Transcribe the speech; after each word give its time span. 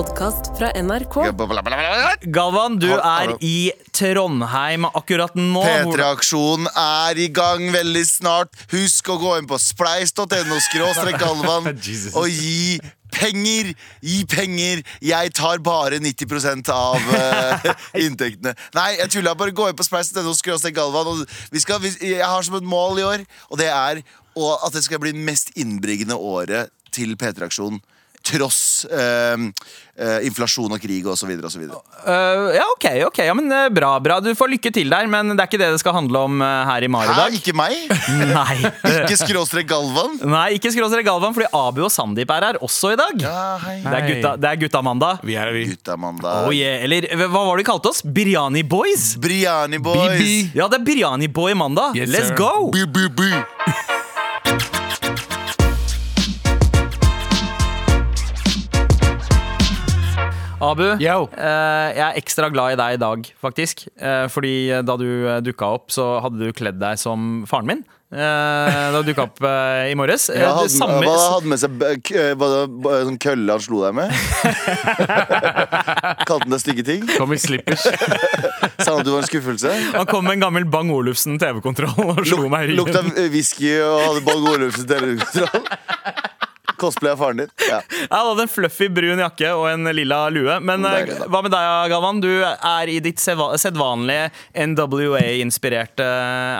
podkast 0.00 0.48
fra 0.56 0.70
NRK. 0.80 1.16
Galvan, 2.32 2.76
du 2.80 2.88
er 2.88 3.34
i 3.44 3.72
Trondheim 3.92 4.86
akkurat 4.88 5.34
nå. 5.36 5.60
Hvor- 5.60 5.92
P3-aksjonen 5.92 6.70
er 6.72 7.18
i 7.20 7.26
gang 7.28 7.66
veldig 7.74 8.04
snart. 8.08 8.54
Husk 8.72 9.10
å 9.12 9.18
gå 9.20 9.34
inn 9.40 9.50
på 9.50 9.58
spleis.no 9.60 10.60
skråstrek 10.70 11.20
Galvan 11.20 11.68
og 12.20 12.30
gi 12.32 12.80
penger. 13.12 13.74
Gi 14.00 14.22
penger. 14.30 14.80
Jeg 15.04 15.34
tar 15.36 15.60
bare 15.68 16.00
90% 16.00 16.72
av 16.72 16.96
uh, 16.96 17.68
inntektene. 18.06 18.56
Nei, 18.78 18.88
jeg 19.02 19.12
tulla. 19.18 19.36
Bare 19.36 19.52
gå 19.52 19.68
inn 19.68 19.76
på 19.76 19.84
spleis.no 19.84 20.32
galvan. 20.80 21.12
Og 21.12 21.52
vi 21.52 21.60
skal, 21.60 21.82
vi, 21.84 21.92
jeg 22.14 22.24
har 22.24 22.46
som 22.46 22.56
et 22.56 22.64
mål 22.64 23.04
i 23.04 23.08
år, 23.12 23.28
og 23.50 23.60
det 23.60 23.68
er 23.68 24.00
og 24.38 24.62
at 24.64 24.72
det 24.72 24.86
skal 24.86 25.02
bli 25.02 25.12
det 25.12 25.26
mest 25.26 25.50
innbringende 25.58 26.16
året 26.16 26.70
til 26.94 27.18
P3-aksjonen. 27.20 27.82
Tross 28.20 28.84
eh, 28.84 29.36
eh, 29.96 30.26
inflasjon 30.28 30.72
og 30.74 30.80
krig 30.82 31.06
osv. 31.08 31.30
osv. 31.48 31.62
Uh, 32.04 32.50
ja, 32.52 32.66
ok, 32.74 32.86
ok, 33.08 33.20
ja, 33.24 33.34
men 33.36 33.48
øh, 33.48 33.68
bra, 33.72 33.94
bra. 34.02 34.18
Du 34.20 34.28
får 34.36 34.52
lykke 34.52 34.72
til 34.74 34.92
der, 34.92 35.08
men 35.10 35.32
det 35.32 35.40
er 35.40 35.48
ikke 35.48 35.60
det 35.60 35.70
det 35.74 35.80
skal 35.80 35.96
handle 35.96 36.20
om 36.28 36.42
øh, 36.44 36.68
her 36.68 36.84
i 36.84 36.90
Mar 36.92 37.08
i 37.08 37.16
dag. 37.16 37.36
ikke 37.38 37.54
meg? 37.56 37.76
Nei. 38.34 38.58
Ikke 39.06 39.18
skråstrek 39.22 39.68
Galvan? 39.70 40.18
Nei, 40.20 40.46
ikke 40.58 40.72
skråstrek 40.74 41.08
Galvan, 41.08 41.36
fordi 41.36 41.48
Abu 41.56 41.84
og 41.88 41.92
Sandeep 41.94 42.32
er 42.36 42.50
her 42.50 42.60
også 42.60 42.92
i 42.94 42.98
dag. 43.00 43.24
Ja, 43.24 43.44
hei. 43.64 43.78
Det 43.86 43.94
er 44.00 44.08
gutta, 44.10 44.34
det 44.40 44.52
er 44.52 44.60
gutta. 44.66 45.14
Vi 45.24 45.38
er 45.40 45.54
vi. 45.56 45.64
Gutta 45.72 45.96
mandag. 46.00 46.48
Oh 46.48 46.52
yeah. 46.54 46.84
Eller 46.84 47.08
hva 47.16 47.30
var 47.32 47.56
det 47.56 47.64
de 47.64 47.70
kalte 47.70 47.92
oss? 47.92 48.02
Biryani 48.04 48.64
Boys? 48.68 49.14
Briani 49.20 49.80
boys. 49.80 50.20
BB. 50.20 50.58
Ja, 50.60 50.68
det 50.68 50.80
er 50.82 50.84
Biryani 50.84 51.28
Boy 51.32 51.56
mandag. 51.56 51.96
Yes, 51.96 52.12
Let's 52.12 52.34
sir. 52.34 52.36
go! 52.36 52.70
Bu, 52.74 52.86
bu, 52.86 53.08
bu. 53.16 53.98
Abu, 60.60 60.84
Yo. 61.00 61.22
eh, 61.40 61.88
jeg 61.96 62.04
er 62.04 62.18
ekstra 62.20 62.50
glad 62.52 62.74
i 62.74 62.76
deg 62.80 62.98
i 62.98 63.00
dag, 63.00 63.24
faktisk. 63.40 63.86
Eh, 63.96 64.26
fordi 64.28 64.52
da 64.84 64.96
du 65.00 65.06
dukka 65.46 65.70
opp, 65.78 65.88
så 65.94 66.18
hadde 66.20 66.36
du 66.42 66.52
kledd 66.52 66.76
deg 66.82 66.98
som 67.00 67.46
faren 67.48 67.66
min. 67.70 67.80
Eh, 68.12 68.18
da 68.90 68.98
du 69.00 69.06
dukka 69.08 69.22
opp 69.28 69.38
eh, 69.46 69.92
i 69.92 69.94
morges. 69.96 70.26
Eh, 70.34 70.40
Jeg 70.42 70.50
hadde, 70.52 70.68
samme- 70.74 71.00
hva 71.06 71.14
hadde 71.36 71.46
med 71.52 71.60
seg 71.62 71.70
eh, 72.10 72.32
Var 72.34 72.48
det 72.66 72.94
sånn 73.06 73.18
kølle 73.22 73.52
han 73.54 73.62
slo 73.62 73.84
deg 73.86 73.94
med? 73.94 74.10
Kalte 76.28 76.42
han 76.44 76.50
deg 76.56 76.60
stygge 76.64 76.84
ting? 76.90 77.06
Kom 77.14 77.30
i 77.32 77.38
slippers. 77.40 77.86
Sa 78.82 78.96
han 78.96 79.00
at 79.00 79.06
du 79.06 79.12
var 79.14 79.22
en 79.22 79.28
skuffelse? 79.30 79.70
Han 79.94 80.06
kom 80.10 80.26
med 80.26 80.34
en 80.40 80.44
gammel 80.48 80.64
Bang 80.68 80.90
Olufsen 80.92 81.38
TV-kontroll 81.40 81.94
og 82.18 82.26
slo 82.26 82.48
meg 82.52 82.72
i 82.72 82.74
Lukta 82.76 83.00
ryggen. 83.06 83.30
whisky 83.32 83.76
og 83.80 84.02
hadde 84.08 84.24
Bang 84.26 84.44
Olufsen 84.56 84.86
telekontroll? 84.90 85.64
Cosplay 86.80 87.12
av 87.12 87.20
faren 87.20 87.42
din? 87.44 87.50
Ja. 87.68 87.80
Jeg 88.00 88.08
hadde 88.10 88.44
en 88.46 88.50
fluffy 88.50 88.88
brun 88.92 89.20
jakke 89.20 89.50
og 89.56 89.66
en 89.70 89.84
lilla 89.94 90.22
lue. 90.32 90.56
Men 90.64 90.84
eh, 90.88 90.96
Deilig, 91.00 91.18
da. 91.20 91.28
hva 91.32 91.42
med 91.44 91.52
deg, 91.54 91.90
Galvan? 91.92 92.20
Du 92.24 92.30
er 92.44 92.90
i 92.92 92.98
ditt 93.04 93.20
sedvanlige 93.20 94.30
NWA-inspirerte 94.68 96.06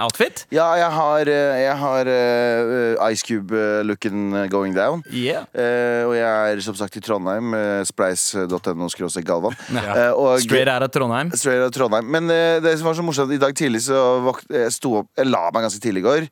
outfit. 0.05 0.45
ja, 0.55 0.67
jeg 0.81 0.91
har, 0.97 1.29
eh, 1.31 1.61
jeg 1.65 1.77
har 1.81 2.11
eh, 2.13 3.11
Ice 3.13 3.25
Cube-looken 3.27 4.49
going 4.53 4.75
down. 4.77 5.03
Yeah. 5.13 5.45
Eh, 5.55 6.05
og 6.07 6.15
jeg 6.17 6.55
er 6.57 6.61
som 6.65 6.77
sagt 6.79 6.97
i 6.97 7.03
Trondheim. 7.05 7.55
Spleis.no 7.89 8.89
Galvan. 9.25 9.57
Ja. 9.75 10.13
og- 10.15 10.41
Straight 10.41 10.69
out 10.69 10.83
av 10.83 10.89
Trondheim. 10.95 11.31
Straight 11.37 11.63
out 11.65 11.73
Trondheim. 11.75 12.07
Men 12.11 12.31
eh, 12.31 12.61
det 12.61 12.77
som 12.79 12.87
var 12.91 12.95
så 12.95 13.03
morsomt, 13.05 13.33
i 13.33 13.39
dag 13.41 13.55
tidlig 13.55 13.83
så 13.89 14.21
våk 14.25 14.43
jeg 14.51 14.73
sto 14.73 14.95
opp 15.01 15.09
Jeg 15.19 15.27
la 15.31 15.51
meg 15.53 15.65
ganske 15.67 15.81
tidlig 15.83 16.03
i 16.05 16.07
går. 16.07 16.29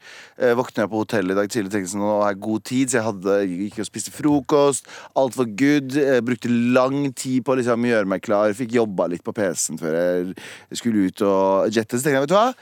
Våkna 0.59 0.84
jeg 0.84 0.91
på 0.92 1.00
hotellet 1.03 1.33
i 1.34 1.39
dag 1.39 1.48
tidlig 1.50 1.70
og 1.70 1.75
tenkte 1.75 1.91
sånn, 1.92 2.03
nå 2.05 2.20
har 2.22 2.33
jeg 2.33 2.41
god 2.44 2.64
tid, 2.69 2.91
så 2.92 2.98
jeg 2.98 3.06
hadde, 3.09 3.36
gikk 3.48 3.78
og 3.84 3.89
spiste 3.89 4.15
frokost. 4.15 4.89
Alt 5.19 5.39
var 5.39 5.53
good. 5.59 5.97
Jeg 5.98 6.27
brukte 6.27 6.51
lang 6.51 7.09
tid 7.15 7.45
på 7.47 7.55
å 7.55 7.61
liksom, 7.61 7.87
gjøre 7.89 8.11
meg 8.11 8.25
klar. 8.25 8.57
Fikk 8.57 8.77
jobba 8.79 9.09
litt 9.12 9.25
på 9.27 9.34
PC-en 9.37 9.81
før 9.81 9.97
jeg 9.98 10.83
skulle 10.83 11.09
ut 11.09 11.25
og 11.27 11.73
jette. 11.75 11.99
Så 11.99 12.06
tenkte 12.06 12.19
jeg, 12.19 12.27
vet 12.29 12.34
du 12.34 12.39
hva? 12.39 12.53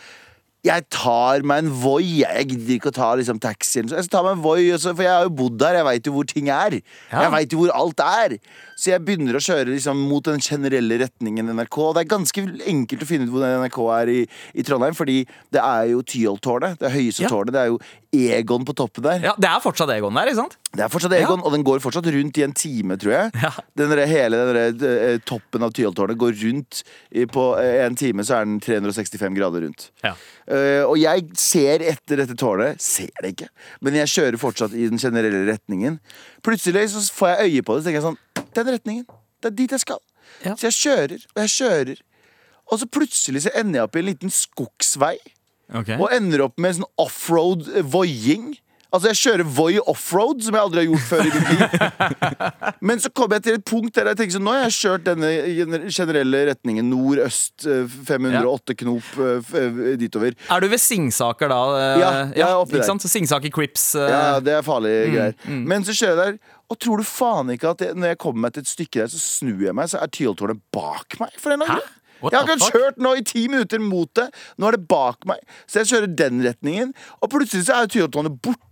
Jeg 0.67 0.87
tar 0.91 1.45
meg 1.47 1.63
en 1.65 1.73
Voi. 1.83 2.23
jeg. 2.23 2.49
Gidder 2.51 2.75
ikke 2.77 2.91
å 2.91 2.97
ta 2.97 3.13
liksom, 3.19 3.39
taxi. 3.43 3.85
Jeg 3.85 4.11
tar 4.11 4.25
meg 4.27 4.37
en 4.37 4.45
Voi, 4.45 4.65
For 4.83 5.05
jeg 5.05 5.13
har 5.13 5.27
jo 5.29 5.35
bodd 5.39 5.59
der. 5.63 5.79
Jeg 5.79 5.87
veit 5.87 6.09
jo 6.09 6.15
hvor 6.17 6.27
ting 6.27 6.51
er. 6.51 6.81
Ja. 7.13 7.27
Jeg 7.27 7.33
vet 7.37 7.55
jo 7.55 7.61
hvor 7.63 7.75
alt 7.77 8.03
er. 8.03 8.37
Så 8.77 8.91
jeg 8.93 9.01
begynner 9.07 9.39
å 9.39 9.41
kjøre 9.41 9.71
liksom, 9.73 10.03
mot 10.11 10.25
den 10.29 10.43
generelle 10.45 10.99
retningen 11.01 11.49
NRK. 11.57 11.79
Og 11.81 11.95
det 11.97 12.03
er 12.05 12.11
ganske 12.11 12.43
enkelt 12.69 13.05
å 13.07 13.09
finne 13.09 13.25
ut 13.25 13.33
hvor 13.33 13.47
NRK 13.47 13.79
er 13.97 14.11
i, 14.13 14.19
i 14.53 14.65
Trondheim, 14.69 14.97
fordi 14.99 15.23
det 15.55 15.63
er 15.63 15.87
jo 15.95 16.03
Tyholttårnet. 16.05 16.77
Det 16.83 16.91
er 16.91 16.93
høyeste 16.99 17.25
Ja. 17.25 17.31
tårnet. 17.33 17.55
Det 17.57 17.63
er 17.63 17.71
jo 17.73 17.79
Egon 18.17 18.65
på 18.69 18.73
toppen 18.77 19.05
der. 19.05 19.25
Ja, 19.25 19.33
Det 19.37 19.49
er 19.49 19.61
fortsatt 19.65 19.91
Egon 19.93 20.15
der, 20.17 20.29
ikke 20.29 20.43
sant? 20.43 20.57
Det 20.77 20.85
er 20.85 20.93
fortsatt 20.93 21.13
Egon, 21.17 21.41
og 21.41 21.53
den 21.53 21.65
går 21.65 21.81
fortsatt 21.85 22.07
rundt 22.13 22.39
i 22.39 22.45
en 22.45 22.53
time, 22.57 22.97
tror 23.01 23.13
jeg. 23.17 23.33
Ja. 23.43 23.51
Den 23.77 23.91
der, 23.93 24.05
hele 24.09 24.37
den 24.37 24.79
der, 24.81 25.01
eh, 25.09 25.19
toppen 25.25 25.65
av 25.65 25.73
Tyholttårnet 25.77 26.17
går 26.21 26.37
rundt 26.45 26.83
i, 27.13 27.25
på 27.25 27.47
eh, 27.61 27.85
en 27.87 27.97
time, 27.97 28.25
så 28.25 28.41
er 28.41 28.45
den 28.45 28.61
365 28.61 29.35
grader 29.37 29.65
rundt. 29.65 29.89
Ja. 30.05 30.13
Uh, 30.47 30.85
og 30.87 30.95
jeg 31.01 31.25
ser 31.35 31.83
etter 31.83 32.21
dette 32.21 32.37
tårnet. 32.39 32.79
Ser 32.81 33.11
det 33.25 33.33
ikke. 33.35 33.49
Men 33.83 33.97
jeg 33.99 34.13
kjører 34.13 34.39
fortsatt 34.39 34.77
i 34.79 34.85
den 34.87 35.01
generelle 35.03 35.43
retningen. 35.49 35.97
Plutselig 36.47 36.85
så 36.93 37.03
får 37.17 37.33
jeg 37.33 37.49
øye 37.57 37.65
på 37.67 37.75
det, 37.75 37.83
så 37.83 37.89
tenker 37.89 37.99
jeg 37.99 38.07
sånn 38.07 38.21
Den 38.57 38.73
retningen. 38.73 39.07
Det 39.43 39.53
er 39.53 39.57
dit 39.57 39.73
jeg 39.75 39.83
skal. 39.83 40.03
Ja. 40.45 40.57
Så 40.57 40.71
jeg 40.71 40.77
kjører, 40.81 41.25
og 41.35 41.43
jeg 41.45 41.55
kjører. 41.55 42.05
Og 42.67 42.81
så 42.81 42.89
plutselig 42.91 43.45
så 43.45 43.53
ender 43.55 43.81
jeg 43.81 43.89
opp 43.89 43.97
i 43.97 44.03
en 44.03 44.09
liten 44.09 44.33
skogsvei. 44.33 45.17
Og 45.99 46.09
ender 46.15 46.45
opp 46.47 46.57
med 46.63 46.73
en 46.73 46.79
sånn 46.81 46.93
offroad 47.03 47.67
voying 47.67 47.91
voiing. 47.93 48.55
Altså 48.97 49.11
Jeg 49.13 49.19
kjører 49.21 49.49
Voi 49.57 49.77
offroad, 49.93 50.41
som 50.47 50.57
jeg 50.57 50.65
aldri 50.67 50.83
har 50.83 50.89
gjort 50.89 51.07
før 51.11 51.23
i 51.27 51.33
mitt 51.35 51.51
liv. 51.53 52.25
Men 52.89 53.03
så 53.03 53.11
kommer 53.13 53.39
jeg 53.39 53.47
til 53.47 53.59
et 53.59 53.67
punkt 53.69 53.93
der 53.99 54.11
jeg 54.13 54.19
tenker 54.23 54.37
sånn 54.39 54.47
Nå 54.47 54.55
har 54.57 54.65
jeg 54.67 54.77
kjørt 54.79 55.07
denne 55.07 55.31
generelle 55.93 56.43
retningen 56.51 56.89
nord-øst, 56.91 57.67
eh, 57.69 57.85
508 58.09 58.77
knop 58.83 59.13
eh, 59.23 59.53
eh, 59.61 59.81
ditover. 60.01 60.37
Er 60.53 60.65
du 60.65 60.69
ved 60.73 60.83
Singsaker 60.83 61.53
da? 61.53 61.61
eh, 61.77 62.01
Ja, 62.03 62.11
jeg 62.33 62.47
er 62.49 62.57
oppi 62.63 62.79
ikke 62.81 62.89
der. 62.89 63.13
Singsaker 63.17 63.53
Crips. 63.55 63.87
Uh... 63.99 64.07
Ja, 64.11 64.23
det 64.43 64.57
er 64.59 64.65
farlige 64.67 65.11
greier. 65.13 65.37
Men 65.47 65.85
så 65.87 65.95
kjører 65.97 66.17
jeg 66.17 66.39
der, 66.39 66.57
og 66.73 66.81
tror 66.83 67.03
du 67.03 67.07
faen 67.07 67.53
ikke 67.55 67.71
at 67.77 67.85
jeg, 67.85 67.95
når 67.99 68.15
jeg 68.15 68.19
kommer 68.25 68.47
meg 68.47 68.57
til 68.57 68.65
et 68.67 68.71
stykke 68.73 69.05
der, 69.05 69.13
så 69.13 69.21
snur 69.23 69.63
jeg 69.69 69.77
meg, 69.77 69.93
så 69.93 70.01
er 70.03 70.11
Tyholtårnet 70.17 70.65
bak 70.75 71.21
meg. 71.23 71.37
For 71.39 71.55
en 71.55 71.61
eller 71.63 71.77
annen. 71.77 71.93
What 72.25 72.33
Jeg 72.33 72.41
har 72.41 72.49
ikke 72.57 72.71
kjørt 72.73 73.01
nå 73.05 73.11
i 73.21 73.25
ti 73.29 73.43
minutter 73.53 73.83
mot 73.83 74.09
det. 74.17 74.25
Nå 74.57 74.71
er 74.71 74.79
det 74.79 74.87
bak 74.89 75.27
meg. 75.29 75.43
Så 75.69 75.83
jeg 75.83 75.91
kjører 75.91 76.15
den 76.23 76.41
retningen, 76.47 76.95
og 77.21 77.29
plutselig 77.35 77.67
så 77.69 77.83
er 77.83 77.91
Tyholtårnet 77.93 78.39
borte. 78.41 78.63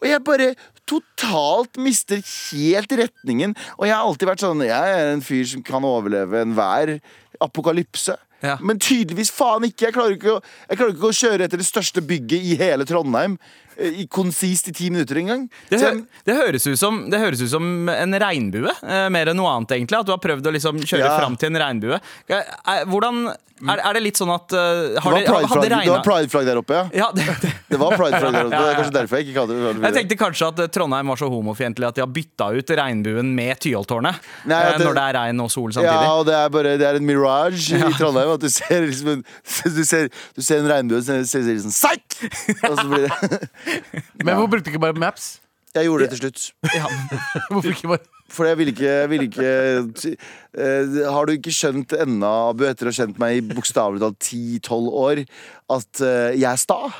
Og 0.00 0.06
jeg 0.06 0.24
bare 0.24 0.52
totalt 0.88 1.78
mister 1.80 2.20
helt 2.22 2.92
retningen. 2.92 3.56
Og 3.78 3.88
jeg 3.88 3.96
har 3.96 4.04
alltid 4.06 4.28
vært 4.28 4.44
sånn 4.44 4.66
Jeg 4.66 4.98
er 4.98 5.12
en 5.12 5.24
fyr 5.24 5.46
som 5.48 5.64
kan 5.66 5.86
overleve 5.86 6.42
enhver 6.42 6.98
apokalypse. 7.42 8.16
Ja. 8.42 8.56
Men 8.62 8.80
tydeligvis 8.82 9.30
faen 9.34 9.68
ikke. 9.68 9.88
Jeg 9.88 9.96
klarer 9.96 10.16
ikke, 10.16 10.38
å, 10.38 10.40
jeg 10.68 10.78
klarer 10.80 10.94
ikke 10.96 11.10
å 11.10 11.18
kjøre 11.18 11.46
etter 11.46 11.62
det 11.62 11.68
største 11.68 12.02
bygget 12.06 12.48
i 12.50 12.56
hele 12.58 12.86
Trondheim 12.88 13.38
i 13.78 14.06
konsist 14.06 14.68
i 14.68 14.72
ti 14.72 14.90
minutter 14.90 15.16
engang. 15.22 15.46
Det, 15.70 15.80
hø 15.80 15.92
det, 16.28 16.36
høres 16.36 16.66
ut 16.66 16.78
som, 16.78 17.04
det 17.10 17.20
høres 17.22 17.40
ut 17.42 17.50
som 17.52 17.88
en 17.88 18.18
regnbue, 18.20 18.72
eh, 18.82 19.08
mer 19.12 19.32
enn 19.32 19.36
noe 19.40 19.54
annet, 19.56 19.76
egentlig. 19.78 20.00
At 20.02 20.06
du 20.06 20.12
har 20.12 20.20
prøvd 20.22 20.50
å 20.50 20.56
liksom 20.58 20.82
kjøre 20.82 21.06
Ja. 21.06 21.16
fram 21.18 21.36
til 21.36 21.52
en 21.54 21.62
regnbue. 21.62 22.00
Eh, 22.28 22.36
eh, 22.42 22.84
Hvordan 22.84 23.32
Er, 23.62 23.78
er 23.78 23.94
det 23.94 24.00
litt 24.02 24.18
sånn 24.18 24.30
at 24.34 24.50
uh, 24.58 24.96
har 24.98 25.12
det, 25.14 25.28
var 25.30 25.44
prideflagg 25.46 26.02
prideflagg 26.02 26.46
der 26.48 26.58
oppe, 26.58 26.74
ja. 26.74 26.88
Ja, 26.98 27.10
det, 27.14 27.22
det. 27.44 27.50
Det 27.70 27.78
var 27.78 27.92
prideflagg 27.94 28.34
der 28.34 28.48
oppe. 28.48 28.58
Det 28.58 28.70
er 28.72 28.78
kanskje 28.80 28.94
derfor 28.96 29.20
jeg 29.20 29.26
ikke 29.28 29.36
kalte 29.36 29.54
det 29.54 29.84
Jeg 29.86 29.94
tenkte 29.94 30.16
kanskje 30.18 30.48
at 30.50 30.62
eh, 30.64 30.70
Trondheim 30.74 31.12
var 31.12 31.20
så 31.20 31.28
homofiendtlig 31.30 31.86
at 31.86 31.94
de 31.94 32.02
har 32.02 32.10
bytta 32.10 32.48
ut 32.58 32.72
regnbuen 32.80 33.30
med 33.36 33.60
Tyholttårnet. 33.62 34.18
Eh, 34.18 34.48
det- 34.50 34.82
Når 34.82 34.98
det 34.98 35.04
er 35.04 35.14
regn 35.20 35.44
og 35.44 35.50
sol 35.54 35.70
samtidig. 35.70 35.94
Ja, 35.94 36.10
og 36.18 36.26
det 36.26 36.34
er 36.40 36.48
bare 36.56 36.72
Det 36.82 36.88
er 36.88 36.98
en 36.98 37.06
mirage 37.06 37.70
i 37.78 37.92
Trondheim. 38.00 38.32
At 38.34 38.40
du 38.42 38.48
ser 38.50 38.82
liksom 38.82 39.12
en, 39.14 39.22
du 39.78 39.84
ser, 39.86 40.10
du 40.34 40.42
ser 40.42 40.58
en 40.64 40.70
regnbue, 40.72 40.98
og 40.98 41.06
så 41.06 41.20
ser 41.30 41.46
du 41.46 41.62
sånn 41.62 41.76
Seik! 41.78 42.18
Og 42.66 42.74
så 42.82 42.88
blir 42.90 43.06
det 43.06 43.38
Men 44.22 44.34
hvorfor 44.36 44.50
brukte 44.56 44.70
du 44.70 44.74
ikke 44.76 44.84
bare 44.88 44.98
Maps? 45.02 45.38
Jeg 45.72 45.86
gjorde 45.88 46.04
det 46.04 46.10
til 46.18 46.26
slutt. 46.26 46.40
Hvorfor 47.48 47.70
ikke 47.72 47.88
bare 47.94 48.02
For 48.32 48.44
jeg 48.44 48.58
ville 48.58 48.72
ikke, 48.74 48.84
jeg 48.88 49.08
ville 49.08 49.24
ikke 49.30 49.46
eh, 50.12 50.98
Har 51.14 51.24
du 51.28 51.32
ikke 51.32 51.52
skjønt 51.52 51.94
ennå, 51.96 52.28
Abu, 52.50 52.66
etter 52.68 52.88
å 52.88 52.92
ha 52.92 52.96
kjent 52.98 53.16
meg 53.20 53.38
i 53.38 53.40
bokstavelig 53.54 54.02
talt 54.02 54.18
10-12 54.28 54.90
år, 55.00 55.22
at 55.72 56.02
eh, 56.04 56.36
jeg 56.42 56.48
er 56.50 56.60
sta? 56.60 56.76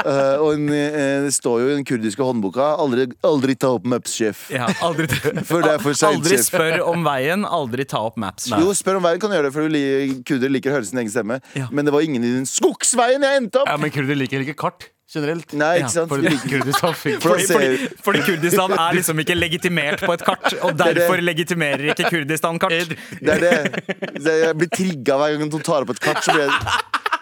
Eh, 0.00 0.36
og 0.40 0.54
en, 0.54 0.62
eh, 0.72 1.24
det 1.26 1.32
står 1.36 1.58
jo 1.60 1.66
i 1.70 1.74
den 1.76 1.84
kurdiske 1.86 2.24
håndboka 2.24 2.64
'aldri, 2.80 3.04
aldri 3.26 3.54
ta 3.60 3.68
opp 3.76 3.84
maps, 3.88 4.14
sjef'. 4.16 4.46
Ja, 4.54 4.68
aldri, 4.84 5.08
For 5.50 5.60
det 5.64 5.74
er 5.76 5.82
for 5.82 5.92
sent, 5.96 6.16
aldri 6.20 6.38
sjef. 6.38 6.46
spør 6.48 6.80
om 6.88 7.04
veien, 7.04 7.44
aldri 7.44 7.84
ta 7.88 8.00
opp 8.08 8.16
maps. 8.20 8.48
Jo, 8.52 8.72
spør 8.76 8.96
om 9.00 9.04
veien 9.04 9.20
kan 9.20 9.32
gjøre 9.34 9.48
det, 9.50 9.52
for 9.56 9.68
du 9.68 9.74
li- 9.74 10.22
kurder 10.26 10.52
liker 10.52 10.72
å 10.72 10.78
høre 10.78 10.88
sin 10.88 11.00
egen 11.02 11.12
stemme. 11.12 11.40
Ja. 11.58 11.68
Men 11.70 11.84
det 11.88 11.92
var 11.94 12.00
ingen 12.06 12.24
i 12.24 12.32
den 12.38 12.48
skogsveien 12.48 13.24
jeg 13.28 13.42
endte 13.42 13.60
opp! 13.64 13.68
Ja, 13.68 13.76
men 13.80 13.92
kurder 13.92 14.16
liker 14.16 14.40
ikke 14.46 14.56
kart 14.64 14.88
generelt. 15.10 15.54
Nei, 15.58 15.72
ikke 15.80 15.92
sant? 15.94 16.10
For 16.12 16.22
Kurdistan 16.50 16.94
fikk 16.98 17.24
For 17.24 17.34
da 17.34 17.46
Fordi, 17.46 17.46
fordi, 17.50 18.02
fordi 18.06 18.22
Kurdistan 18.28 18.74
er 18.76 18.98
liksom 18.98 19.22
ikke 19.24 19.36
legitimert 19.38 20.04
på 20.04 20.14
et 20.14 20.24
kart, 20.26 20.46
og 20.60 20.76
derfor 20.78 20.94
det. 20.94 21.00
derfor 21.02 21.24
legitimerer 21.26 21.90
ikke 21.94 22.12
Kurdistan 22.14 22.60
kart. 22.62 22.94
Det 23.18 23.36
er 23.36 23.44
det. 23.46 23.98
Jeg 24.20 24.56
blir 24.60 24.70
trigga 24.74 25.18
hver 25.20 25.36
gang 25.36 25.46
noen 25.48 25.66
tar 25.66 25.86
opp 25.86 25.94
et 25.96 26.02
kart. 26.04 26.22
Så, 26.24 26.36
blir 26.36 26.46
jeg, 26.46 26.52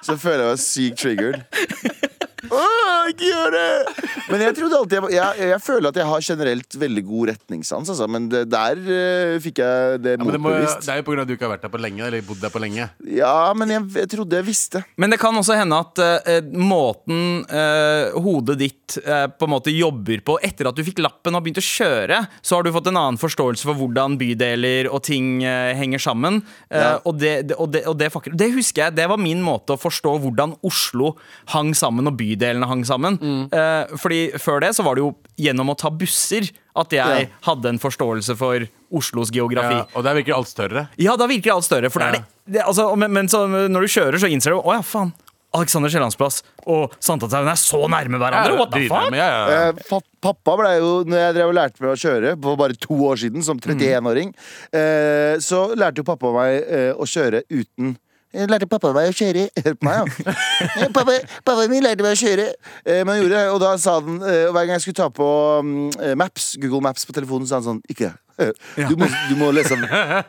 så 0.04 0.18
føler 0.20 0.44
jeg 0.44 0.52
meg 0.52 0.62
sykt 0.66 1.02
triggered. 1.04 2.14
Åh, 2.46 3.08
ikke 3.10 3.26
gjør 3.32 3.54
det! 3.54 4.04
Men 4.28 4.42
jeg 4.44 4.54
trodde 4.58 4.78
alltid 4.78 4.96
jeg, 4.98 5.14
jeg, 5.18 5.48
jeg 5.50 5.60
føler 5.64 5.88
at 5.90 5.98
jeg 5.98 6.06
har 6.08 6.24
generelt 6.28 6.76
veldig 6.82 7.02
god 7.08 7.30
retningssans, 7.32 7.90
altså. 7.94 8.06
Men 8.10 8.28
det, 8.30 8.44
der 8.52 8.78
eh, 8.84 9.38
fikk 9.42 9.60
jeg 9.64 10.02
det 10.04 10.14
Ja, 10.18 10.22
men 10.22 10.34
det, 10.36 10.40
må, 10.42 10.52
motbevist. 10.52 10.84
det 10.86 10.92
er 10.94 11.00
jo 11.00 11.06
på 11.08 11.14
grunn 11.14 11.22
av 11.22 11.26
at 11.26 11.32
du 11.32 11.34
ikke 11.36 11.48
har 11.48 11.54
vært 11.56 11.64
der 11.66 11.72
på 11.74 11.80
lenge. 11.82 12.04
Eller 12.08 12.24
bodd 12.28 12.42
der 12.44 12.52
på 12.54 12.62
lenge 12.62 12.88
Ja, 13.18 13.34
men 13.58 13.72
jeg, 13.74 13.86
jeg 14.02 14.10
trodde 14.14 14.38
jeg 14.38 14.46
visste. 14.46 14.84
Men 15.00 15.14
det 15.14 15.18
kan 15.22 15.36
også 15.40 15.56
hende 15.58 15.80
at 15.82 16.02
eh, 16.04 16.40
måten 16.54 17.42
eh, 17.48 18.14
hodet 18.22 18.58
ditt 18.60 18.98
eh, 19.02 19.26
på 19.34 19.48
en 19.48 19.54
måte 19.56 19.72
jobber 19.74 20.22
på 20.28 20.38
etter 20.44 20.68
at 20.70 20.76
du 20.78 20.84
fikk 20.86 21.02
lappen 21.04 21.36
og 21.38 21.44
begynte 21.44 21.64
å 21.64 21.68
kjøre, 21.68 22.20
så 22.44 22.58
har 22.58 22.66
du 22.68 22.72
fått 22.74 22.90
en 22.92 23.00
annen 23.00 23.20
forståelse 23.20 23.66
for 23.68 23.78
hvordan 23.80 24.16
bydeler 24.20 24.88
og 24.92 25.02
ting 25.08 25.42
eh, 25.46 25.72
henger 25.78 26.02
sammen. 26.10 26.42
Eh, 26.70 26.76
Ja. 26.78 26.92
og, 27.02 27.16
det, 27.18 27.32
det, 27.50 27.56
og, 27.58 27.72
det, 27.74 27.80
og 27.90 27.96
det, 27.98 28.06
fucker- 28.14 28.36
det 28.38 28.52
husker 28.54 28.84
jeg, 28.86 28.94
det 29.00 29.08
var 29.10 29.18
min 29.20 29.40
måte 29.44 29.74
å 29.74 29.80
forstå 29.80 30.12
hvordan 30.22 30.52
Oslo 30.68 31.14
hang 31.54 31.72
sammen 31.76 32.06
og 32.10 32.14
bydelene 32.28 32.66
hang 32.68 32.84
sammen. 32.88 33.18
Eh, 33.52 33.96
fordi 33.96 34.20
før 34.38 34.60
det 34.60 34.74
så 34.76 34.84
var 34.84 34.94
det 34.98 35.04
jo 35.06 35.14
gjennom 35.38 35.70
å 35.72 35.76
ta 35.78 35.90
busser 35.90 36.50
at 36.78 36.90
jeg 36.94 37.28
Ja. 37.28 37.36
hadde 37.48 37.66
en 37.72 37.78
forståelse 37.78 38.36
for 38.36 38.66
Oslos 38.92 39.30
geografi. 39.34 39.74
ja, 39.80 39.84
Og 39.96 40.04
der 40.04 40.14
virker 40.14 40.34
alt 40.36 40.48
større. 40.48 40.88
Ja, 40.98 41.16
da 41.16 41.26
virker 41.26 41.52
alt 41.54 41.64
større. 41.64 41.90
For 41.90 41.98
det 42.00 42.08
er 42.08 42.12
Ja. 42.12 42.18
det, 42.46 42.52
det 42.52 42.62
altså, 42.64 42.96
men, 42.96 43.12
men 43.12 43.26
så, 43.28 43.46
når 43.48 43.80
du 43.80 43.88
kjører, 43.88 44.18
så 44.18 44.30
innser 44.30 44.50
du 44.54 44.60
Å 44.62 44.72
ja, 44.76 44.80
faen. 44.82 45.12
Alexander 45.54 45.88
Kiellandsplass 45.88 46.42
og 46.68 46.92
Sankthanshaugen 47.00 47.48
er 47.48 47.56
så 47.56 47.78
nærme 47.88 48.18
hverandre. 48.20 48.58
What 48.58 48.70
the 48.70 48.86
fuck? 48.86 49.10
ja, 49.16 49.28
ja, 49.28 49.48
ja. 49.48 49.68
Eh, 49.70 50.00
pappa 50.20 50.56
ble 50.60 50.74
jo, 50.78 50.90
når 51.08 51.16
jeg 51.22 51.34
drev 51.38 51.48
og 51.48 51.54
lærte 51.56 51.80
meg 51.80 51.94
å 51.94 51.96
kjøre 51.96 52.34
for 52.42 52.56
bare 52.60 52.76
to 52.76 52.94
år 53.08 53.16
siden, 53.16 53.42
som 53.42 53.58
31-åring, 53.58 54.34
eh, 54.76 55.38
så 55.40 55.62
lærte 55.74 56.02
jo 56.02 56.04
pappa 56.04 56.32
meg 56.36 56.62
eh, 56.68 56.92
å 56.92 57.08
kjøre 57.08 57.42
uten 57.48 57.96
jeg 58.34 58.50
lærte 58.50 58.68
pappa 58.68 58.92
meg 58.96 59.10
å 59.10 59.16
kjøre. 59.16 59.46
Hør 59.64 59.76
på 59.78 59.88
meg, 59.88 60.12
ja. 60.26 60.34
Eh, 60.82 60.88
pappa, 60.94 61.16
pappa 61.46 61.68
min 61.70 61.84
lærte 61.86 62.04
meg 62.04 62.16
å 62.16 62.20
kjøre. 62.20 62.48
Eh, 62.84 63.00
men 63.02 63.14
han 63.14 63.20
gjorde 63.22 63.36
det, 63.36 63.44
og 63.54 63.60
da 63.64 63.74
sa 63.80 63.98
han 64.00 64.18
eh, 64.22 64.44
og 64.48 64.56
Hver 64.56 64.68
gang 64.68 64.76
jeg 64.76 64.86
skulle 64.88 65.00
ta 65.02 65.08
på 65.14 65.28
mm, 65.64 65.84
eh, 66.02 66.16
Maps, 66.20 66.50
Google 66.60 66.84
Maps 66.84 67.08
på 67.08 67.16
telefonen, 67.16 67.48
sa 67.48 67.60
han 67.60 67.68
sånn 67.70 67.80
Ikke. 67.90 68.12
eh, 68.42 68.52
Du 68.88 68.96
må, 69.00 69.08
du 69.30 69.38
må 69.40 69.52
lese. 69.56 69.78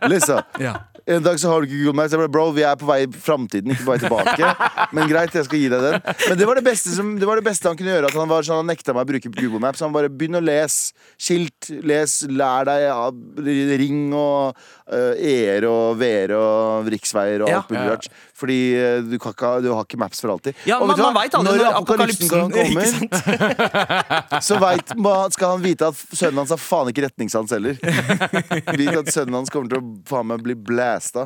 lese. 0.09 0.39
Ja. 0.69 0.77
En 1.09 1.23
dag 1.25 1.39
så 1.41 1.49
har 1.49 1.63
du 1.63 1.65
ikke 1.65 1.79
Google 1.79 1.97
Maps. 1.97 2.11
Jeg 2.13 2.19
bare, 2.21 2.29
Bro, 2.29 2.43
vi 2.53 2.61
er 2.67 2.75
på 2.77 2.85
vei 2.85 2.99
i 3.01 3.07
framtiden, 3.09 3.71
ikke 3.73 3.85
på 3.87 3.93
vei 3.95 4.01
tilbake. 4.03 4.49
Men 4.93 5.07
greit, 5.09 5.33
jeg 5.33 5.47
skal 5.47 5.57
gi 5.63 5.69
deg 5.71 5.81
den. 5.81 5.95
Men 6.05 6.37
det 6.37 6.45
var 6.45 6.59
det 6.59 6.63
beste, 6.67 6.91
som, 6.93 7.15
det 7.17 7.25
var 7.25 7.39
det 7.39 7.45
beste 7.47 7.65
han 7.71 7.79
kunne 7.79 7.95
gjøre. 7.95 8.11
At 8.11 8.17
han 8.19 8.29
var 8.29 8.45
sånn, 8.45 8.59
han 8.61 8.69
nekta 8.69 8.93
meg 8.93 9.07
å 9.07 9.09
bruke 9.09 9.31
Google 9.33 9.61
Maps. 9.63 9.81
Han 9.81 9.95
bare 9.95 10.11
begynn 10.13 10.37
å 10.37 10.43
lese 10.43 10.93
skilt. 11.17 11.71
Les, 11.81 12.13
lær 12.29 12.67
deg 12.69 12.83
ja, 12.85 12.99
ring 13.81 14.13
og 14.13 14.61
uh, 14.91 15.13
er 15.19 15.65
og 15.69 15.97
VR 16.01 16.33
og 16.37 16.89
riksveier 16.93 17.43
og 17.45 17.49
Ja. 17.49 17.61
alt 17.61 17.69
mulig 17.73 17.85
rart. 17.93 18.07
Fordi 18.39 18.55
eh, 18.79 19.01
du, 19.03 19.17
kan 19.19 19.33
ikke, 19.35 19.49
du 19.65 19.67
har 19.75 19.83
ikke 19.83 19.97
Maps 19.99 20.21
for 20.23 20.31
alltid. 20.31 20.55
Ja, 20.63 20.77
Og 20.79 20.87
man, 20.87 20.95
man 21.01 21.15
vet 21.17 21.33
aldri 21.35 21.57
når 21.59 21.73
apokalypsen 21.81 22.29
kommer, 22.31 22.55
Ikke 22.69 22.85
sant? 22.87 23.11
så 24.47 24.55
vet, 24.61 24.93
man- 24.95 25.33
skal 25.35 25.57
han 25.57 25.63
vite 25.65 25.89
at 25.91 25.99
sønnen 26.15 26.39
hans 26.39 26.53
har 26.55 26.61
faen 26.63 26.87
ikke 26.93 27.03
retningssans 27.09 27.51
heller. 27.51 27.75
Vite 28.79 28.95
at 29.01 29.11
sønnen 29.11 29.35
hans 29.41 29.51
kommer 29.51 29.67
til 29.73 29.81
å 29.81 29.83
faen 30.07 30.29
meg 30.31 30.39
bli 30.45 30.55
blæsta. 30.55 31.25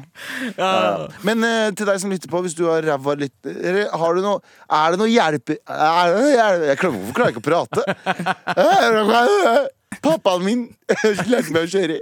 Ja. 0.57 0.71
Uh, 1.05 1.21
Men 1.21 1.45
uh, 1.45 1.69
til 1.77 1.85
deg 1.91 2.01
som 2.01 2.09
lytter 2.09 2.31
på, 2.33 2.41
hvis 2.47 2.57
du 2.57 2.65
har 2.71 2.81
ræva 2.83 3.13
litt 3.19 3.37
Har 3.93 4.17
du 4.17 4.21
noe 4.25 4.41
Er 4.73 4.93
det 4.95 4.99
noe 5.03 5.11
hjelp 5.11 5.53
er 5.53 6.13
det 6.17 6.17
er 6.17 6.33
hjelp 6.33 6.65
Jeg 6.71 6.79
klarer, 6.81 6.97
Hvorfor 6.97 7.15
klarer 7.17 7.29
jeg 7.29 7.35
ikke 7.37 7.43
å 7.43 7.49
prate? 7.53 7.81
Pappaen 10.03 10.43
min 10.43 10.63
lærte 11.29 11.53
meg 11.53 11.63
å 11.63 11.69
kjøre. 11.69 11.97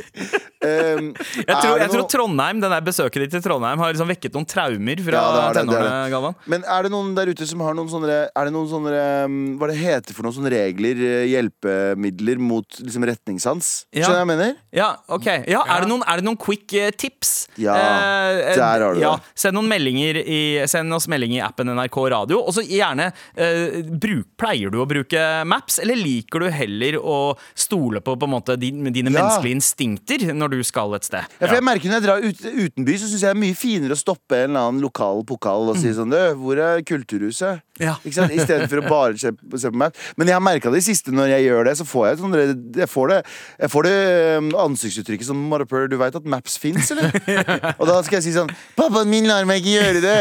Um, 0.61 1.07
Jeg 1.41 1.55
tror, 1.57 1.79
jeg 1.81 1.89
tror 1.89 2.03
Trondheim, 2.11 2.59
den 2.61 2.69
der 2.73 2.83
besøket 2.85 3.23
ditt 3.23 3.31
til 3.33 3.41
Trondheim 3.45 3.79
har 3.81 3.93
liksom 3.93 4.09
vekket 4.11 4.35
noen 4.35 4.45
traumer 4.49 4.99
fra 5.01 5.21
Ja, 5.21 5.45
det 5.55 5.61
tenårene. 5.63 5.93
Galvan. 6.13 6.35
Men 6.53 6.65
er 6.69 6.85
det 6.85 6.91
noen 6.93 7.15
der 7.17 7.31
ute 7.33 7.47
som 7.49 7.63
har 7.65 7.73
noen 7.77 7.89
sånne 7.89 8.17
Er 8.29 8.47
det 8.49 8.53
noen 8.53 8.69
sånne 8.69 8.91
um, 9.25 9.37
Hva 9.57 9.69
det 9.71 9.77
heter 9.79 10.13
for 10.17 10.27
noen 10.27 10.35
sånne 10.37 10.51
regler, 10.53 11.01
eh, 11.07 11.23
hjelpemidler 11.31 12.41
mot 12.41 12.79
liksom 12.81 13.05
retningssans? 13.09 13.71
Ja. 13.95 14.05
Skjønner 14.05 14.11
du 14.11 14.17
hva 14.17 14.21
jeg 14.21 14.29
mener? 14.33 14.53
Ja, 14.75 14.89
ok. 15.11 15.27
Ja, 15.49 15.63
er, 15.65 15.83
det 15.85 15.89
noen, 15.91 16.05
er 16.07 16.21
det 16.21 16.27
noen 16.27 16.39
quick 16.41 16.73
eh, 16.77 16.91
tips? 16.93 17.33
Ja, 17.61 17.75
eh, 17.75 18.53
der 18.57 18.85
har 18.85 18.95
du 18.95 19.01
ja, 19.01 19.15
det. 19.17 19.33
Send, 19.43 19.57
noen 19.57 19.69
meldinger 19.71 20.21
i, 20.21 20.39
send 20.71 20.93
oss 20.95 21.09
melding 21.11 21.35
i 21.37 21.41
appen 21.43 21.71
NRK 21.73 21.97
Radio. 22.13 22.41
Og 22.45 22.53
så 22.55 22.63
gjerne 22.65 23.09
eh, 23.35 23.81
bruk, 23.91 24.29
Pleier 24.41 24.71
du 24.73 24.79
å 24.81 24.87
bruke 24.89 25.25
Maps, 25.49 25.79
eller 25.83 25.97
liker 25.99 26.45
du 26.45 26.49
heller 26.53 26.97
å 27.01 27.17
stole 27.57 28.01
på, 28.05 28.15
på 28.17 28.29
en 28.29 28.35
måte, 28.37 28.55
din, 28.61 28.85
dine 28.93 29.09
Ja. 29.11 29.17
menneskelige 29.19 29.57
instinkter 29.59 30.29
når 30.33 30.50
du 30.51 30.61
skal 30.67 30.93
et 30.97 31.07
sted? 31.07 31.25
Ja, 31.39 31.47
for 31.47 31.57
jeg 31.57 31.65
merker 31.65 31.91
Når 31.91 31.97
jeg 31.97 32.05
drar 32.05 32.25
ut, 32.25 32.43
utenby, 32.65 32.95
så 32.99 33.09
syns 33.09 33.23
jeg 33.23 33.31
det 33.31 33.35
er 33.35 33.41
mye 33.41 33.57
finere 33.57 33.95
å 33.95 33.99
stoppe 33.99 34.37
en 34.37 34.51
eller 34.51 34.69
annen 34.69 34.83
lokal 34.83 35.23
pokal 35.27 35.71
og 35.71 35.79
si 35.79 35.93
sånn 35.95 36.11
Du, 36.13 36.19
hvor 36.41 36.61
er 36.61 36.83
Kulturhuset? 36.87 37.63
Ja. 37.81 37.95
Istedenfor 38.05 38.83
å 38.83 38.85
bare 38.85 39.17
se, 39.17 39.31
se 39.33 39.71
på 39.71 39.79
meg. 39.81 39.95
Men 40.19 40.29
jeg 40.29 40.37
har 40.37 40.43
merka 40.43 40.69
det 40.73 40.83
i 40.83 40.85
siste 40.85 41.13
når 41.15 41.31
jeg 41.33 41.47
gjør 41.47 41.69
det, 41.69 41.75
så 41.79 41.87
får 41.87 42.07
jeg 42.07 42.19
sånn 42.21 42.35
Jeg 42.77 42.89
får 42.91 43.13
det, 43.13 43.19
jeg 43.63 43.73
får 43.73 43.87
det 43.87 43.95
um, 44.37 44.51
ansiktsuttrykket 44.67 45.29
som 45.31 45.41
Marapur, 45.51 45.87
Du 45.91 45.97
veit 46.01 46.17
at 46.17 46.29
Maps 46.29 46.59
fins, 46.61 46.91
eller? 46.93 47.15
og 47.79 47.85
da 47.89 47.97
skal 48.05 48.19
jeg 48.19 48.27
si 48.29 48.35
sånn 48.37 48.51
Pappaen 48.77 49.09
min 49.11 49.29
lar 49.29 49.47
meg 49.49 49.63
ikke 49.63 49.77
gjøre 49.79 50.03
det! 50.05 50.19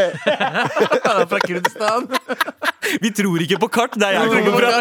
Han 1.05 1.21
er 1.21 1.27
fra 1.29 1.41
Kurdistan. 1.45 2.09
Vi 2.99 3.11
tror 3.15 3.43
ikke 3.45 3.59
på 3.61 3.69
kart, 3.71 3.95
det 3.99 4.07
er 4.09 4.17
jeg 4.17 4.31
kommer 4.33 4.57
fra. 4.59 4.71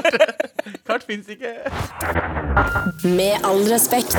Kart 0.88 1.04
fins 1.08 1.28
ikke. 1.30 1.52
Med 3.06 3.46
all 3.46 3.62
respekt. 3.70 4.16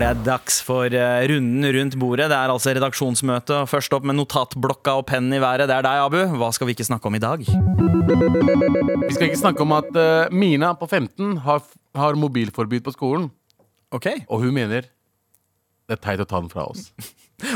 Det 0.00 0.06
er 0.08 0.20
dags 0.24 0.60
for 0.64 0.88
eh, 0.88 1.26
runden 1.28 1.66
rundt 1.76 1.96
bordet. 2.00 2.30
Det 2.32 2.38
er 2.38 2.52
altså 2.54 2.72
redaksjonsmøte. 2.76 3.64
Først 3.68 3.92
opp 3.96 4.06
med 4.08 4.16
notatblokka 4.16 4.94
og 5.02 5.04
pennen 5.10 5.36
i 5.36 5.42
været. 5.42 5.66
Det 5.68 5.76
er 5.76 5.84
deg, 5.84 6.04
Abu. 6.06 6.20
Hva 6.40 6.48
skal 6.56 6.70
vi 6.70 6.76
ikke 6.76 6.88
snakke 6.88 7.10
om 7.10 7.18
i 7.18 7.22
dag? 7.22 7.44
Vi 7.44 9.12
skal 9.12 9.26
ikke 9.28 9.42
snakke 9.42 9.66
om 9.66 9.76
at 9.76 9.90
eh, 10.00 10.32
Mina 10.32 10.72
på 10.78 10.88
15 10.88 11.42
har, 11.44 11.60
har 12.00 12.16
mobilforbud 12.18 12.86
på 12.86 12.96
skolen. 12.96 13.28
Ok 13.90 14.06
Og 14.30 14.44
hun 14.44 14.54
mener 14.54 14.86
det 15.90 15.96
er 15.96 16.02
teit 16.04 16.20
å 16.22 16.26
ta 16.30 16.38
den 16.38 16.50
fra 16.52 16.68
oss. 16.70 16.92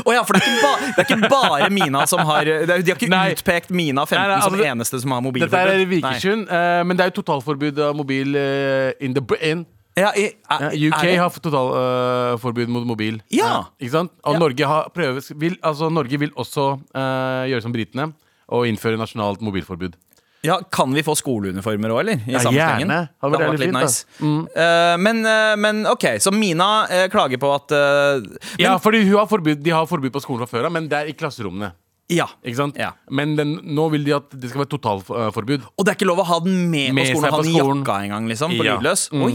Å 0.05 0.13
ja, 0.15 0.23
for 0.27 0.37
det 0.37 0.43
er, 0.45 0.57
ba, 0.63 0.73
det 0.85 1.03
er 1.03 1.07
ikke 1.09 1.29
bare 1.31 1.69
Mina 1.73 2.05
som 2.09 2.23
har 2.27 2.45
De 2.45 2.73
har 2.73 2.83
ikke 2.95 3.09
Nei. 3.11 3.27
utpekt 3.35 3.71
Mina 3.75 4.05
15 4.05 4.17
Nei, 4.17 4.25
nei, 4.27 4.39
altså, 4.41 4.51
som 4.55 4.65
eneste 4.71 5.01
som 5.03 5.15
har 5.15 5.23
mobilforbud. 5.25 5.55
Dette 5.55 5.77
er 5.77 5.85
Vikersund, 5.91 6.49
uh, 6.49 6.81
men 6.87 6.97
det 6.97 7.05
er 7.05 7.11
jo 7.13 7.17
totalforbud 7.21 7.81
av 7.89 7.95
mobil 7.97 8.35
uh, 8.39 8.91
in 9.03 9.15
the 9.17 9.21
Britain. 9.23 9.65
Ja, 9.95 10.09
i, 10.11 10.25
Ja, 10.49 10.71
UK 10.73 11.01
det- 11.01 11.15
har 11.21 11.29
totalforbud 11.29 12.67
mot 12.67 12.85
mobil. 12.87 13.21
Ja. 13.31 13.65
Ikke 13.79 13.93
sant? 13.93 14.11
Og. 14.27 14.39
Norge, 14.39 14.67
har, 14.67 14.89
prøves, 14.93 15.31
vil, 15.39 15.55
altså, 15.63 15.87
Norge 15.89 16.19
vil 16.19 16.33
også 16.35 16.65
eh, 16.91 17.45
gjøre 17.53 17.63
som 17.63 17.71
britene 17.71 18.09
og 18.51 18.67
innføre 18.67 18.99
nasjonalt 18.99 19.39
mobilforbud. 19.41 19.95
Ja, 20.45 20.59
Kan 20.71 20.93
vi 20.95 21.01
få 21.05 21.15
skoleuniformer 21.19 21.91
òg, 21.95 21.99
eller? 22.03 22.21
I 22.27 22.35
Ja, 22.35 22.43
gjerne. 22.53 22.99
Det 23.09 23.25
hadde 23.25 23.39
vært 23.41 23.55
litt 23.55 23.65
fint, 23.65 23.73
da. 23.73 23.79
Mm. 24.21 24.35
nice. 24.41 24.65
Eh, 24.65 24.97
men, 25.01 25.23
uh, 25.25 25.55
men 25.59 25.81
OK, 25.91 26.05
så 26.23 26.31
Mina 26.35 26.69
uh, 26.87 27.07
klager 27.13 27.41
på 27.41 27.49
at 27.55 27.73
men, 27.75 28.29
Ja, 28.61 28.77
fordi 28.81 29.03
hun 29.07 29.17
har 29.19 29.27
forbud, 29.31 29.63
De 29.65 29.73
har 29.75 29.85
forbud 29.89 30.13
på 30.15 30.21
skolen 30.23 30.45
fra 30.45 30.49
før 30.57 30.69
av, 30.69 30.75
men 30.77 30.87
det 30.91 31.01
er 31.01 31.11
i 31.11 31.17
klasserommene. 31.17 31.73
ja. 32.13 32.27
Ikke 32.45 32.59
sant? 32.61 32.77
Ja. 32.77 32.91
Men 33.09 33.35
den, 33.35 33.55
nå 33.75 33.89
vil 33.91 34.03
de 34.05 34.13
at 34.15 34.29
det 34.31 34.49
skal 34.51 34.61
være 34.65 34.73
totalforbud. 34.77 35.63
Og 35.75 35.85
det 35.85 35.91
er 35.93 35.97
ikke 35.99 36.07
lov 36.11 36.21
å 36.21 36.27
ha 36.29 36.39
den 36.45 36.69
med, 36.69 36.93
Med 36.93 37.09
på 37.11 37.17
skolen? 37.19 37.33
Ha 37.33 37.41
den 37.41 37.51
i 37.51 37.59
jakka 37.59 37.95
engang, 38.05 38.27
liksom? 38.29 38.53
På 38.59 38.63
Ja. 38.67 38.75
lydløs? 38.77 39.07
Mm. 39.11 39.23
Oi! 39.25 39.33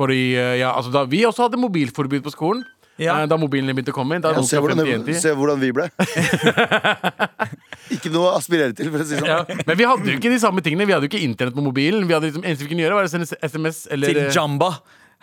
Fordi, 0.00 0.20
eh, 0.38 0.54
ja, 0.62 0.70
altså 0.72 0.92
da 0.94 1.02
Vi 1.04 1.24
også 1.28 1.48
hadde 1.48 1.58
mobilforbud 1.60 2.22
på 2.24 2.30
skolen. 2.32 2.62
Ja. 2.96 3.18
eh, 3.22 3.26
Da 3.26 3.36
mobilene 3.36 3.74
begynte 3.74 3.92
å 3.92 3.96
komme 3.96 4.16
inn. 4.16 4.22
Da 4.22 4.32
Ja, 4.32 4.40
se, 4.42 4.56
hvordan, 4.56 5.04
se 5.18 5.34
hvordan 5.34 5.60
vi 5.60 5.72
ble. 5.72 5.90
ikke 7.94 8.12
noe 8.14 8.30
å 8.30 8.36
aspirere 8.38 8.74
til, 8.76 8.90
for 8.92 9.02
å 9.02 9.06
si 9.08 9.16
det 9.16 9.22
sånn. 9.24 9.30
Ja, 9.30 9.60
men 9.66 9.78
vi 9.78 9.88
hadde 9.88 10.12
jo 10.12 10.20
ikke 10.20 10.32
de 10.32 10.40
samme 10.42 10.62
tingene. 10.64 10.86
Vi 10.88 10.94
hadde 10.96 11.08
jo 11.08 11.12
ikke 11.12 11.22
internett 11.24 11.56
på 11.56 11.64
mobilen. 11.64 12.06
Vi 12.08 12.16
hadde 12.16 12.30
liksom, 12.30 12.44
eneste 12.46 12.66
vi 12.66 12.72
kunne 12.74 12.84
gjøre, 12.84 13.00
var 13.00 13.08
å 13.08 13.12
sende 13.12 13.28
SMS 13.40 13.84
eller 13.90 14.12
Til 14.12 14.22
eh, 14.26 14.32
Jamba. 14.36 14.70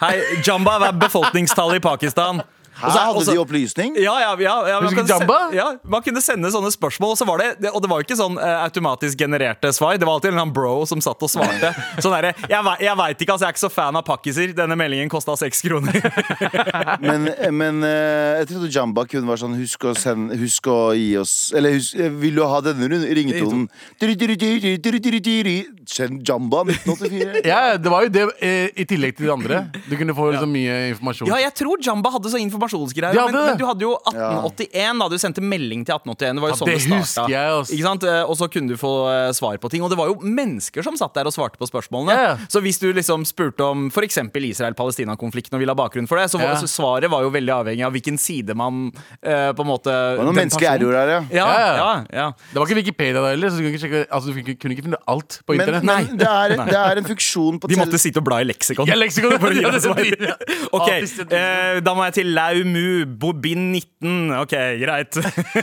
Hei, 0.04 0.14
Jamba 0.46 0.78
er 0.90 0.98
befolkningstallet 1.02 1.80
i 1.80 1.84
Pakistan. 1.86 2.44
Og 2.78 2.84
Her 2.84 2.92
så- 2.92 3.04
hadde 3.06 3.18
også, 3.22 3.34
de 3.34 3.42
opplysning. 3.42 3.96
Ja, 3.98 4.14
ja, 4.22 4.32
ja, 4.40 4.56
ja 4.70 4.80
man, 4.82 4.94
kunne 4.94 5.08
kan 5.08 5.22
se- 5.28 5.56
ja, 5.58 5.68
man 5.84 6.04
kunne 6.06 6.22
sende 6.22 6.52
sånne 6.54 6.72
spørsmål, 6.72 7.12
og, 7.16 7.18
så 7.18 7.26
var 7.26 7.38
det, 7.42 7.50
det, 7.62 7.72
og 7.74 7.82
det 7.82 7.90
var 7.90 8.04
ikke 8.06 8.18
sånn 8.20 8.38
uh, 8.38 8.64
automatisk 8.66 9.18
genererte 9.18 9.72
svar. 9.74 9.98
Det 9.98 10.06
var 10.06 10.20
alltid 10.20 10.38
en 10.38 10.54
bro 10.54 10.86
som 10.86 11.02
satt 11.02 11.22
og 11.26 11.30
svarte. 11.32 11.74
Sånn 12.04 12.14
der, 12.14 12.34
Jeg, 12.50 12.62
jeg 12.84 12.98
veit 12.98 13.22
ikke, 13.22 13.34
altså, 13.34 13.46
jeg 13.46 13.50
er 13.50 13.56
ikke 13.56 13.66
så 13.66 13.72
fan 13.74 13.96
av 13.98 14.06
pakkiser. 14.06 14.54
Denne 14.58 14.78
meldingen 14.78 15.10
kosta 15.10 15.36
seks 15.40 15.62
kroner. 15.66 15.98
Men, 17.02 17.28
men 17.54 17.82
uh, 17.84 18.38
jeg 18.42 18.48
trodde 18.52 18.70
Jamba 18.74 19.04
kun 19.10 19.26
var 19.28 19.40
sånn 19.40 19.56
Husk 19.58 19.86
å, 19.90 19.94
sende, 19.98 20.38
husk 20.40 20.68
å 20.72 20.78
gi 20.98 21.10
oss 21.20 21.52
Eller 21.58 21.76
husk, 21.78 21.98
eh, 22.00 22.10
vil 22.22 22.38
du 22.38 22.44
ha 22.46 22.60
denne 22.66 22.88
ringetonen? 22.90 23.68
Kjenn 25.88 26.20
Jamba 26.28 26.66
1984. 26.68 27.42
Ja, 27.52 27.78
det 27.80 27.90
var 27.92 28.04
jo 28.06 28.12
det 28.14 28.26
eh, 28.44 28.70
i 28.76 28.86
tillegg 28.90 29.16
til 29.18 29.28
de 29.30 29.34
andre. 29.34 29.64
Du 29.88 29.96
kunne 29.98 30.14
få 30.18 30.30
så 30.36 30.48
mye 30.50 30.78
informasjon. 30.92 31.32
Ja, 31.32 31.38
jeg 31.48 31.54
tror 31.58 31.80
Jamba 31.84 32.12
hadde 32.14 32.28
så 32.34 32.38
informasjon 32.38 32.56
informasjonsgreier. 32.58 33.16
Ja, 33.16 33.26
Men, 33.30 33.36
men 33.52 33.58
du 33.60 33.66
hadde 33.68 33.86
jo 33.86 33.94
1881, 34.10 35.00
da 35.02 35.08
du 35.12 35.18
sendte 35.22 35.44
melding 35.46 35.84
til 35.88 35.94
1881. 35.96 36.38
Det 36.38 36.44
var 36.44 36.50
jo 36.50 36.54
Ja, 36.54 36.60
sånn 36.60 36.70
det, 36.72 36.78
det 36.90 37.10
starta. 37.12 37.32
jeg, 37.32 37.52
også. 37.62 37.74
Ikke 37.78 37.86
sant? 37.88 38.06
Eh, 38.08 38.24
Og 38.32 38.38
så 38.40 38.48
kunne 38.52 38.72
du 38.74 38.78
få 38.82 38.92
eh, 39.12 39.32
svar 39.38 39.60
på 39.62 39.70
ting. 39.72 39.84
Og 39.86 39.92
det 39.94 39.98
var 40.00 40.10
jo 40.12 40.18
mennesker 40.24 40.84
som 40.86 40.98
satt 41.00 41.14
der 41.18 41.30
og 41.30 41.36
svarte 41.36 41.60
på 41.62 41.68
spørsmålene. 41.70 42.16
Ja, 42.18 42.26
ja. 42.32 42.48
Så 42.52 42.62
hvis 42.66 42.80
du 42.82 42.90
liksom 42.98 43.24
spurte 43.30 43.64
om 43.68 43.88
f.eks. 43.94 44.18
Israel-Palestina-konflikten 44.38 45.58
og 45.58 45.62
ville 45.64 45.74
ha 45.74 45.78
bakgrunn 45.80 46.08
for 46.10 46.20
det, 46.20 46.28
så, 46.32 46.40
var- 46.42 46.58
så 46.62 46.68
svaret 46.70 47.10
var 47.12 47.24
jo 47.26 47.32
veldig 47.34 47.54
avhengig 47.60 47.86
av 47.88 47.94
hvilken 47.96 48.18
side 48.22 48.56
man 48.58 48.88
eh, 49.22 49.52
på 49.56 49.64
en 49.66 49.70
måte 49.70 49.92
Det 49.94 50.20
var 50.20 50.28
noen 50.30 50.40
menneskelige 50.42 50.74
error 50.78 50.98
her, 51.00 51.14
ja. 51.14 51.22
Ja, 51.32 51.48
Ja, 51.48 51.58
ja, 51.58 51.76
ja. 51.78 51.96
ja. 52.22 52.28
Det 52.52 52.60
var 52.60 52.68
ikke 52.70 52.80
Wikipedia 52.82 53.22
da 53.24 53.32
heller, 53.34 53.50
så 53.54 53.60
du 53.60 53.64
kunne 53.68 53.76
ikke, 53.78 53.84
sjekke, 53.86 54.04
altså, 54.12 54.34
du 54.34 54.54
kunne- 54.56 54.76
ikke 54.78 54.88
finne 54.90 55.02
alt 55.08 55.40
på 55.48 55.58
Internett. 55.82 56.12
men 56.12 56.22
det, 56.22 56.28
er, 56.28 56.54
det 56.70 56.80
er 56.82 57.02
en 57.02 57.08
funksjon 57.08 57.60
på 57.62 57.70
De 57.72 57.80
måtte 57.80 58.00
sitte 58.02 58.22
og 58.22 58.28
bla 58.28 58.40
i 58.44 58.48
leksikon. 58.48 58.90
Ja, 58.90 58.98
leksikon 59.00 59.38
For 59.42 59.52
å 59.52 59.58
gi 59.58 59.82
svar. 59.84 60.02
Ok, 60.78 60.90
eh, 61.28 61.80
da 61.86 61.94
må 61.98 62.08
jeg 62.08 62.18
til 62.20 62.34
Laumu, 62.38 63.06
Bobin 63.20 63.70
19. 63.72 64.34
Ok, 64.42 64.56
greit. 64.82 65.20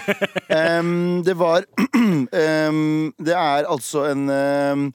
um, 0.59 1.23
det 1.27 1.37
var 1.41 1.67
um, 1.99 3.13
Det 3.19 3.37
er 3.37 3.69
altså 3.71 4.07
en 4.11 4.25
um, 4.31 4.87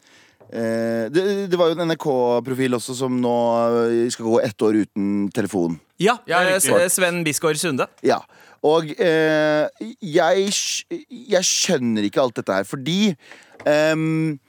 eh, 0.50 1.06
det, 1.14 1.26
det 1.52 1.60
var 1.60 1.72
jo 1.72 1.78
en 1.78 1.88
NRK-profil 1.92 2.78
også 2.80 2.98
som 2.98 3.18
nå 3.22 3.38
eh, 3.86 4.04
skal 4.14 4.30
gå 4.30 4.40
ett 4.46 4.68
år 4.68 4.84
uten 4.84 5.30
telefon. 5.36 5.80
Ja, 6.00 6.18
Ja, 6.30 6.44
eh. 6.48 6.88
Sven 6.92 7.24
Bisgaard 7.28 7.60
Sunde. 7.60 7.90
Ja. 8.06 8.22
Og 8.66 8.92
eh, 9.00 9.68
jeg, 10.04 10.50
jeg 11.10 11.48
skjønner 11.48 12.08
ikke 12.08 12.24
alt 12.24 12.40
dette 12.40 12.58
her, 12.58 12.68
fordi 12.68 13.14
em, 13.68 14.40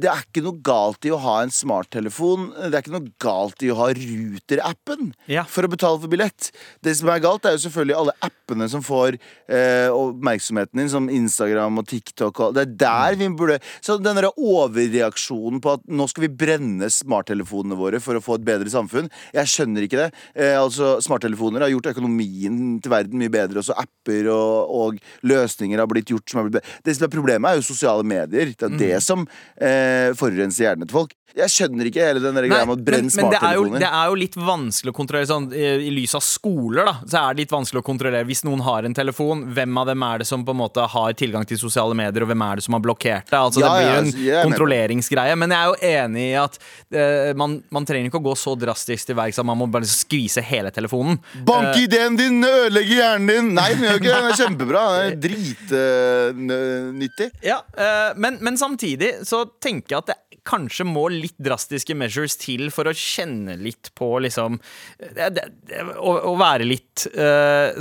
det 0.00 0.08
er 0.10 0.22
ikke 0.24 0.42
noe 0.42 0.58
galt 0.66 1.06
i 1.06 1.12
å 1.14 1.18
ha 1.22 1.36
en 1.44 1.52
smarttelefon. 1.54 2.48
Det 2.56 2.72
er 2.74 2.82
ikke 2.82 2.94
noe 2.96 3.12
galt 3.22 3.62
i 3.62 3.68
å 3.70 3.76
ha 3.78 3.88
Ruter-appen 3.94 5.12
Ja. 5.30 5.44
for 5.44 5.62
å 5.62 5.70
betale 5.70 6.00
for 6.02 6.10
billett. 6.10 6.50
Det 6.82 6.96
som 6.98 7.08
er 7.12 7.20
galt, 7.22 7.44
er 7.46 7.54
jo 7.56 7.62
selvfølgelig 7.68 7.96
alle 8.00 8.14
appene 8.26 8.68
som 8.72 8.82
får 8.82 9.18
eh, 9.48 9.88
oppmerksomheten 9.94 10.80
din, 10.82 10.90
som 10.90 11.06
Instagram 11.08 11.78
og 11.78 11.86
TikTok. 11.90 12.40
Og 12.48 12.54
det 12.56 12.64
er 12.66 12.74
der 12.84 13.18
vi 13.20 13.28
burde 13.38 13.60
Så 13.84 13.96
den 14.02 14.16
der 14.18 14.28
overreaksjonen 14.34 15.60
på 15.62 15.76
at 15.78 15.84
nå 15.88 16.06
skal 16.10 16.26
vi 16.26 16.32
brenne 16.42 16.88
smarttelefonene 16.90 17.78
våre 17.78 18.00
for 18.02 18.18
å 18.18 18.22
få 18.24 18.38
et 18.40 18.46
bedre 18.46 18.70
samfunn, 18.72 19.08
jeg 19.34 19.50
skjønner 19.52 19.86
ikke 19.86 20.00
det. 20.02 20.08
Eh, 20.34 20.56
altså, 20.58 20.96
Smarttelefoner 21.04 21.64
har 21.64 21.72
gjort 21.72 21.92
økonomien 21.94 22.80
til 22.82 22.92
verden 22.92 23.20
mye 23.20 23.32
bedre. 23.32 23.62
Også 23.62 23.76
apper 23.78 24.28
og, 24.32 24.74
og 24.74 24.98
løsninger 25.26 25.78
har 25.80 25.90
blitt 25.90 26.10
gjort 26.12 26.28
som 26.30 26.40
har 26.42 26.48
blitt 26.48 26.58
bedre. 26.58 26.80
Det 26.84 26.96
som 26.98 27.06
er 27.06 27.14
problemet, 27.14 27.50
er 27.54 27.60
jo 27.60 27.66
sosiale 27.70 28.04
medier. 28.06 28.52
Det 28.54 28.68
er 28.70 28.78
det 28.80 29.02
som 29.04 29.26
eh, 29.60 29.83
forurenser 30.18 30.68
hjernen 30.68 30.88
til 30.88 30.98
folk. 30.98 31.14
Jeg 31.34 31.50
skjønner 31.50 31.88
ikke 31.90 32.04
hele 32.06 32.20
den 32.22 32.36
greia 32.38 32.60
med 32.62 32.76
å 32.76 32.82
brenne 32.86 33.10
smarttelefoner. 33.10 33.32
men 33.32 33.34
det, 33.34 33.38
er 33.48 33.56
jo, 33.58 33.62
det 33.82 33.88
er 33.88 34.06
jo 34.10 34.14
litt 34.20 34.36
vanskelig 34.38 34.92
å 34.92 34.94
kontrollere 34.94 35.26
sånn, 35.26 35.48
i, 35.50 35.62
I 35.88 35.90
lys 35.90 36.12
av 36.14 36.22
skoler, 36.22 36.86
da, 36.86 36.92
så 37.02 37.16
er 37.20 37.34
det 37.34 37.40
litt 37.42 37.54
vanskelig 37.54 37.80
å 37.82 37.86
kontrollere. 37.86 38.22
Hvis 38.28 38.44
noen 38.46 38.60
har 38.62 38.86
en 38.86 38.94
telefon, 38.94 39.42
hvem 39.56 39.80
av 39.82 39.88
dem 39.90 40.04
er 40.06 40.22
det 40.22 40.26
som 40.28 40.44
på 40.46 40.54
en 40.54 40.60
måte 40.60 40.84
har 40.92 41.16
tilgang 41.18 41.42
til 41.50 41.58
sosiale 41.58 41.90
medier, 41.98 42.22
og 42.22 42.30
hvem 42.30 42.44
er 42.46 42.54
det 42.60 42.64
som 42.68 42.76
har 42.78 42.82
blokkert 42.84 43.26
det? 43.32 43.40
Altså, 43.40 43.64
Ja, 43.64 43.66
det 43.66 43.72
blir 43.74 43.82
ja, 43.82 43.90
jo 43.90 43.98
en 43.98 44.06
altså, 44.06 44.22
det. 44.22 44.44
kontrolleringsgreie. 44.46 45.34
Men 45.42 45.48
jeg 45.56 45.58
er 45.58 45.66
jo 45.72 45.76
enig 45.90 46.22
i 46.28 46.30
at 46.38 46.54
uh, 46.62 47.32
man, 47.42 47.58
man 47.74 47.84
trenger 47.90 48.06
ikke 48.12 48.22
å 48.22 48.26
gå 48.28 48.34
så 48.38 48.54
drastisk 48.60 49.02
til 49.10 49.18
verks 49.18 49.42
at 49.42 49.48
man 49.50 49.58
må 49.58 49.66
bare 49.74 49.90
skvise 49.90 50.38
hele 50.44 50.70
telefonen. 50.74 51.18
Bank 51.48 51.74
ideen 51.82 52.14
din, 52.20 52.38
ødelegge 52.46 52.94
hjernen 53.00 53.26
din! 53.32 53.50
Nei, 53.58 53.70
den 53.74 53.82
gjør 53.88 53.98
ikke 53.98 54.12
det. 54.12 54.22
Er 54.22 54.38
kjempebra. 54.44 54.84
Dritnyttig. 55.26 57.28
Ja, 57.42 57.58
uh, 57.74 58.14
men, 58.22 58.38
men 58.44 58.54
samtidig 58.60 59.16
så 59.26 59.42
tenker 59.58 59.96
jeg 59.96 60.02
at 60.04 60.08
det 60.14 60.18
kanskje 60.44 60.84
må 60.86 61.06
litt 61.12 61.36
drastiske 61.42 61.96
measures 61.96 62.36
til 62.40 62.68
for 62.74 62.88
å 62.90 62.94
kjenne 62.96 63.56
litt 63.60 63.90
på 63.96 64.10
liksom 64.24 64.58
det, 65.00 65.30
det, 65.36 65.46
det, 65.70 65.82
å, 65.96 66.14
å 66.30 66.34
være 66.40 66.66
litt 66.68 67.06
uh, 67.16 67.72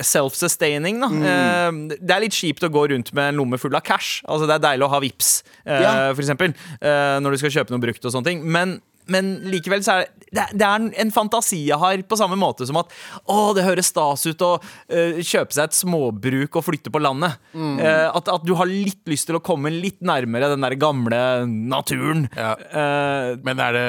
self-sustaining, 0.00 1.02
da. 1.04 1.10
Eh, 1.30 1.70
det 2.00 2.16
er 2.16 2.24
litt 2.24 2.36
kjipt 2.36 2.64
å 2.66 2.72
gå 2.72 2.86
rundt 2.92 3.12
med 3.16 3.32
en 3.32 3.40
lomme 3.42 3.60
full 3.60 3.76
av 3.76 3.84
cash. 3.86 4.20
Altså 4.24 4.48
Det 4.48 4.56
er 4.56 4.64
deilig 4.70 4.88
å 4.88 4.92
ha 4.94 5.00
VIPs, 5.02 5.32
uh, 5.66 5.76
Ja. 5.76 5.94
for 6.12 6.24
eksempel, 6.24 6.56
eh, 6.80 7.16
når 7.22 7.36
du 7.36 7.42
skal 7.42 7.54
kjøpe 7.58 7.74
noe 7.74 7.82
brukt 7.82 8.04
og 8.04 8.14
sånne 8.14 8.30
ting. 8.32 8.44
Men 8.44 8.78
men 9.12 9.28
likevel 9.52 9.82
så 9.86 10.00
er 10.00 10.08
det, 10.26 10.46
det, 10.58 10.66
er- 10.66 10.88
en- 11.02 11.12
fantasi 11.14 11.60
jeg 11.68 11.78
har, 11.78 12.00
på 12.08 12.18
samme 12.18 12.36
måte 12.40 12.66
som 12.68 12.78
at 12.80 12.90
å, 13.30 13.52
det 13.56 13.64
høres 13.66 13.92
stas 13.92 14.26
ut 14.26 14.42
å 14.42 14.50
uh, 14.58 15.20
kjøpe 15.22 15.54
seg 15.54 15.68
et 15.68 15.78
småbruk 15.78 16.58
og 16.58 16.66
flytte 16.66 16.90
på 16.92 17.00
landet. 17.02 17.38
Eh, 17.54 18.08
at, 18.10 18.28
at 18.32 18.44
du 18.44 18.54
har 18.58 18.66
litt 18.68 19.06
lyst 19.08 19.28
til 19.30 19.38
å 19.38 19.42
komme 19.44 19.70
litt 19.72 20.02
nærmere 20.04 20.50
den 20.52 20.66
der 20.66 20.74
gamle 20.80 21.20
naturen. 21.46 22.26
Ja. 22.36 22.52
Uh, 22.58 23.38
Men 23.46 23.62
er 23.62 23.72
det, 23.78 23.86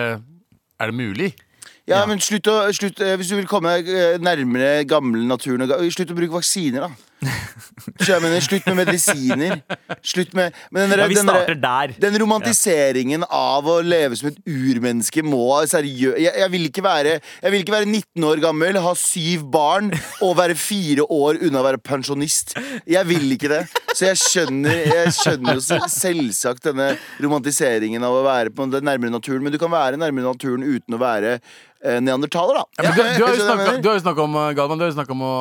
er 0.80 0.92
det 0.94 0.98
mulig? 0.98 1.32
Ja, 1.88 2.02
men 2.06 2.20
slutt 2.20 2.48
å, 2.52 2.58
slutt, 2.76 3.00
Hvis 3.00 3.30
du 3.32 3.38
vil 3.38 3.48
komme 3.48 3.78
nærmere 4.20 4.82
gamle 4.90 5.22
naturen 5.24 5.70
Slutt 5.94 6.12
å 6.12 6.18
bruke 6.18 6.36
vaksiner, 6.36 6.84
da. 6.84 7.07
Mener, 7.18 8.42
Slutt 8.46 8.68
med 8.70 8.78
medisiner. 8.78 9.62
Slutt 10.06 10.34
med 10.38 10.54
men 10.72 10.90
den, 10.90 10.92
der- 10.92 11.04
Ja, 11.04 11.08
vi 11.08 11.16
den 11.16 11.26
der- 11.26 11.56
der. 11.56 11.94
Den 12.00 12.18
romantiseringen 12.22 13.24
av 13.30 13.66
å 13.66 13.82
leve 13.82 14.16
som 14.16 14.30
et 14.30 14.38
urmenneske 14.46 15.24
må 15.24 15.66
seriøst 15.66 16.20
jeg, 16.22 16.34
jeg, 16.38 16.52
vil 16.52 16.68
ikke 16.70 16.84
være, 16.84 17.20
jeg 17.42 17.52
vil 17.52 17.64
ikke 17.64 17.74
være 17.74 17.90
19 17.90 18.24
år 18.24 18.42
gammel, 18.44 18.78
ha 18.82 18.94
syv 18.94 19.48
barn 19.52 19.92
og 20.22 20.36
være 20.38 20.56
fire 20.56 21.06
år 21.10 21.42
unna 21.42 21.62
å 21.62 21.66
være 21.66 21.82
pensjonist. 21.82 22.54
Jeg 22.86 23.06
vil 23.10 23.32
ikke 23.34 23.50
det. 23.50 23.64
Så 23.98 24.06
jeg 24.12 24.20
skjønner, 24.22 24.78
jeg 24.86 25.14
skjønner 25.18 25.58
jo 25.58 25.64
selvsagt 25.90 26.68
denne 26.70 26.92
romantiseringen 27.24 28.04
av 28.06 28.14
å 28.20 28.26
være 28.28 28.54
på 28.54 28.70
den 28.70 28.86
nærmere 28.86 29.14
naturen, 29.16 29.42
men 29.44 29.56
du 29.56 29.58
kan 29.62 29.74
være 29.74 29.98
nærmere 29.98 30.30
naturen 30.30 30.66
uten 30.68 30.98
å 30.98 31.02
være 31.02 31.40
eh, 31.40 32.00
neandertaler, 32.04 32.62
da. 32.62 32.84
Ja, 32.84 32.94
du, 32.94 33.02
du 33.02 33.90
har 33.90 33.98
jo 33.98 34.04
snakka 34.06 34.26
om, 34.26 34.36
uh, 34.38 34.52
Galvan, 34.58 34.78
du 34.78 34.86
har 34.86 34.94
jo 34.94 35.14
om 35.18 35.24
å 35.26 35.36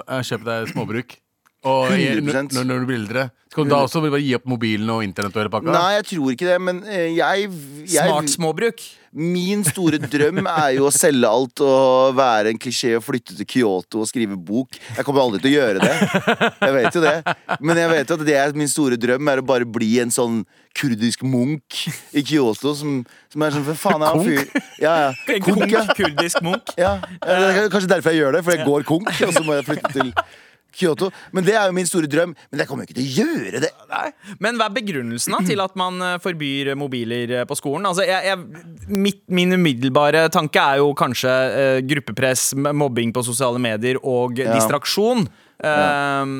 uh, 0.00 0.20
kjøpe 0.26 0.48
deg 0.48 0.72
småbruk. 0.74 1.19
Og 1.68 1.90
i- 1.92 2.06
100%. 2.16 2.54
når, 2.56 2.64
når 2.64 2.78
du 2.80 2.86
blir 2.88 3.00
eldre. 3.02 3.30
Skal 3.50 3.66
du 3.66 3.70
da 3.72 3.80
også 3.82 3.98
bare 4.04 4.20
gi 4.22 4.30
opp 4.36 4.44
mobilen 4.46 4.88
og 4.94 5.02
internett 5.02 5.34
og 5.34 5.40
hele 5.42 5.50
pakka? 5.50 5.72
Nei, 5.74 5.96
jeg 5.96 6.04
tror 6.12 6.30
ikke 6.32 6.46
det, 6.46 6.58
men 6.62 6.76
eh, 6.86 7.08
jeg, 7.16 7.48
jeg 7.90 8.06
smart 8.06 8.30
småbruk. 8.30 8.84
Min 9.10 9.64
store 9.66 9.98
drøm 9.98 10.38
er 10.46 10.76
jo 10.76 10.84
å 10.86 10.92
selge 10.94 11.26
alt 11.26 11.58
og 11.66 12.12
være 12.14 12.52
en 12.52 12.60
klisjé 12.62 12.92
og 12.94 13.02
flytte 13.02 13.34
til 13.40 13.48
Kyoto 13.50 14.04
og 14.04 14.06
skrive 14.06 14.36
bok. 14.38 14.78
Jeg 14.94 15.02
kommer 15.04 15.24
aldri 15.24 15.40
til 15.42 15.50
å 15.50 15.56
gjøre 15.56 15.82
det. 15.82 15.96
Jeg 16.62 16.76
vet 16.76 16.94
jo 16.94 17.02
det. 17.02 17.16
Men 17.58 17.80
jeg 17.82 17.90
vet 17.90 18.12
jo 18.14 18.18
at 18.20 18.22
det 18.28 18.36
er 18.38 18.54
min 18.54 18.70
store 18.70 18.94
drøm 19.02 19.32
er 19.34 19.42
å 19.42 19.46
bare 19.50 19.66
bli 19.66 19.96
en 20.04 20.14
sånn 20.14 20.44
kurdisk 20.78 21.24
munk 21.26 21.80
i 22.14 22.22
Kyoto 22.22 22.70
som, 22.78 23.00
som 23.34 23.42
er 23.42 23.56
sånn 23.56 23.66
For 23.66 23.80
faen, 23.82 24.04
jeg 24.06 24.12
er 24.12 24.20
en 24.20 24.28
fyr. 24.30 24.62
Ja, 24.78 24.92
ja. 25.08 25.10
En 25.34 25.42
Konk, 25.48 25.66
ja. 25.74 25.82
kurdisk 25.98 26.38
munk. 26.46 26.70
ja. 26.78 26.94
Det 27.18 27.40
er 27.66 27.66
kanskje 27.74 27.90
derfor 27.96 28.14
jeg 28.14 28.22
gjør 28.22 28.38
det, 28.38 28.44
for 28.46 28.54
jeg 28.54 28.68
går 28.70 28.86
konk, 28.94 29.10
og 29.26 29.34
så 29.34 29.42
må 29.42 29.58
jeg 29.58 29.66
flytte 29.72 29.90
til 29.98 30.14
Kyoto. 30.76 31.10
Men 31.32 31.46
det 31.46 31.54
er 31.58 31.68
jo 31.68 31.76
min 31.76 31.88
store 31.88 32.08
drøm. 32.10 32.34
Men 32.50 32.62
jeg 32.62 32.70
kommer 32.70 32.84
jo 32.84 32.90
ikke 32.90 32.98
til 33.00 33.08
å 33.08 33.26
gjøre 33.26 33.62
det. 33.64 33.70
Men 34.42 34.58
hva 34.60 34.68
er 34.70 34.76
begrunnelsen 34.76 35.34
da, 35.36 35.42
til 35.46 35.62
at 35.64 35.76
man 35.80 36.00
eh, 36.06 36.16
forbyr 36.22 36.72
mobiler 36.78 37.34
eh, 37.40 37.46
på 37.48 37.58
skolen? 37.58 37.88
Altså, 37.90 38.06
jeg, 38.06 38.30
jeg, 38.30 38.90
mitt, 38.94 39.22
min 39.28 39.56
umiddelbare 39.58 40.26
tanke 40.32 40.62
er 40.62 40.80
jo 40.82 40.90
kanskje 40.98 41.30
uh, 41.30 41.78
gruppepress, 41.90 42.50
mobbing 42.56 43.14
på 43.16 43.24
sosiale 43.26 43.60
medier 43.62 43.98
og 44.02 44.38
distraksjon. 44.38 45.26
Ehm, 45.66 46.36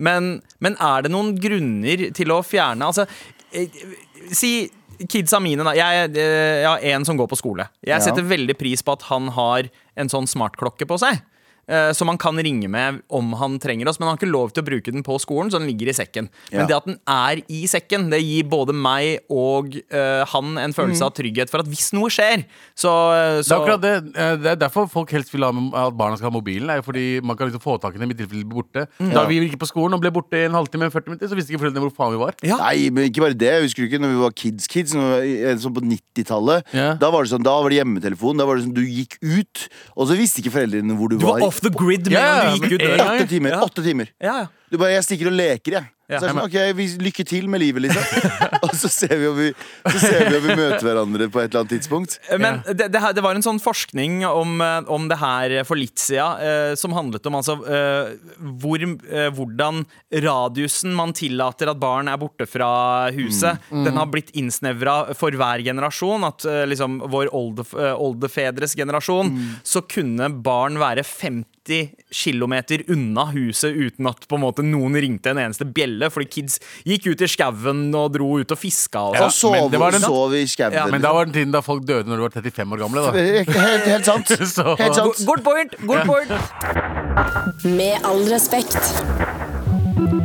men, 0.00 0.28
men 0.62 0.76
er 0.78 1.06
det 1.06 1.10
noen 1.12 1.32
grunner 1.42 2.04
til 2.14 2.30
å 2.30 2.38
fjerne 2.46 2.86
Altså, 2.86 3.02
si 4.36 4.52
Kidsa 5.00 5.38
mine, 5.40 5.64
da. 5.64 5.72
Jeg, 5.72 6.10
jeg 6.12 6.66
har 6.68 6.82
en 6.92 7.06
som 7.08 7.16
går 7.16 7.28
på 7.30 7.38
skole. 7.40 7.64
Jeg 7.80 7.94
Ja. 7.96 8.04
setter 8.04 8.26
veldig 8.26 8.56
pris 8.60 8.82
på 8.84 8.92
at 8.92 9.06
han 9.08 9.30
har 9.32 9.70
en 9.96 10.10
sånn 10.12 10.28
smartklokke 10.28 10.84
på 10.84 10.98
seg. 11.00 11.22
Eh, 11.70 11.92
Som 11.96 12.08
han 12.10 12.18
kan 12.18 12.36
ringe 12.36 12.68
med 12.68 13.00
om 13.08 13.32
han 13.38 13.58
trenger 13.62 13.88
oss, 13.88 14.00
men 14.00 14.08
han 14.08 14.16
har 14.16 14.20
ikke 14.20 14.32
lov 14.32 14.50
til 14.52 14.64
å 14.64 14.66
bruke 14.66 14.92
den 14.92 15.04
på 15.06 15.16
skolen, 15.22 15.50
så 15.52 15.60
den 15.62 15.68
ligger 15.70 15.88
i 15.92 15.96
sekken. 15.96 16.28
Men 16.50 16.60
Ja. 16.60 16.66
det 16.66 16.76
at 16.80 16.86
den 16.90 16.98
er 17.06 17.42
i 17.48 17.62
sekken, 17.70 18.08
det 18.10 18.20
gir 18.24 18.44
både 18.50 18.74
meg 18.74 19.20
og 19.30 19.76
uh, 19.94 20.24
han 20.34 20.58
en 20.58 20.72
følelse 20.76 21.00
Mm. 21.00 21.06
av 21.06 21.14
trygghet 21.14 21.50
for 21.50 21.60
at 21.62 21.66
hvis 21.70 21.92
noe 21.94 22.10
skjer, 22.10 22.44
så, 22.76 22.90
Det 23.38 23.46
så 23.46 23.54
er 23.54 23.60
akkurat 23.60 23.80
det. 23.80 23.94
Eh, 24.16 24.36
Det 24.36 24.50
er 24.52 24.56
derfor 24.56 24.88
folk 24.90 25.10
helst 25.14 25.30
vil 25.32 25.42
ha 25.46 25.50
at 25.86 25.94
barna 25.96 26.16
skal 26.18 26.30
ha 26.30 26.34
mobilen. 26.40 26.66
Det 26.66 26.74
er 26.74 26.82
jo 26.82 26.86
fordi 26.90 27.06
man 27.22 27.36
kan 27.36 27.48
liksom 27.48 27.62
få 27.62 27.78
tak 27.80 27.94
i 27.94 27.98
dem 27.98 28.10
i 28.10 28.14
tilfelle 28.14 28.42
de 28.42 28.44
blir 28.44 28.62
borte. 28.62 28.86
Mm. 29.00 29.12
Da 29.14 29.24
vi 29.26 29.38
gikk 29.48 29.58
på 29.60 29.68
skolen 29.70 29.94
og 29.94 30.00
ble 30.02 30.10
borte 30.10 30.34
i 30.36 30.44
en 30.48 30.52
halvtime, 30.58 30.90
40 30.90 31.06
minutter, 31.14 31.28
så 31.30 31.36
visste 31.38 31.52
ikke 31.54 31.62
foreldrene 31.64 31.86
hvor 31.86 31.94
faen 31.94 32.12
vi 32.16 32.20
var. 32.24 32.34
Ja. 32.42 32.56
Nei, 32.58 32.90
men 32.90 33.08
ikke 33.10 33.22
bare 33.22 33.34
det. 33.38 33.52
Husker 33.62 33.84
du 33.84 33.88
ikke 33.88 34.00
når 34.02 34.14
vi 34.14 34.20
var 34.24 34.32
kids-kids? 34.32 34.92
Sånn 34.94 35.74
på 35.76 35.82
90-tallet. 35.84 36.64
Ja. 36.74 36.94
Da 37.00 37.10
var 37.12 37.24
det 37.24 37.30
sånn, 37.32 37.44
da 37.46 37.54
var 37.62 37.70
det 37.70 37.78
hjemmetelefon. 37.80 38.38
Da 38.40 38.46
var 38.48 38.56
det 38.56 38.64
sånn, 38.66 38.74
Du 38.74 38.82
gikk 38.86 39.18
ut, 39.22 39.68
og 39.96 40.08
så 40.08 40.16
visste 40.16 40.40
ikke 40.42 40.52
foreldrene 40.54 40.96
hvor 40.96 41.08
du, 41.10 41.18
Du 41.18 41.26
var 41.26 41.40
off 41.60 41.66
the 41.68 41.72
grid 41.76 42.08
med 42.08 42.16
en 42.16 42.24
gang 42.24 42.58
du 42.58 42.66
gikk 42.66 42.76
ut 42.78 42.84
døra. 42.86 43.06
Åtte 43.14 43.26
timer. 43.28 43.50
Ja. 43.54 43.62
åtte 43.66 43.84
timer 43.84 44.12
Ja, 44.20 44.34
ja. 44.40 44.46
Du 44.70 44.78
bare 44.78 44.92
'Jeg 44.94 45.04
stikker 45.04 45.26
og 45.26 45.36
leker', 45.36 45.72
jeg. 45.76 45.84
Ja. 46.10 46.18
Så 46.18 46.26
er 46.26 46.32
det 46.32 46.34
sånn, 46.34 46.46
ok, 46.48 46.76
vi, 46.76 46.86
Lykke 47.06 47.24
til 47.30 47.46
med 47.52 47.62
livet, 47.62 47.84
liksom. 47.86 48.02
og 48.66 48.72
så 48.76 48.90
ser 48.90 49.14
vi 49.20 49.28
om 49.30 49.36
vi, 49.38 49.48
så 49.86 49.98
ser 50.02 50.24
vi 50.28 50.36
om 50.40 50.46
vi 50.48 50.56
møter 50.58 50.84
hverandre 50.88 51.28
på 51.30 51.40
et 51.42 51.48
eller 51.52 51.62
annet 51.62 51.74
tidspunkt. 51.76 52.16
Men 52.40 52.60
det, 52.66 52.88
det, 52.90 53.00
her- 53.04 53.14
det 53.16 53.22
var 53.24 53.38
en 53.38 53.44
sånn 53.46 53.60
forskning 53.62 54.20
om, 54.28 54.56
eh, 54.64 54.80
om 54.90 55.06
det 55.10 55.20
her 55.20 55.54
for 55.68 55.78
litt 55.78 55.98
siden, 56.02 56.42
eh, 56.42 56.74
som 56.80 56.92
handlet 56.96 57.26
om 57.30 57.38
altså 57.38 57.56
eh, 57.62 58.12
hvor, 58.62 58.82
eh, 58.82 59.28
hvordan 59.36 59.84
radiusen 60.24 60.94
man 60.96 61.12
tillater 61.16 61.70
at 61.72 61.80
barn 61.80 62.10
er 62.10 62.18
borte 62.20 62.46
fra 62.50 62.70
huset, 63.14 63.60
den 63.70 63.96
har 63.98 64.08
blitt 64.10 64.32
innsnevra 64.38 65.14
for 65.18 65.34
hver 65.38 65.62
generasjon. 65.66 66.26
At 66.28 66.44
eh, 66.48 66.64
liksom 66.70 67.00
vår 67.12 67.30
olde, 67.36 67.64
eh, 67.78 67.94
oldefedres 67.94 68.74
generasjon, 68.78 69.32
så 69.66 69.84
kunne 69.90 70.30
barn 70.44 70.78
være 70.80 71.04
50 71.06 71.46
50 71.70 71.90
km 72.10 72.54
unna 72.88 73.24
huset 73.30 73.74
uten 73.76 74.08
at 74.10 74.26
på 74.28 74.36
en 74.38 74.42
måte 74.42 74.64
noen 74.66 74.96
ringte 75.00 75.30
en 75.32 75.38
eneste 75.38 75.66
bjelle, 75.66 76.10
fordi 76.10 76.28
kids 76.30 76.58
gikk 76.86 77.06
ut 77.12 77.22
i 77.22 77.28
skauen 77.30 77.86
og 77.96 78.10
dro 78.16 78.32
ut 78.40 78.50
og 78.54 78.58
fiska. 78.58 79.04
Og 79.10 79.14
Ja, 79.20 79.26
Og 79.26 79.32
sov, 79.32 79.52
men 79.52 79.70
det 79.70 79.80
var 79.80 79.90
den- 79.92 80.00
sov 80.00 80.34
i 80.34 80.44
skauen. 80.46 80.72
Ja, 80.72 80.86
Men 80.86 81.00
da 81.00 81.12
var 81.12 81.24
den 81.26 81.34
tiden 81.34 81.52
da 81.52 81.60
folk 81.60 81.84
døde 81.84 82.06
når 82.06 82.16
de 82.16 82.22
var 82.22 82.30
35 82.42 82.72
år 82.72 82.78
gamle. 82.78 83.00
da 83.06 83.12
helt, 83.12 83.48
helt 83.86 84.04
sant. 84.04 84.28
Helt 84.40 84.94
sant. 84.94 85.14
sånn. 85.16 85.26
Good 85.26 85.44
point! 85.44 85.74
good 85.86 86.06
point 86.06 86.30
Med 87.64 88.00
all 88.04 88.24
respekt. 88.30 88.76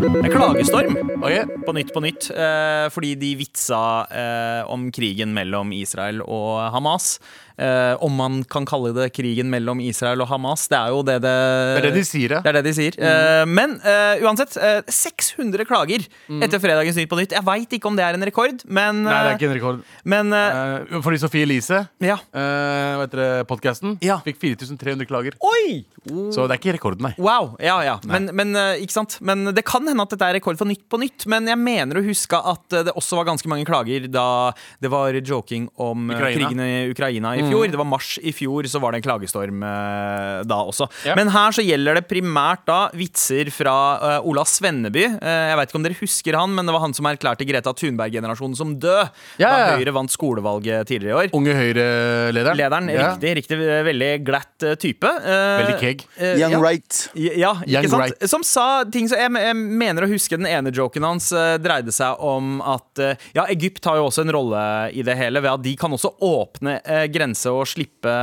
En 0.05 0.31
klagestorm 0.31 0.97
okay. 1.23 1.43
på 1.65 1.73
nytt 1.73 1.91
på 1.93 2.01
nytt, 2.03 2.29
eh, 2.31 2.87
fordi 2.93 3.15
de 3.19 3.35
vitsa 3.39 4.05
eh, 4.11 4.71
om 4.71 4.91
krigen 4.91 5.33
mellom 5.33 5.71
Israel 5.73 6.21
og 6.21 6.71
Hamas. 6.73 7.19
Eh, 7.57 7.95
om 8.03 8.11
man 8.15 8.41
kan 8.43 8.65
kalle 8.67 8.91
det 8.95 9.09
krigen 9.15 9.47
mellom 9.51 9.79
Israel 9.79 10.19
og 10.25 10.27
Hamas. 10.27 10.67
Det 10.67 10.75
er 10.77 10.89
jo 10.91 11.01
det 11.07 11.21
det 11.23 11.31
Det 11.35 11.79
er 11.79 11.85
det 11.87 11.93
de 11.95 12.03
sier, 12.03 12.33
ja. 12.35 12.41
Det 12.43 12.51
er 12.51 12.57
det 12.59 12.63
de 12.67 12.73
sier. 12.75 12.97
Eh, 12.99 13.45
men 13.47 13.77
eh, 13.79 14.23
uansett, 14.25 14.57
eh, 14.59 14.81
600 14.91 15.63
klager 15.69 16.03
etter 16.43 16.59
fredagens 16.59 16.97
Nytt 16.99 17.09
på 17.11 17.19
Nytt. 17.21 17.31
Jeg 17.37 17.45
veit 17.47 17.77
ikke 17.77 17.87
om 17.87 17.95
det 17.95 18.03
er 18.03 18.17
en 18.17 18.25
rekord, 18.27 18.65
men, 18.67 19.03
Nei, 19.05 19.11
det 19.13 19.21
er 19.21 19.31
eh, 19.31 19.37
ikke 19.39 19.49
en 19.51 19.55
rekord. 19.59 19.83
men 20.03 20.33
eh, 20.33 20.51
Eh, 20.55 21.01
fordi 21.03 21.17
Sofie 21.19 21.43
Elise, 21.45 21.87
Ja. 22.03 22.15
uh, 22.35 22.99
vet 23.01 23.11
dere, 23.11 23.43
podkasten, 23.47 23.97
Ja. 24.03 24.19
fikk 24.25 24.37
4300 24.41 25.05
klager. 25.07 25.33
Oi! 25.41 25.85
Så 26.05 26.45
det 26.45 26.53
er 26.53 26.59
ikke 26.59 26.73
rekorden, 26.77 27.01
nei. 27.01 27.13
Wow, 27.17 27.55
ja, 27.59 27.79
ja. 27.81 27.95
Men, 28.05 28.29
men, 28.35 28.51
eh, 28.55 28.83
ikke 28.83 28.93
sant? 28.93 29.17
men 29.25 29.45
det 29.55 29.63
kan 29.65 29.85
hende 29.87 30.03
at 30.05 30.11
dette 30.13 30.27
er 30.27 30.35
rekord 30.37 30.57
for 30.59 30.69
Nytt 30.69 30.83
på 30.91 30.99
Nytt. 31.01 31.25
Men 31.31 31.47
jeg 31.49 31.57
mener 31.57 31.97
å 31.97 32.03
huske 32.05 32.37
at 32.37 32.73
eh, 32.77 32.83
det 32.85 32.93
også 32.93 33.17
var 33.17 33.25
ganske 33.31 33.49
mange 33.49 33.65
klager 33.65 34.05
da 34.11 34.51
det 34.81 34.91
var 34.93 35.17
joking 35.17 35.67
om 35.81 36.09
eh, 36.11 36.15
Ukraina. 36.19 36.35
krigen 36.37 36.61
i 36.61 36.91
Ukraina 36.93 37.33
i 37.35 37.44
fjor. 37.49 37.67
Det 37.71 37.79
var 37.81 37.87
mars 37.89 38.15
i 38.21 38.31
fjor, 38.35 38.67
så 38.71 38.79
var 38.83 38.91
det 38.95 39.01
en 39.01 39.05
klagestorm 39.07 39.63
eh, 39.63 40.43
da 40.47 40.57
også. 40.69 40.87
Ja. 41.07 41.15
Men 41.19 41.31
her 41.33 41.55
så 41.55 41.63
gjelder 41.65 41.99
det 41.99 42.05
primært 42.09 42.65
da 42.69 42.79
vitser 42.97 43.49
fra 43.53 43.75
eh, 44.15 44.27
Ola 44.29 44.43
Svenneby. 44.47 45.05
Eh, 45.19 45.41
jeg 45.51 45.59
vet 45.59 45.69
ikke 45.71 45.79
om 45.81 45.85
dere 45.87 45.99
husker 46.01 46.37
han, 46.39 46.55
men 46.57 46.65
det 46.69 46.75
var 46.75 46.83
han 46.85 46.95
som 46.97 47.07
erklærte 47.09 47.47
Greta 47.47 47.73
Thunberg-generasjonen 47.77 48.55
som 48.57 48.75
død 48.81 49.09
Ja, 49.41 49.49
da. 49.51 49.75
Høyre 49.77 49.93
vant 49.95 50.13
skolevalget 50.13 50.87
tidligere 50.89 51.11
i 51.11 51.17
år. 51.25 51.33
Unge 51.37 51.55
Høyre-lederen. 51.57 52.57
Lederen, 52.59 52.89
Ja. 52.93 53.11
riktig, 53.13 53.35
riktig, 53.41 53.59
veldig 53.89 54.11
glatt 54.25 54.63
eh, 54.63 54.75
type. 54.79 55.05
Eh, 55.05 55.57
Veldig 55.61 55.79
keg. 55.81 56.05
eh, 56.17 56.35
Young 56.39 56.51
ja. 56.57 56.61
right. 56.63 57.01
Ja, 57.15 57.53
Young 57.65 57.83
ikke 57.85 57.89
sant? 57.91 58.03
right. 58.05 58.29
Som 58.29 58.43
sa 58.43 58.83
ting 58.91 59.07
som 59.11 59.19
jeg, 59.19 59.31
jeg 59.45 59.55
mener 59.55 60.05
å 60.05 60.09
huske 60.11 60.37
den 60.39 60.47
ene 60.49 60.71
joken 60.75 61.03
hans 61.07 61.31
eh, 61.35 61.57
dreide 61.61 61.91
seg 61.95 62.19
om 62.23 62.59
at 62.65 62.99
eh, 63.03 63.15
Ja, 63.35 63.45
Egypt 63.51 63.85
har 63.85 63.97
jo 63.99 64.07
også 64.09 64.23
en 64.25 64.31
rolle 64.35 64.61
i 64.95 65.03
det 65.05 65.15
hele 65.19 65.41
ved 65.43 65.51
at 65.51 65.63
de 65.65 65.75
kan 65.79 65.91
også 65.95 66.13
åpne 66.23 66.77
uh, 66.85 67.05
grense 67.35 67.51
og 67.51 67.67
slippe, 67.67 68.15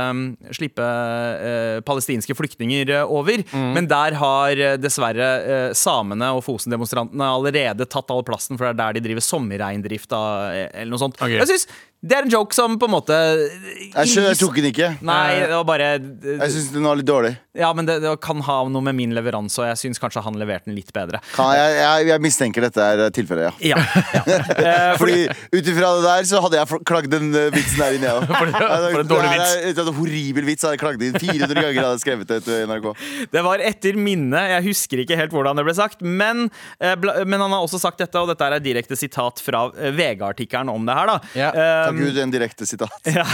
slippe 0.55 0.83
eh, 0.83 1.81
palestinske 1.85 2.33
flyktninger 2.35 2.89
eh, 2.89 3.05
over. 3.05 3.43
Mm. 3.53 3.73
Men 3.77 3.87
der 3.87 4.17
har 4.17 4.57
eh, 4.57 4.77
dessverre 4.81 5.29
eh, 5.43 5.73
samene 5.73 6.33
og 6.33 6.43
Fosen-demonstrantene 6.43 7.29
allerede 7.29 7.85
tatt 7.85 8.09
all 8.11 8.23
plassen, 8.25 8.57
for 8.57 8.65
det 8.67 8.73
er 8.73 8.81
der 8.81 8.99
de 8.99 9.05
driver 9.07 9.23
sommerreindrift 9.23 10.11
eh, 10.11 10.69
eller 10.73 10.93
noe 10.93 11.01
sånt. 11.01 11.19
Ok. 11.21 11.29
Jeg 11.37 11.49
synes 11.49 11.67
det 12.03 12.17
er 12.17 12.25
en 12.25 12.31
joke 12.33 12.55
som 12.55 12.73
på 12.79 12.87
en 12.89 12.91
måte 12.91 13.15
Jeg, 13.15 14.09
skjønner, 14.11 14.33
jeg 14.33 14.39
tok 14.41 14.57
den 14.59 14.65
ikke. 14.73 14.89
Nei, 15.07 15.39
det 15.39 15.53
var 15.55 15.67
bare 15.67 15.85
Jeg 15.95 16.51
syns 16.51 16.71
den 16.73 16.83
var 16.83 16.99
litt 16.99 17.07
dårlig. 17.07 17.31
Ja, 17.55 17.69
men 17.77 17.87
det, 17.87 17.99
det 18.03 18.11
kan 18.23 18.41
ha 18.43 18.57
noe 18.67 18.83
med 18.83 18.97
min 18.97 19.13
leveranse, 19.15 19.59
og 19.61 19.67
jeg 19.69 19.79
syns 19.79 20.01
kanskje 20.01 20.23
han 20.25 20.35
leverte 20.41 20.67
den 20.67 20.75
litt 20.75 20.89
bedre. 20.95 21.21
Kan 21.35 21.51
jeg, 21.55 21.75
jeg, 21.77 22.07
jeg 22.09 22.23
mistenker 22.25 22.65
dette 22.65 22.81
er 22.83 23.03
tilfellet, 23.13 23.61
ja. 23.61 23.75
Ja, 23.77 24.01
ja. 24.17 24.37
Eh, 24.57 24.95
Fordi 25.01 25.19
ut 25.29 25.69
ifra 25.69 25.91
det 25.99 26.03
der 26.07 26.27
så 26.27 26.41
hadde 26.43 26.59
jeg 26.59 26.81
klagd 26.89 27.11
den 27.13 27.29
eh, 27.37 27.47
vitsen 27.53 27.79
der 27.83 27.97
inne, 27.99 28.09
jeg 28.09 28.19
òg. 28.19 28.33
for 28.33 29.03
en 29.03 29.11
dårlig 29.11 29.31
vits. 29.35 29.53
Det 29.63 29.83
er 29.85 29.91
en 29.93 29.97
horribel 29.99 30.47
vits. 30.49 30.65
Hadde 30.65 30.75
jeg 30.75 30.83
klagd 30.83 31.05
inn 31.07 31.15
400 31.21 31.55
ganger 31.61 31.79
hadde 31.85 31.93
jeg 31.93 32.03
skrevet 32.03 32.33
det 32.33 32.39
til 32.47 32.67
NRK. 32.71 32.89
Det 33.37 33.45
var 33.47 33.63
etter 33.69 33.99
minne. 34.09 34.43
Jeg 34.55 34.65
husker 34.67 35.03
ikke 35.05 35.19
helt 35.21 35.35
hvordan 35.37 35.61
det 35.61 35.67
ble 35.69 35.77
sagt. 35.77 36.01
Men, 36.03 36.47
eh, 36.83 36.97
men 36.99 37.37
han 37.39 37.53
har 37.53 37.61
også 37.63 37.79
sagt 37.85 38.01
dette, 38.01 38.17
og 38.19 38.33
dette 38.33 38.49
er 38.49 38.57
et 38.57 38.65
direkte 38.65 38.97
sitat 38.99 39.39
fra 39.45 39.67
eh, 39.77 39.93
VG-artikkelen 39.93 40.73
om 40.73 40.89
det 40.89 40.97
her. 40.99 41.13
da 41.13 41.19
Ja. 41.37 41.51
Gud, 41.97 42.17
en 42.17 42.33
direkte 42.33 42.67
sitat. 42.69 42.91
Ja. 43.13 43.25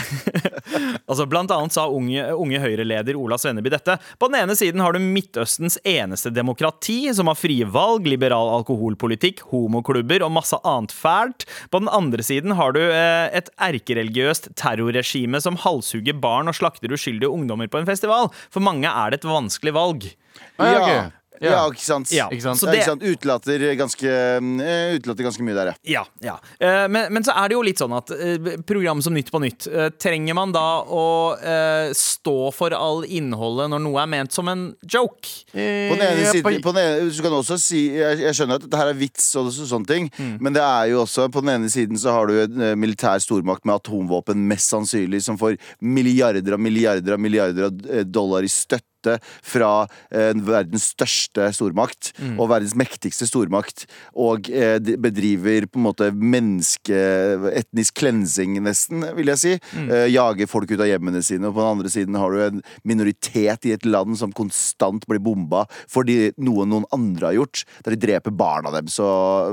altså, 1.08 1.26
blant 1.30 1.52
annet 1.54 1.74
sa 1.74 1.86
unge, 1.92 2.24
unge 2.36 2.60
Høyre-leder 2.62 3.18
Ola 3.20 3.38
Svenneby 3.40 3.72
dette. 3.72 3.96
På 4.20 4.28
den 4.30 4.42
ene 4.42 4.56
siden 4.58 4.82
har 4.84 4.94
du 4.94 5.00
Midtøstens 5.04 5.80
eneste 5.88 6.32
demokrati, 6.34 7.14
som 7.16 7.32
har 7.32 7.38
frie 7.40 7.68
valg, 7.70 8.08
liberal 8.10 8.52
alkoholpolitikk, 8.58 9.46
homoklubber 9.52 10.26
og 10.26 10.34
masse 10.36 10.60
annet 10.68 10.94
fælt. 10.96 11.48
På 11.72 11.82
den 11.84 11.92
andre 11.94 12.26
siden 12.26 12.58
har 12.60 12.76
du 12.76 12.82
eh, 12.84 13.30
et 13.40 13.52
erkereligiøst 13.70 14.52
terrorregime 14.60 15.42
som 15.44 15.60
halshugger 15.64 16.18
barn 16.20 16.52
og 16.52 16.58
slakter 16.60 16.94
uskyldige 16.96 17.32
ungdommer 17.32 17.72
på 17.72 17.82
en 17.82 17.90
festival. 17.90 18.30
For 18.52 18.64
mange 18.64 18.90
er 18.90 19.14
det 19.14 19.22
et 19.22 19.30
vanskelig 19.30 19.76
valg. 19.78 20.12
Ja. 20.60 21.10
Ja. 21.42 21.52
Ja. 21.52 21.62
Ikke 21.72 21.84
sant? 21.86 22.12
Ja, 22.12 22.28
Ikke 22.30 22.42
sant? 22.42 22.60
så 22.60 22.66
det- 22.68 22.80
ikke 22.82 22.86
sant? 22.92 23.04
Utelater 23.04 23.60
ganske, 23.80 24.04
eh, 24.06 24.96
utelater 24.98 25.24
ganske 25.24 25.44
mye 25.44 25.56
der, 25.56 25.66
ja. 25.72 25.76
Ja, 25.84 26.04
ja. 26.22 26.38
Eh, 26.60 26.88
men, 26.88 27.12
men 27.14 27.24
så 27.24 27.32
er 27.36 27.48
det 27.50 27.56
jo 27.56 27.62
litt 27.62 27.78
sånn 27.80 27.96
at 27.96 28.12
eh, 28.12 28.58
program 28.68 29.02
som 29.02 29.14
Nytt 29.14 29.32
på 29.32 29.40
Nytt, 29.42 29.68
trenger 30.00 30.34
man 30.36 30.52
da 30.52 30.84
å 30.84 31.06
stå 31.96 32.52
for 32.54 32.74
all 32.76 33.04
innholdet 33.08 33.70
når 33.72 33.82
noe 33.84 34.02
er 34.04 34.10
ment 34.12 34.34
som 34.36 34.48
en 34.52 34.66
joke? 34.84 35.30
På 35.54 35.96
den 35.96 36.04
ene 36.06 36.26
siden, 36.32 36.62
på- 36.64 36.74
den 36.74 36.84
ene, 36.84 37.12
så 37.12 37.22
kan 37.24 37.32
du 37.32 37.38
også 37.40 37.58
si 37.62 37.82
jeg, 37.96 38.20
jeg 38.20 38.34
skjønner 38.38 38.60
at 38.60 38.66
dette 38.68 38.78
her 38.82 38.92
er 38.92 39.00
vits 39.00 39.30
og 39.40 39.50
sånne 39.54 39.88
ting, 39.88 40.10
Mm. 40.20 40.38
men 40.42 40.54
det 40.54 40.62
er 40.62 40.90
jo 40.92 41.04
også 41.06 41.30
På 41.32 41.42
den 41.44 41.50
ene 41.62 41.70
siden 41.70 41.96
så 42.00 42.12
har 42.12 42.28
du 42.28 42.34
en 42.42 42.80
militær 42.80 43.20
stormakt 43.22 43.64
med 43.66 43.76
atomvåpen, 43.80 44.36
mest 44.50 44.70
sannsynlig, 44.72 45.22
som 45.24 45.38
får 45.38 45.58
milliarder 45.82 46.54
og 46.54 46.60
milliarder 46.60 47.14
og 47.14 47.20
milliarder 47.22 47.66
av 47.70 48.06
dollar 48.12 48.42
i 48.44 48.50
støtte 48.52 48.99
fra 49.46 49.88
eh, 50.12 50.34
verdens 50.36 50.92
største 50.96 51.52
stormakt 51.56 52.12
Mm. 52.20 52.40
og 52.42 52.50
verdens 52.52 52.74
mektigste 52.76 53.26
stormakt, 53.28 53.86
og 54.18 54.50
eh, 54.52 54.80
bedriver 54.80 55.68
på 55.70 55.80
en 55.80 55.86
måte 55.86 56.10
menneske... 56.16 56.98
Etnisk 57.60 58.00
cleansing, 58.00 58.58
nesten, 58.64 59.04
vil 59.16 59.30
jeg 59.32 59.40
si. 59.42 59.52
Mm. 59.78 59.88
Eh, 59.94 60.06
jager 60.14 60.50
folk 60.50 60.72
ut 60.72 60.82
av 60.82 60.90
hjemmene 60.90 61.22
sine. 61.26 61.48
Og 61.48 61.56
på 61.56 61.62
den 61.64 61.72
andre 61.78 61.92
siden 61.92 62.18
har 62.20 62.34
du 62.34 62.42
en 62.44 62.62
minoritet 62.88 63.68
i 63.68 63.74
et 63.76 63.86
land 63.88 64.18
som 64.20 64.34
konstant 64.36 65.06
blir 65.10 65.22
bomba 65.24 65.66
fordi 65.90 66.32
noe 66.42 66.66
noen 66.70 66.88
andre 66.96 67.30
har 67.30 67.38
gjort, 67.38 67.64
der 67.86 67.96
de 67.96 68.02
dreper 68.04 68.34
barna 68.36 68.72
dem. 68.74 68.90
Så, 68.92 69.08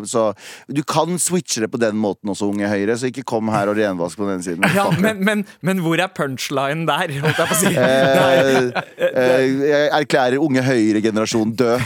så 0.09 0.29
du 0.71 0.83
kan 0.87 1.19
switche 1.23 1.63
det 1.65 1.71
på 1.73 1.81
den 1.83 1.99
måten 2.03 2.33
også, 2.33 2.51
Unge 2.53 2.71
Høyre, 2.71 2.97
så 2.99 3.11
ikke 3.11 3.27
kom 3.27 3.51
her 3.53 3.71
og 3.71 3.79
renvask 3.79 4.19
på 4.19 4.29
den 4.31 4.45
siden. 4.45 4.67
Ja, 4.77 4.89
men, 5.03 5.23
men, 5.27 5.45
men 5.67 5.83
hvor 5.85 6.01
er 6.03 6.13
punchline 6.17 6.87
der, 6.89 7.15
holdt 7.23 7.43
jeg 7.43 7.53
på 7.53 7.57
å 7.57 7.61
si? 7.63 7.75
Eh, 7.77 8.71
eh, 9.07 9.36
jeg 9.41 9.91
erklærer 10.01 10.39
Unge 10.43 10.63
høyre-generasjon 10.67 11.55
død. 11.59 11.77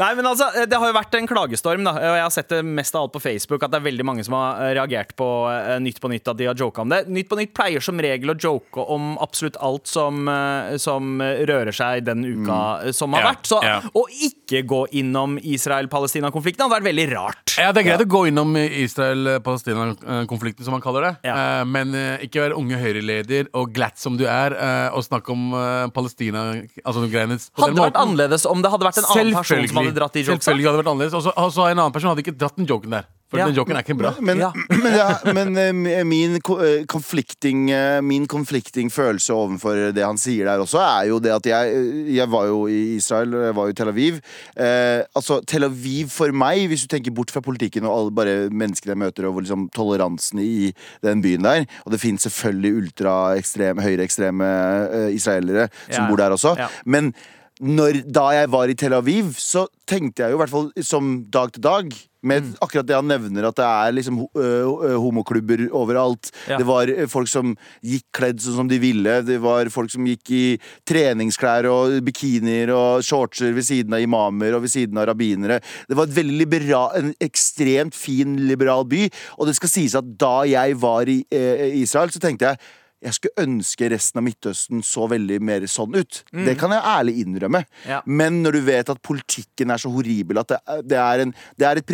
Nei, 0.00 0.10
men 0.18 0.26
altså, 0.26 0.48
Det 0.68 0.78
har 0.78 0.86
jo 0.90 0.96
vært 0.96 1.14
en 1.18 1.28
klagestorm, 1.30 1.82
da, 1.86 1.92
og 1.96 2.16
jeg 2.18 2.24
har 2.24 2.34
sett 2.34 2.50
det 2.52 2.60
mest 2.66 2.94
av 2.96 3.00
alt 3.06 3.14
på 3.16 3.22
Facebook. 3.22 3.60
At 3.64 3.70
det 3.74 3.80
er 3.80 3.86
veldig 3.88 4.06
mange 4.06 4.22
som 4.26 4.34
har 4.38 4.50
eh, 4.64 4.72
reagert 4.78 5.10
på 5.18 5.28
eh, 5.52 5.76
Nytt 5.82 6.00
på 6.02 6.08
Nytt, 6.12 6.26
at 6.32 6.38
de 6.40 6.48
har 6.50 6.56
joka 6.58 6.78
om 6.84 6.90
det. 6.92 7.00
Nytt 7.12 7.28
på 7.30 7.38
Nytt 7.40 7.52
pleier 7.56 7.82
som 7.84 7.96
regel 8.02 8.28
å 8.34 8.38
joke 8.38 8.78
om 8.94 9.02
absolutt 9.22 9.58
alt 9.64 9.86
som, 9.90 10.14
eh, 10.32 10.76
som 10.82 11.02
rører 11.20 11.74
seg 11.74 11.92
den 12.08 12.20
uka 12.26 12.58
mm. 12.82 12.92
som 12.96 13.08
har 13.16 13.22
Ja, 13.24 13.28
vært. 13.32 13.44
Så 13.48 13.58
ja. 13.64 13.78
å 13.92 14.04
ikke 14.08 14.62
gå 14.68 14.80
innom 15.00 15.30
Israel-Palestina-konflikten 15.42 16.62
hadde 16.64 16.76
vært 16.78 16.88
veldig 16.90 17.08
rart. 17.14 17.46
Ja, 17.58 17.72
Det 17.72 17.80
er 17.82 17.86
greit 17.90 18.04
å 18.04 18.10
gå 18.10 18.22
innom 18.30 18.50
Israel-Palestina-konflikten, 18.56 20.64
som 20.66 20.72
man 20.76 20.84
kaller 20.84 21.02
det. 21.08 21.12
Ja. 21.28 21.34
Eh, 21.36 21.64
men 21.68 21.86
eh, 21.96 22.24
ikke 22.26 22.42
være 22.46 22.58
unge 22.58 22.76
Høyre-leder 22.80 23.44
og 23.58 23.64
glatt 23.74 23.98
som 24.00 24.12
du 24.18 24.24
er, 24.28 24.50
eh, 24.88 24.96
og 24.96 25.04
snakke 25.06 25.34
om 25.34 25.52
uh, 25.54 25.86
Palestina 25.94 26.48
altså, 26.82 27.04
greiene 27.06 27.38
Hadde 27.38 27.74
det 27.76 27.84
vært 27.84 28.00
annerledes 28.00 28.48
om 28.48 28.64
det 28.64 28.72
hadde 28.72 28.88
vært 28.88 29.00
en 29.02 29.08
annen 29.12 29.38
person 29.38 29.70
som 29.70 29.80
hadde 29.82 29.94
dratt 30.00 30.16
de 30.16 30.24
jokesa? 30.24 30.40
Selvfølgelig 30.40 30.70
hadde 30.70 30.78
det 30.78 30.82
vært 30.82 30.92
annerledes. 30.94 31.16
Og 31.18 31.24
så 31.28 31.36
og 31.36 31.54
så 31.54 31.68
en 31.68 31.78
annen 31.78 31.94
person 31.94 32.12
hadde 32.12 32.24
ikke 32.26 32.36
dratt 32.40 32.58
den 32.58 32.68
joken 32.68 32.98
der. 32.98 33.08
For 33.28 33.36
Ja. 33.38 33.46
den 33.46 33.54
joken 33.58 33.76
er 33.76 33.82
ikke 33.84 33.94
bra. 33.98 34.14
Men, 34.24 34.38
Ja. 34.40 34.50
men, 34.70 34.94
ja, 34.96 35.08
men 35.36 35.56
eh, 35.60 36.04
min 36.04 36.36
eh, 36.38 36.84
konflikting 36.88 37.70
eh, 37.70 38.00
Min 38.00 38.26
konflikting 38.26 38.88
følelse 38.92 39.34
overfor 39.36 39.92
det 39.92 40.04
han 40.04 40.16
sier 40.16 40.46
der 40.48 40.62
også, 40.62 40.80
er 40.80 41.08
jo 41.10 41.18
det 41.20 41.32
at 41.34 41.46
jeg, 41.50 41.82
jeg 42.16 42.30
var 42.32 42.46
jo 42.48 42.62
i 42.72 42.96
Israel, 42.96 43.32
jeg 43.32 43.54
var 43.56 43.68
jo 43.68 43.74
i 43.74 43.76
Tel 43.76 43.88
Aviv. 43.92 44.20
Eh, 44.56 45.02
altså, 45.14 45.40
Tel 45.46 45.64
Aviv 45.68 46.08
for 46.14 46.32
meg, 46.32 46.66
hvis 46.72 46.86
du 46.86 46.88
tenker 46.94 47.12
bort 47.12 47.30
fra 47.34 47.40
politikken 47.44 47.84
og 47.84 47.98
alle 47.98 48.14
bare 48.16 48.36
menneskene 48.50 48.94
jeg 48.96 49.02
møter, 49.04 49.28
og 49.28 49.42
liksom 49.42 49.68
toleransen 49.76 50.40
i 50.40 50.72
den 51.04 51.20
byen 51.22 51.44
der 51.44 51.66
Og 51.84 51.92
det 51.92 52.00
finnes 52.00 52.24
selvfølgelig 52.24 52.74
ultraekstreme, 52.82 53.82
høyreekstreme 53.84 54.48
eh, 54.88 55.10
israelere 55.16 55.68
som 55.90 56.04
Ja. 56.04 56.08
bor 56.08 56.16
der 56.16 56.30
også. 56.36 56.56
Ja. 56.58 56.68
Men 56.86 57.12
når, 57.60 58.02
da 58.06 58.28
jeg 58.36 58.50
var 58.52 58.70
i 58.70 58.76
Tel 58.78 58.94
Aviv, 58.94 59.32
så 59.40 59.66
tenkte 59.88 60.22
jeg 60.22 60.32
jo 60.32 60.38
i 60.38 60.42
hvert 60.44 60.52
fall 60.52 60.70
som 60.84 61.18
dag 61.32 61.50
til 61.54 61.64
dag 61.64 61.96
med 62.28 62.42
Mm. 62.42 62.54
akkurat 62.60 62.86
det 62.86 62.96
han 62.96 63.06
nevner, 63.06 63.46
at 63.46 63.54
det 63.54 63.64
er 63.64 63.92
liksom 63.94 64.16
ø, 64.34 64.96
homoklubber 64.98 65.68
overalt. 65.70 66.32
Ja. 66.48 66.56
Det 66.58 66.66
var 66.66 66.90
folk 67.06 67.28
som 67.30 67.52
gikk 67.80 68.04
kledd 68.12 68.40
sånn 68.42 68.56
som 68.58 68.68
de 68.68 68.78
ville. 68.82 69.22
Det 69.22 69.38
var 69.40 69.70
folk 69.70 69.90
som 69.90 70.04
gikk 70.04 70.32
i 70.34 70.58
treningsklær 70.84 71.68
og 71.70 71.94
bikinier 72.02 72.72
og 72.74 73.06
shortser 73.06 73.54
ved 73.54 73.62
siden 73.68 73.94
av 73.94 74.02
imamer 74.02 74.56
og 74.58 74.64
ved 74.66 74.74
siden 74.74 74.98
av 74.98 75.06
rabbinere. 75.12 75.60
Det 75.88 75.98
var 75.98 76.10
veldig 76.10 76.38
liberal, 76.42 76.90
en 76.98 77.14
ekstremt 77.22 77.94
fin, 77.94 78.34
liberal 78.50 78.82
by. 78.84 79.06
Og 79.38 79.46
det 79.46 79.54
skal 79.54 79.72
sies 79.76 79.94
at 79.94 80.10
da 80.18 80.42
jeg 80.50 80.74
var 80.82 81.06
i 81.06 81.20
eh, 81.30 81.68
Israel, 81.78 82.10
så 82.10 82.18
tenkte 82.18 82.50
jeg 82.50 82.58
jeg 83.04 83.14
skulle 83.14 83.44
ønske 83.44 83.88
resten 83.92 84.18
av 84.18 84.24
Midtøsten 84.26 84.82
så 84.86 85.06
veldig 85.10 85.38
mer 85.44 85.66
sånn 85.70 85.94
ut. 85.94 86.22
Det 86.32 86.56
kan 86.58 86.72
jeg 86.74 86.82
ærlig 86.82 87.14
innrømme. 87.22 87.60
Ja. 87.86 88.00
Men 88.06 88.40
når 88.42 88.58
du 88.58 88.60
vet 88.66 88.90
at 88.90 89.02
politikken 89.06 89.70
er 89.70 89.78
så 89.78 89.90
horribel 89.92 90.40
at 90.42 90.50
det, 90.50 90.58
det, 90.90 90.98
er, 90.98 91.22
en, 91.22 91.34
det 91.58 91.68
er 91.68 91.80
et 91.80 91.86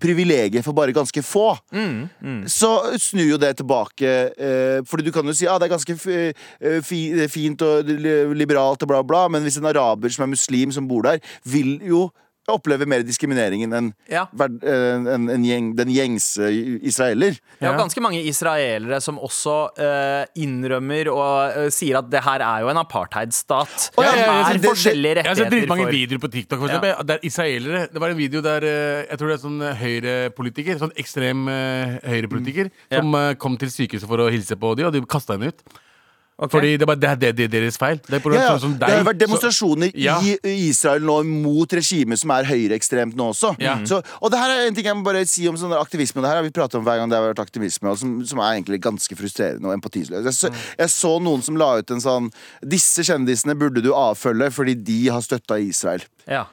privilegium 0.00 0.64
for 0.64 0.76
bare 0.76 0.96
ganske 0.96 1.24
få, 1.26 1.50
så 2.48 2.72
snur 3.00 3.34
jo 3.34 3.40
det 3.40 3.52
tilbake. 3.60 4.14
Eh, 4.32 4.80
fordi 4.88 5.06
du 5.06 5.12
kan 5.14 5.28
jo 5.28 5.36
si 5.36 5.44
ja, 5.44 5.58
det 5.60 5.68
er 5.68 5.74
ganske 5.74 5.98
eh, 6.14 6.80
fi, 6.86 7.02
fint 7.32 7.66
og 7.66 7.92
liberalt 8.36 8.82
og 8.86 8.90
bla, 8.90 9.04
bla, 9.04 9.26
men 9.28 9.44
hvis 9.44 9.60
en 9.60 9.68
araber 9.70 10.12
som 10.12 10.24
er 10.24 10.34
muslim 10.34 10.72
som 10.72 10.88
bor 10.88 11.04
der, 11.04 11.20
vil 11.44 11.76
jo 11.84 12.08
oppleve 12.52 12.86
mer 12.86 13.02
diskriminering 13.06 13.64
enn 13.66 13.92
Ja. 14.10 14.26
verd- 14.36 14.62
eh, 14.64 15.14
en, 15.14 15.28
en 15.30 15.44
gjeng, 15.44 15.74
den 15.76 15.88
gjengse 15.94 16.50
israeler. 16.82 17.38
Er 17.60 17.66
Ja. 17.68 17.72
jo 17.72 17.78
ganske 17.82 18.00
mange 18.02 18.22
israelere 18.24 19.00
som 19.00 19.18
også 19.18 19.56
uh, 19.78 20.24
innrømmer 20.36 21.08
og 21.12 21.56
uh, 21.56 21.68
sier 21.70 21.98
at 21.98 22.10
det 22.10 22.22
her 22.24 22.40
er 22.40 22.60
jo 22.64 22.68
en 22.72 22.80
apartheidstat. 22.82 23.90
Å, 23.96 24.02
ja, 24.02 24.10
ja, 24.10 24.16
ja, 24.16 24.36
det 24.48 24.54
er 24.56 24.58
det- 24.58 24.70
forskjellige 24.70 25.14
Jeg 25.16 25.26
har 25.26 25.34
sett 25.34 25.44
rettigheter 25.44 25.66
dritmange 25.66 25.90
videoer 25.90 26.20
på 26.26 26.30
TikTok. 26.32 26.58
For 26.58 26.68
eksempel, 26.68 27.06
Der 27.06 27.18
israelere 27.22 27.86
Det 27.92 28.00
var 28.00 28.10
en 28.10 28.16
video 28.16 28.40
der 28.40 28.60
jeg 28.60 29.18
tror 29.18 29.28
det 29.28 29.36
er 29.38 29.44
sånn 29.48 29.60
høyrepolitiker, 29.80 30.78
sånn 30.80 30.92
ekstrem 31.00 31.46
uh, 31.48 31.98
høyrepolitiker, 32.06 32.70
som 32.92 33.14
eh, 33.14 33.34
kom 33.40 33.56
til 33.60 33.68
sykehuset 33.72 34.08
for 34.08 34.18
å 34.24 34.30
hilse 34.32 34.56
på 34.60 34.74
dem, 34.78 34.86
og 34.88 34.92
de 34.94 35.02
kasta 35.10 35.36
henne 35.36 35.50
ut. 35.52 35.62
Ok. 36.40 36.54
Fordi 36.54 36.70
det, 36.80 36.86
bare, 36.88 36.96
det, 36.96 37.08
er, 37.10 37.16
det, 37.20 37.30
det 37.36 37.44
er 37.44 37.50
deres 37.52 37.76
feil. 37.76 37.98
Det 38.00 38.14
er 38.16 38.22
på 38.24 38.30
Ja, 38.32 38.46
ja. 38.46 38.52
sånn 38.62 38.78
deg, 38.80 38.88
Det 38.88 38.96
har 38.96 39.04
vært 39.10 39.18
demonstrasjoner 39.20 39.90
så- 39.92 40.00
ja. 40.00 40.14
i 40.24 40.54
Israel 40.70 41.02
nå 41.04 41.18
mot 41.28 41.74
regimet 41.76 42.16
som 42.22 42.30
er 42.32 42.48
høyreekstremt 42.48 43.14
nå 43.18 43.26
også. 43.34 43.50
Ja. 43.60 43.74
Så, 43.84 43.98
og 44.22 44.32
det 44.32 44.40
her 44.40 44.54
er 44.54 44.68
en 44.70 44.74
ting 44.78 44.88
jeg 44.88 44.96
må 44.96 45.04
bare 45.04 45.26
si 45.28 45.44
om 45.50 45.58
sånn 45.60 45.74
aktivisme. 45.76 46.22
Det 46.24 46.30
her 46.30 46.40
har 46.40 46.46
vi 46.46 46.54
pratet 46.56 46.78
om 46.80 46.86
hver 46.86 46.96
gang 47.02 47.12
det 47.12 47.18
har 47.18 47.26
vært 47.28 47.42
aktivisme, 47.44 47.92
som, 48.00 48.14
som 48.24 48.40
er 48.40 48.54
egentlig 48.56 48.80
ganske 48.80 49.18
frustrerende 49.20 49.68
og 49.68 49.76
empatisløs. 49.76 50.24
Jeg, 50.30 50.38
så, 50.38 50.52
jeg 50.80 50.94
så 50.96 51.12
noen 51.20 51.44
som 51.44 51.60
la 51.60 51.74
ut 51.82 51.92
en 51.92 52.00
sånn 52.00 52.30
Disse 52.64 53.04
kjendisene 53.04 53.52
burde 53.60 53.84
du 53.84 53.92
avfølge 53.92 54.48
fordi 54.54 54.74
de 54.80 54.98
har 55.12 55.20
støtta 55.20 55.60
Israel. 55.60 56.00
Ja. 56.24 56.46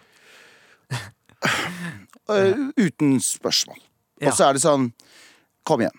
uh, 2.27 2.71
uten 2.85 3.19
spørsmål. 3.23 3.79
Og 4.25 4.33
så 4.35 4.49
er 4.49 4.57
det 4.57 4.63
sånn 4.63 4.91
Kom 5.67 5.81
igjen. 5.83 5.95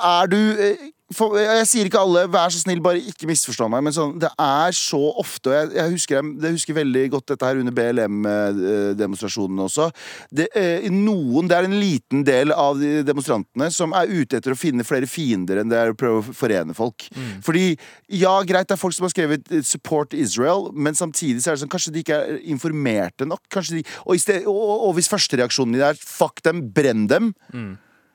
Er 0.00 0.28
du 0.30 0.38
eh, 0.62 0.88
for, 1.14 1.34
Jeg 1.40 1.66
sier 1.66 1.88
ikke 1.88 2.00
alle, 2.00 2.22
vær 2.30 2.52
så 2.52 2.60
snill, 2.62 2.80
bare 2.84 3.00
ikke 3.02 3.28
misforstå 3.30 3.66
meg, 3.72 3.82
men 3.86 3.94
sånn, 3.94 4.12
det 4.22 4.30
er 4.30 4.74
så 4.76 5.00
ofte 5.18 5.50
og 5.50 5.56
jeg, 5.56 5.70
jeg, 5.74 5.94
husker, 5.96 6.30
jeg, 6.44 6.54
husker 6.54 6.76
veldig 6.76 7.02
godt 7.16 7.32
dette 7.32 7.48
her 7.48 7.58
under 7.58 7.74
BLM-demonstrasjonene 7.74 9.66
også. 9.66 9.88
Det, 10.30 10.46
eh, 10.58 10.86
noen, 10.94 11.50
det 11.50 11.58
er 11.58 11.66
en 11.66 11.76
liten 11.80 12.22
del 12.26 12.54
av 12.54 12.78
de 12.78 13.02
demonstrantene 13.06 13.70
som 13.74 13.94
er 13.98 14.12
ute 14.12 14.38
etter 14.38 14.54
å 14.54 14.58
finne 14.58 14.86
flere 14.86 15.10
fiender 15.10 15.60
enn 15.60 15.72
det 15.72 15.80
er 15.80 15.92
å 15.92 15.98
prøve 15.98 16.22
å 16.22 16.36
forene 16.36 16.76
folk. 16.78 17.08
Fordi, 17.46 17.74
ja, 18.20 18.36
greit, 18.46 18.70
det 18.70 18.78
er 18.78 18.82
folk 18.82 18.94
som 18.96 19.08
har 19.08 19.14
skrevet 19.14 19.50
eh, 19.50 19.66
'support 19.66 20.14
Israel', 20.14 20.70
men 20.72 20.94
samtidig 20.94 21.42
så 21.42 21.50
er 21.50 21.58
det 21.58 21.64
sånn, 21.64 21.74
kanskje 21.74 21.94
de 21.94 22.04
ikke 22.04 22.22
er 22.22 22.40
informerte 22.54 23.26
nok. 23.26 23.42
De, 23.50 23.82
og, 24.06 24.18
sted, 24.20 24.46
og, 24.46 24.88
og 24.88 24.94
hvis 24.96 25.10
førstereaksjonen 25.10 25.74
din 25.74 25.88
er 25.90 25.98
'fuck 25.98 26.42
dem, 26.46 26.68
brenn 26.70 27.08
dem', 27.10 27.34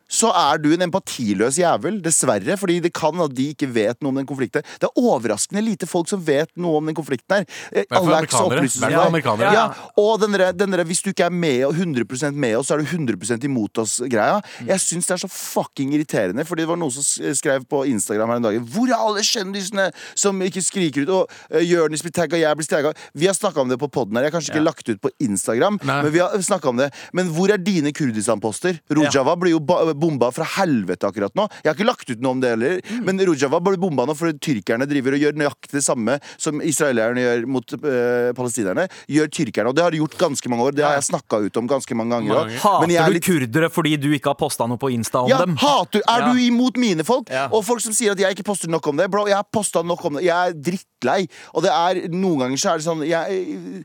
så 0.08 0.30
er 0.36 0.58
du 0.62 0.72
en 0.74 0.82
empatiløs 0.86 1.58
jævel, 1.58 2.02
dessverre. 2.04 2.58
Fordi 2.60 2.80
det 2.84 2.94
kan 2.94 3.20
at 3.22 3.34
de 3.36 3.50
ikke 3.54 3.68
vet 3.74 4.02
noe 4.02 4.10
om 4.14 4.20
den 4.22 4.28
konflikten. 4.30 4.62
Det 4.80 4.88
er 4.90 5.02
overraskende 5.02 5.64
lite 5.66 5.88
folk 5.90 6.08
som 6.12 6.22
vet 6.26 6.50
noe 6.58 6.78
om 6.78 6.86
den 6.86 6.96
konflikten 6.98 7.40
her. 7.40 7.46
Eh, 7.72 7.86
Alle 7.92 8.20
er 8.20 8.28
ikke 8.28 8.38
så 8.38 8.46
amerikanere. 8.46 9.08
opplyste. 9.10 9.54
Ja, 9.54 9.66
og 9.98 10.20
den 10.22 10.32
der- 10.34 10.52
den 10.54 10.72
der, 10.72 10.84
hvis 10.84 11.02
du 11.02 11.10
ikke 11.10 11.26
er 11.26 11.30
med, 11.30 11.66
100% 11.74 12.36
med 12.36 12.56
oss, 12.58 12.68
så 12.68 12.76
er 12.76 12.78
du 12.84 12.86
100% 12.86 13.44
imot 13.44 13.74
oss-greia. 13.78 14.42
Jeg 14.66 14.80
syns 14.80 15.08
det 15.08 15.12
er 15.16 15.28
så 15.28 15.30
fucking 15.30 15.94
irriterende, 15.94 16.46
Fordi 16.46 16.62
det 16.62 16.68
var 16.70 16.76
noen 16.78 16.92
som 16.92 17.34
skrev 17.34 17.66
på 17.68 17.86
Instagram 17.88 18.30
her 18.30 18.36
en 18.36 18.42
dag 18.44 18.60
Hvor 18.62 18.88
er 18.88 18.96
alle 18.96 19.22
kjendisene 19.22 19.92
som 20.16 20.40
ikke 20.42 20.62
skriker 20.62 21.02
ut? 21.04 21.10
Og 21.10 21.30
uh, 21.54 21.60
Jonis 21.62 22.02
blir 22.02 22.12
tagga, 22.12 22.38
jeg 22.38 22.56
blir 22.58 22.68
tagga. 22.68 22.94
Vi 23.16 23.26
har 23.26 23.34
snakka 23.34 23.62
om 23.62 23.70
det 23.70 23.80
på 23.80 23.90
poden 23.90 24.16
her. 24.16 24.24
Jeg 24.24 24.32
har 24.32 24.40
kanskje 24.40 24.54
ikke 24.54 24.64
lagt 24.64 24.90
ut 24.90 25.02
på 25.02 25.10
Instagram, 25.20 25.80
Nei. 25.84 26.02
men 26.04 26.12
vi 26.12 26.20
har 26.20 26.30
snakket 26.38 26.66
om 26.70 26.78
det. 26.78 26.94
Men 27.14 27.30
hvor 27.34 27.50
er 27.52 27.58
dine 27.58 27.92
Kurdistan-poster? 27.92 28.80
Rojava 28.90 29.36
blir 29.40 29.52
jo 29.52 29.60
bomba 30.00 30.30
fra 30.36 30.46
helvete 30.58 31.08
akkurat 31.10 31.34
nå. 31.38 31.48
Jeg 31.64 31.70
har 31.72 31.78
ikke 31.78 31.88
lagt 31.90 32.10
ut 32.12 32.22
noe 32.24 32.36
om 32.36 32.42
det 32.44 32.52
heller, 32.56 32.80
men 33.06 33.20
Rojava 33.26 33.60
ble 33.64 33.78
bomba 33.82 34.06
nå 34.10 34.16
fordi 34.18 34.38
tyrkerne 34.44 34.88
driver 34.90 35.16
og 35.18 35.24
gjør 35.26 35.40
nøyaktig 35.40 35.78
det 35.80 35.84
samme 35.86 36.18
som 36.42 36.62
israelerne 36.66 37.24
gjør 37.24 37.46
mot 37.56 37.76
øh, 37.80 38.32
palestinerne. 38.38 38.88
Gjør 39.12 39.32
tyrkerne, 39.40 39.72
og 39.72 39.78
det 39.78 39.86
har 39.86 39.96
de 39.96 40.02
gjort 40.04 40.18
ganske 40.20 40.52
mange 40.52 40.68
år. 40.70 40.76
Det 40.78 40.86
har 40.86 40.98
jeg 41.00 41.08
snakka 41.10 41.42
ut 41.48 41.58
om 41.62 41.68
ganske 41.72 41.98
mange 41.98 42.16
ganger. 42.18 42.36
Mange. 42.46 42.60
Hater 42.66 42.96
er 42.96 43.10
du 43.10 43.18
litt 43.18 43.28
kurdere 43.30 43.70
fordi 43.74 43.96
du 44.02 44.10
ikke 44.16 44.32
har 44.34 44.40
posta 44.40 44.68
noe 44.70 44.80
på 44.82 44.92
Insta 44.96 45.24
om 45.26 45.32
ja, 45.32 45.40
dem? 45.44 45.56
hater, 45.62 46.02
Er 46.08 46.26
Ja. 46.26 46.32
du 46.34 46.40
imot 46.42 46.78
mine 46.82 47.04
folk? 47.08 47.30
Ja. 47.30 47.48
Og 47.52 47.64
folk 47.66 47.82
som 47.84 47.94
sier 47.96 48.12
at 48.16 48.20
jeg 48.20 48.36
ikke 48.38 48.46
poster 48.48 48.70
nok 48.72 48.86
om 48.88 48.98
det. 48.98 49.10
Bro, 49.12 49.26
jeg 49.30 49.36
har 49.38 49.46
posta 49.52 49.82
nok 49.86 50.04
om 50.06 50.18
det. 50.20 50.26
Jeg 50.28 50.36
er 50.36 50.54
drittlei. 50.54 51.28
Og 51.54 51.64
det 51.66 51.72
er 51.72 52.08
noen 52.14 52.40
ganger 52.46 52.58
så 52.62 52.74
er 52.74 52.82
det 52.82 52.86
sånn 52.88 53.04
jeg, 53.06 53.84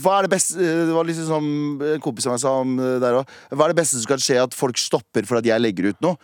Hva 0.00 0.18
er 0.20 0.26
det 0.26 0.30
beste 0.34 0.54
Det 0.60 0.94
var 0.94 1.04
liksom 1.08 1.26
som 1.30 1.46
en 1.82 2.00
kompis 2.04 2.26
av 2.28 2.32
meg 2.36 2.40
sa 2.42 2.52
om 2.62 2.76
der 3.02 3.18
òg. 3.20 3.32
Hva 3.50 3.66
er 3.66 3.74
det 3.74 3.80
beste 3.82 3.98
som 3.98 4.08
kan 4.10 4.22
skje? 4.22 4.38
At 4.44 4.54
folk 4.56 4.78
stopper 4.80 5.26
for 5.28 5.40
at 5.40 5.44
jeg 5.48 5.49
legger 5.58 5.90
ut 5.90 6.04
noe? 6.04 6.14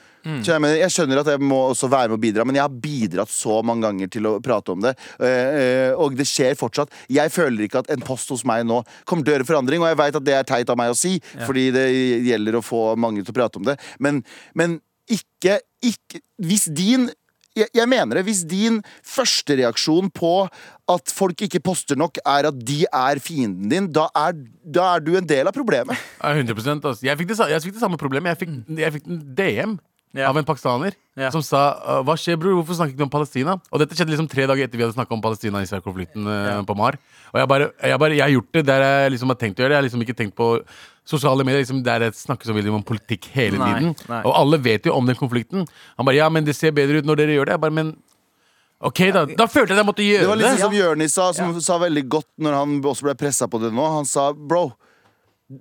Så 0.42 0.50
jeg, 0.50 0.62
mener, 0.62 0.78
jeg 0.80 0.90
skjønner 0.90 1.20
at 1.20 1.28
jeg 1.30 1.42
må 1.42 1.58
også 1.68 1.86
være 1.90 2.10
med 2.10 2.18
å 2.18 2.22
bidra, 2.22 2.46
men 2.46 2.56
jeg 2.58 2.64
har 2.64 2.78
bidratt 2.82 3.30
så 3.30 3.60
mange 3.66 3.86
ganger 3.86 4.08
til 4.10 4.26
å 4.26 4.32
prate 4.42 4.74
om 4.74 4.80
det. 4.82 4.94
Eh, 5.22 5.58
eh, 5.60 5.90
og 5.94 6.16
det 6.18 6.26
skjer 6.26 6.58
fortsatt. 6.58 6.90
Jeg 7.12 7.30
føler 7.34 7.66
ikke 7.66 7.84
at 7.84 7.92
en 7.94 8.02
post 8.06 8.32
hos 8.34 8.42
meg 8.48 8.64
nå 8.66 8.80
kommer 9.06 9.22
til 9.22 9.34
å 9.34 9.36
gjøre 9.36 9.48
forandring, 9.50 9.84
og 9.84 9.92
jeg 9.92 10.00
veit 10.02 10.18
at 10.18 10.26
det 10.26 10.34
er 10.34 10.48
teit 10.48 10.72
av 10.72 10.80
meg 10.80 10.90
å 10.90 10.98
si, 10.98 11.16
fordi 11.44 11.68
det 11.74 11.86
gjelder 12.26 12.58
å 12.58 12.64
få 12.64 12.82
mange 12.98 13.22
til 13.22 13.34
å 13.34 13.38
prate 13.38 13.62
om 13.62 13.68
det. 13.68 13.78
Men, 14.02 14.24
men 14.58 14.80
ikke, 15.06 15.60
ikke 15.86 16.18
Hvis 16.42 16.66
din 16.74 17.06
jeg, 17.56 17.70
jeg 17.74 17.88
mener 17.88 18.18
det, 18.18 18.26
Hvis 18.26 18.42
din 18.48 18.80
første 19.06 19.56
reaksjon 19.62 20.10
på 20.14 20.32
at 20.88 21.11
folk 21.11 21.40
ikke 21.42 21.59
poster 21.66 21.96
nok, 21.99 22.18
er 22.25 22.46
at 22.51 22.59
de 22.66 22.85
er 22.87 23.18
fienden 23.18 23.68
din, 23.72 23.88
da 23.92 24.07
er, 24.14 24.37
da 24.62 24.92
er 24.94 25.01
du 25.03 25.16
en 25.18 25.27
del 25.27 25.49
av 25.51 25.53
problemet. 25.57 25.99
100% 26.22 26.85
altså. 26.87 27.03
jeg, 27.03 27.18
fikk 27.18 27.29
det, 27.33 27.38
jeg 27.51 27.62
fikk 27.66 27.75
det 27.75 27.83
samme 27.83 27.99
problemet. 27.99 28.31
Jeg 28.37 28.44
fikk, 28.44 28.57
jeg 28.79 28.92
fikk 29.01 29.07
en 29.11 29.20
DM 29.35 29.77
Ja. 30.16 30.31
av 30.31 30.37
en 30.38 30.44
pakistaner 30.49 30.94
Ja. 31.18 31.29
som 31.31 31.42
sa 31.42 31.77
«Uh, 31.83 32.03
Hva 32.07 32.14
skjer, 32.16 32.38
bror? 32.40 32.55
Hvorfor 32.62 32.79
snakker 32.79 32.94
du 32.94 33.03
ikke 33.03 33.05
om 33.09 33.11
Palestina? 33.12 33.57
Og 33.72 33.81
dette 33.83 33.96
skjedde 33.99 34.14
liksom 34.14 34.29
tre 34.31 34.46
dager 34.49 34.64
etter 34.64 34.79
vi 34.79 34.85
hadde 34.87 34.94
snakka 34.96 35.12
om 35.12 35.20
Palestina-Israel-konflikten 35.20 36.25
uh, 36.25 36.62
på 36.64 36.77
Mar. 36.79 36.96
Og 37.35 37.40
jeg 37.42 37.49
bare, 37.51 37.66
jeg 37.83 37.99
bare 38.01 38.14
Jeg 38.16 38.22
har 38.25 38.33
gjort 38.37 38.53
det 38.57 38.62
der 38.70 38.85
jeg 38.87 39.11
liksom 39.16 39.29
har 39.35 39.37
tenkt 39.42 39.59
å 39.59 39.64
gjøre 39.64 39.75
det. 39.75 39.77
Jeg 39.77 39.83
har 39.83 39.88
liksom 39.90 40.05
ikke 40.07 40.16
tenkt 40.22 40.37
på 40.38 40.49
sosiale 41.07 41.44
medier 41.46 41.61
liksom 41.62 41.83
der 41.87 42.07
jeg 42.07 42.16
snakker 42.18 42.49
så 42.49 42.55
veldig 42.57 42.72
om 42.79 42.83
politikk 42.87 43.29
hele 43.35 43.59
Nei, 43.61 43.68
tiden. 43.75 43.92
nei. 44.09 44.22
Og 44.27 44.33
alle 44.35 44.59
vet 44.62 44.87
jo 44.88 44.94
om 44.96 45.07
den 45.07 45.18
konflikten. 45.18 45.66
Han 45.99 46.07
bare 46.09 46.16
Ja, 46.16 46.29
men 46.33 46.44
det 46.44 46.57
ser 46.57 46.72
bedre 46.72 46.99
ut 47.03 47.05
når 47.11 47.16
dere 47.20 47.37
gjør 47.37 47.51
det. 47.51 47.55
Jeg 47.59 47.61
bare, 47.66 47.77
men 47.77 47.92
OK, 48.84 48.98
da. 49.14 49.24
Da 49.26 49.46
følte 49.48 49.72
jeg 49.72 49.78
at 49.78 49.82
jeg 49.84 49.88
måtte 49.88 50.04
gjøre 50.04 50.20
Det 50.20 50.28
var 50.28 50.36
det. 50.36 50.44
liksom 50.50 50.66
som 50.66 50.74
Jonis 50.76 51.14
sa, 51.16 51.30
som 51.32 51.60
sa 51.64 51.78
veldig 51.80 52.02
godt 52.12 52.28
når 52.44 52.52
han 52.58 52.74
også 52.82 53.06
ble 53.08 53.14
pressa 53.16 53.48
på 53.48 53.60
det 53.62 53.70
nå. 53.72 53.86
Han 53.96 54.04
sa 54.04 54.32
bro. 54.36 54.66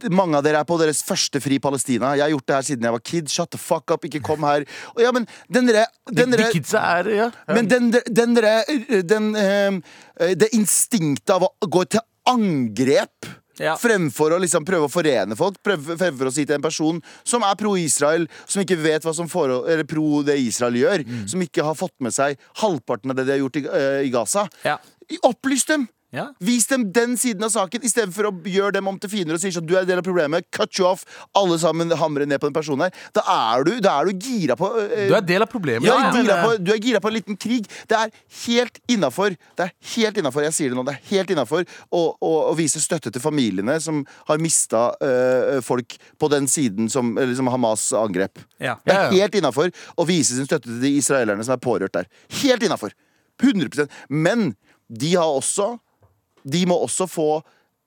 Mange 0.10 0.34
av 0.40 0.42
dere 0.44 0.58
er 0.64 0.66
på 0.66 0.80
deres 0.82 1.04
første 1.06 1.38
fri 1.40 1.60
Palestina. 1.62 2.16
Jeg 2.18 2.26
har 2.26 2.32
gjort 2.34 2.46
det 2.50 2.56
her 2.56 2.66
siden 2.66 2.88
jeg 2.88 2.92
var 2.96 3.04
kid. 3.06 3.30
Shut 3.30 3.52
the 3.54 3.60
fuck 3.62 3.92
up, 3.94 4.04
ikke 4.10 4.20
kom 4.26 4.42
her. 4.44 4.66
Og 4.96 5.02
ja, 5.06 5.12
men 5.14 5.28
den 5.48 5.68
dere 5.70 5.86
De, 6.10 6.26
dere- 6.26 6.48
de 6.50 6.52
kidsa 6.58 6.82
er 6.98 7.10
Ja. 7.14 7.28
ja. 7.48 7.54
Men 7.54 7.68
den, 7.70 7.92
den, 7.92 8.34
dere- 8.36 9.02
den, 9.06 9.36
eh, 9.36 10.34
det 10.36 10.50
instinktet 10.58 11.30
av 11.38 11.46
å 11.46 11.54
gå 11.70 11.86
til 11.88 12.02
angrep 12.28 13.30
Ja. 13.60 13.76
Fremfor 13.80 14.36
å 14.36 14.40
liksom 14.42 14.66
prøve 14.68 14.90
å 14.90 14.92
forene 14.92 15.36
folk. 15.40 15.62
Prøve, 15.64 15.96
fremfor 15.98 16.28
å 16.28 16.34
si 16.34 16.46
til 16.46 16.56
en 16.58 16.62
person 16.66 17.02
som 17.24 17.44
er 17.48 17.56
pro-Israel, 17.56 18.28
som 18.46 18.62
ikke 18.64 18.78
vet 18.82 19.04
hva 19.08 19.14
som 19.16 19.30
forhold, 19.32 19.70
eller 19.72 19.84
pro 19.88 20.22
det 20.28 20.38
Israel 20.42 20.74
gjør, 20.74 21.06
Mm. 21.06 21.28
som 21.30 21.42
ikke 21.42 21.64
har 21.64 21.76
fått 21.76 21.94
med 22.00 22.12
seg 22.14 22.38
halvparten 22.62 23.12
av 23.12 23.16
det 23.16 23.26
de 23.26 23.32
har 23.32 23.40
gjort 23.40 23.56
i, 23.62 23.66
uh, 23.68 24.02
i 24.04 24.10
Gaza. 24.10 24.48
Ja. 24.64 24.78
Opplys 25.24 25.66
dem! 25.66 25.88
Ja. 26.14 26.30
Vis 26.40 26.68
dem 26.70 26.86
den 26.94 27.16
siden 27.20 27.44
av 27.44 27.52
saken, 27.54 27.84
istedenfor 27.86 28.30
å 28.30 28.34
gjøre 28.48 28.78
dem 28.78 28.88
om 28.88 28.98
til 29.02 29.12
fiender 29.12 29.36
og 29.36 29.42
si 29.42 29.50
at 29.50 29.66
du 29.66 29.74
er 29.76 29.84
en 29.84 29.90
del 29.90 30.00
av 30.02 30.06
problemet. 30.06 30.48
Cut 30.54 30.78
you 30.80 30.88
off. 30.88 31.04
Alle 31.36 31.58
sammen 31.60 31.92
hamrer 32.00 32.30
ned 32.30 32.42
på 32.42 32.50
den 32.50 32.56
personen 32.56 32.86
her. 32.88 33.00
Da 33.16 33.24
er 33.32 33.66
du, 33.68 33.74
da 33.84 33.98
er 34.00 34.10
du 34.10 34.26
gira 34.28 34.58
på 34.60 34.70
eh, 34.84 35.08
Du 35.10 35.16
er 35.18 35.26
del 35.26 35.46
av 35.46 35.52
problemet. 35.52 35.88
ja, 35.88 35.98
Ja, 36.06 36.12
gira 36.16 36.38
eh, 36.38 36.46
på, 36.46 36.58
du 36.62 36.72
er 36.76 36.82
gira 36.84 37.02
på 37.04 37.12
en 37.12 37.18
liten 37.18 37.40
krig. 37.40 37.68
Det 37.90 38.00
er 38.00 38.14
helt 38.46 38.80
innafor. 38.92 39.36
Det 39.58 39.68
er 39.68 39.74
helt 39.96 40.22
innenfor, 40.22 40.46
jeg 40.48 40.58
sier 40.58 40.74
det 40.74 40.80
nå, 40.80 40.86
det 40.88 40.96
er 40.96 41.10
helt 41.12 41.34
innafor 41.36 41.66
å, 41.90 42.04
å, 42.14 42.34
å 42.52 42.54
vise 42.58 42.82
støtte 42.84 43.12
til 43.14 43.24
familiene 43.24 43.78
som 43.84 44.04
har 44.30 44.42
mista 44.42 44.88
folk 45.66 45.96
på 46.22 46.30
den 46.32 46.48
siden 46.52 46.90
som, 46.92 47.14
som 47.38 47.50
Hamas 47.52 47.88
angrep. 47.98 48.40
Ja. 48.62 48.78
Det 48.86 48.94
er 48.94 49.08
ja. 49.10 49.24
helt 49.24 49.38
innafor 49.40 49.72
å 49.96 50.06
vise 50.08 50.38
sin 50.38 50.48
støtte 50.48 50.70
til 50.70 50.82
de 50.84 50.94
israelerne 51.00 51.44
som 51.46 51.56
er 51.56 51.64
pårørt 51.64 51.96
der. 51.96 52.10
Helt 52.42 52.64
innafor. 52.66 52.94
100% 53.42 53.92
Men 54.10 54.54
de 54.88 55.16
har 55.16 55.28
også 55.28 55.76
De 56.46 56.62
må 56.70 56.78
også 56.86 57.08
få 57.10 57.30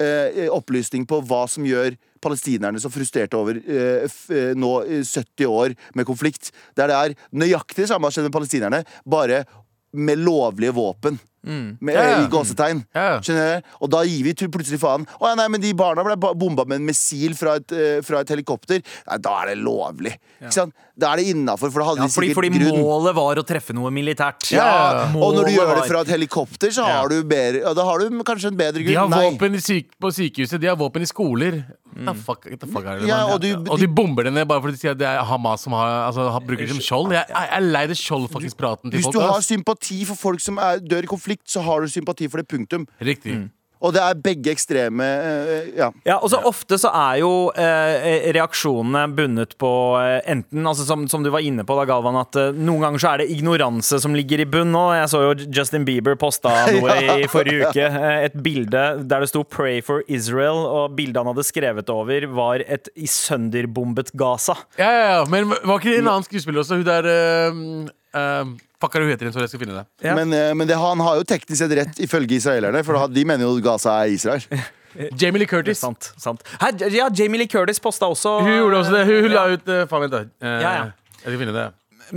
eh, 0.03 0.47
opplysning 0.51 1.07
på 1.09 1.21
hva 1.27 1.45
som 1.51 1.67
gjør 1.67 1.97
palestinerne 2.23 2.81
så 2.83 2.91
frustrerte 2.91 3.39
over 3.39 3.61
eh, 3.63 4.19
eh, 4.35 4.53
nå 4.59 4.73
eh, 4.85 5.05
70 5.07 5.47
år 5.47 5.77
med 5.95 6.09
konflikt. 6.09 6.53
Der 6.77 6.91
det 6.91 6.99
er 6.99 7.17
nøyaktig 7.31 7.89
samme 7.91 8.11
som 8.15 8.27
med 8.27 8.35
palestinerne, 8.35 8.85
bare 9.07 9.45
med 9.93 10.21
lovlige 10.21 10.75
våpen. 10.77 11.19
Med, 11.45 11.95
Ja, 11.95 12.03
ja. 12.03 12.25
I 12.25 12.29
gåsetegn. 12.29 12.85
Ja. 12.95 13.21
Skjønner 13.21 13.61
du? 13.63 13.69
Og 13.81 13.91
da 13.91 14.03
gir 14.05 14.25
vi 14.25 14.35
plutselig 14.35 14.79
faen. 14.83 15.07
Å 15.21 15.29
ja, 15.31 15.35
nei, 15.39 15.47
men 15.49 15.61
de 15.61 15.73
barna 15.73 16.03
ble 16.05 16.17
ba- 16.17 16.35
bomba 16.35 16.65
med 16.67 16.81
en 16.81 16.87
missil 16.87 17.35
fra 17.39 17.55
et, 17.57 17.73
eh, 17.73 18.01
fra 18.03 18.21
et 18.21 18.29
helikopter. 18.29 18.83
Nei, 19.09 19.19
da 19.19 19.43
er 19.43 19.47
det 19.55 19.59
lovlig. 19.63 20.15
Ikke 20.43 20.53
sant? 20.53 20.75
Da 20.99 21.13
er 21.13 21.17
det 21.23 21.29
innafor, 21.37 21.71
for 21.71 21.79
da 21.81 21.87
hadde 21.93 22.03
de 22.03 22.09
fordi, 22.11 22.29
sikkert 22.35 22.35
fordi 22.35 22.51
grunn. 22.59 22.83
målet 22.83 23.15
var 23.15 23.37
å 23.37 23.45
treffe 23.47 23.73
noe 23.73 23.91
militært. 23.95 24.51
Ja, 24.51 25.07
Og 25.15 25.35
når 25.35 25.45
du 25.47 25.53
gjør 25.55 25.75
det 25.81 25.87
fra 25.89 26.01
et 26.01 26.09
helikopter, 26.09 26.69
så 26.75 26.85
har 26.85 27.09
du 27.09 27.23
bedre, 27.23 27.61
ja, 27.63 27.73
da 27.73 27.85
har 27.85 27.99
du 28.01 28.11
kanskje 28.25 28.49
en 28.51 28.57
bedre 28.59 28.83
grunn. 28.83 28.93
De 28.93 28.95
har 28.99 29.09
Nei. 29.09 29.31
våpen 29.31 29.61
syk 29.63 29.93
på 30.01 30.11
sykehuset, 30.11 30.59
de 30.61 30.67
har 30.67 30.77
våpen 30.77 31.03
i 31.03 31.07
skoler. 31.07 31.65
The 31.99 32.15
fuck, 32.15 32.43
the 32.47 32.67
fuck 32.71 32.85
er 32.87 33.01
det, 33.01 33.09
Ja, 33.09 33.25
og 33.35 33.41
du- 33.43 33.71
og 33.73 33.79
de 33.81 33.89
bomber 33.89 34.23
det 34.25 34.33
ned 34.33 34.47
bare 34.47 34.61
fordi 34.63 34.73
de 34.77 34.79
sier 34.79 34.91
at 34.93 34.99
det 34.99 35.07
er 35.09 35.23
Hamas 35.25 35.61
som 35.67 35.73
har, 35.73 36.07
altså, 36.07 36.31
har 36.31 36.41
bruker 36.41 36.63
det 36.67 36.71
som 36.71 36.79
skjold. 36.81 37.13
Jeg, 37.13 37.25
jeg 37.29 37.49
er 37.57 37.61
lei 37.61 37.87
det 37.87 37.97
skjold-praten 37.99 38.91
til 38.91 38.99
Hvis 39.01 39.05
folk. 39.09 39.15
du 39.15 39.21
har 39.21 39.41
sympati 39.43 40.05
for 40.05 40.15
folk 40.15 40.41
som 40.41 40.59
er, 40.59 40.79
dør 40.79 41.03
i 41.03 41.11
konflikt, 41.11 41.49
så 41.51 41.61
har 41.63 41.81
du 41.81 41.89
sympati 41.89 42.29
for 42.29 42.39
det. 42.39 42.47
Punktum. 42.49 42.87
Riktig. 43.03 43.51
Og 43.85 43.95
det 43.95 44.03
er 44.03 44.19
begge 44.23 44.53
ekstreme 44.55 45.07
eh, 45.07 45.69
Ja. 45.79 45.91
Ja, 46.07 46.19
og 46.19 46.31
så 46.33 46.41
Ofte 46.49 46.79
så 46.81 46.91
er 46.95 47.19
jo 47.21 47.31
eh, 47.59 48.29
reaksjonene 48.35 49.05
bundet 49.15 49.55
på 49.61 49.71
eh, 50.01 50.21
enten 50.31 50.67
altså 50.67 50.87
som, 50.89 51.05
som 51.11 51.25
du 51.25 51.31
var 51.35 51.45
inne 51.45 51.65
på, 51.67 51.77
da, 51.79 51.85
Galvan, 51.89 52.19
at 52.21 52.39
eh, 52.41 52.55
noen 52.57 52.87
ganger 52.87 53.03
så 53.03 53.11
er 53.13 53.23
det 53.23 53.29
ignoranse 53.35 54.01
som 54.03 54.17
ligger 54.17 54.43
i 54.43 54.49
bunn. 54.49 54.75
Og 54.79 54.95
jeg 54.97 55.11
så 55.13 55.23
jo 55.27 55.35
Justin 55.47 55.87
Bieber 55.89 56.19
posta 56.19 56.55
noe 56.75 56.97
i 57.23 57.29
forrige 57.31 57.69
uke. 57.69 57.89
eh, 57.89 58.27
et 58.29 58.39
bilde 58.45 58.85
der 59.09 59.25
det 59.25 59.31
sto 59.31 59.45
'Pray 59.45 59.83
for 59.85 60.03
Israel', 60.09 60.65
og 60.67 60.97
bildet 60.99 61.21
han 61.21 61.31
hadde 61.33 61.47
skrevet 61.47 61.91
over, 61.93 62.27
var 62.39 62.65
et 62.67 62.89
i 62.97 63.07
sønderbombet 63.11 64.13
Gaza. 64.19 64.57
Ja, 64.79 64.89
ja, 64.89 65.05
ja, 65.19 65.25
men 65.31 65.53
var 65.53 65.79
ikke 65.79 65.93
det 65.93 66.03
en 66.03 66.11
annen 66.11 66.27
skuespiller 66.27 66.63
også? 66.63 66.79
Hun 66.79 66.87
der 66.89 67.09
uh, 67.09 67.89
uh, 68.17 68.57
Fuck 68.79 68.95
hva 68.95 69.03
hun 69.03 69.11
heter, 69.11 69.31
så 69.35 69.43
jeg 69.43 69.51
skal 69.51 69.63
finne 69.65 69.75
det. 69.81 69.87
Ja. 70.07 70.15
Men, 70.15 70.33
eh, 70.33 70.53
men 70.55 70.69
det, 70.71 70.77
han 70.79 71.01
har 71.03 71.17
jo 71.19 71.25
teknisk 71.27 71.59
sett 71.65 71.73
rett, 71.75 71.99
ifølge 72.05 72.37
israelerne, 72.39 72.85
for 72.87 73.09
de 73.11 73.25
mener 73.27 73.49
jo 73.49 73.57
Gaza 73.65 73.97
er 74.05 74.13
Israel. 74.15 74.45
Jamie 75.21 75.43
Lee 75.43 75.51
Curtis. 75.51 75.81
Sant, 75.83 76.13
sant. 76.19 76.43
Her, 76.63 76.79
ja, 76.95 77.09
Jamie 77.15 77.39
Lee 77.43 77.51
Curtis 77.51 77.79
posta 77.83 78.09
også 78.11 78.39
Hun 78.43 78.55
gjorde 78.55 78.79
også 78.81 78.95
det. 78.95 79.03
Hun, 79.11 79.19
hun 79.27 79.35
la 79.35 79.43
ut 79.53 79.69
uh, 79.69 79.83
Faen, 79.91 80.07
vent, 80.07 80.15
da. 80.15 80.23
Eh, 80.43 80.63
Ja, 80.65 80.73
ja. 80.79 80.87
Jeg 81.19 81.27
skal 81.27 81.39
finne 81.43 81.55
det. 81.59 81.67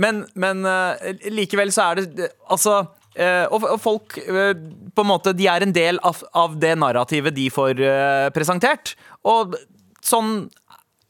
Men, 0.02 0.22
men 0.40 0.64
eh, 0.66 1.28
likevel 1.34 1.70
så 1.74 1.90
er 1.90 2.00
det 2.00 2.24
eh, 2.30 2.32
Altså 2.54 2.78
eh, 3.12 3.44
og, 3.52 3.66
og 3.74 3.76
folk 3.82 4.16
eh, 4.22 4.54
på 4.96 5.04
en 5.04 5.10
måte 5.10 5.34
De 5.36 5.46
er 5.52 5.66
en 5.66 5.74
del 5.76 5.98
av, 6.06 6.22
av 6.38 6.54
det 6.62 6.72
narrativet 6.80 7.36
de 7.36 7.50
får 7.52 7.82
eh, 7.84 8.28
presentert. 8.34 8.94
Og 9.28 9.58
sånn 10.02 10.48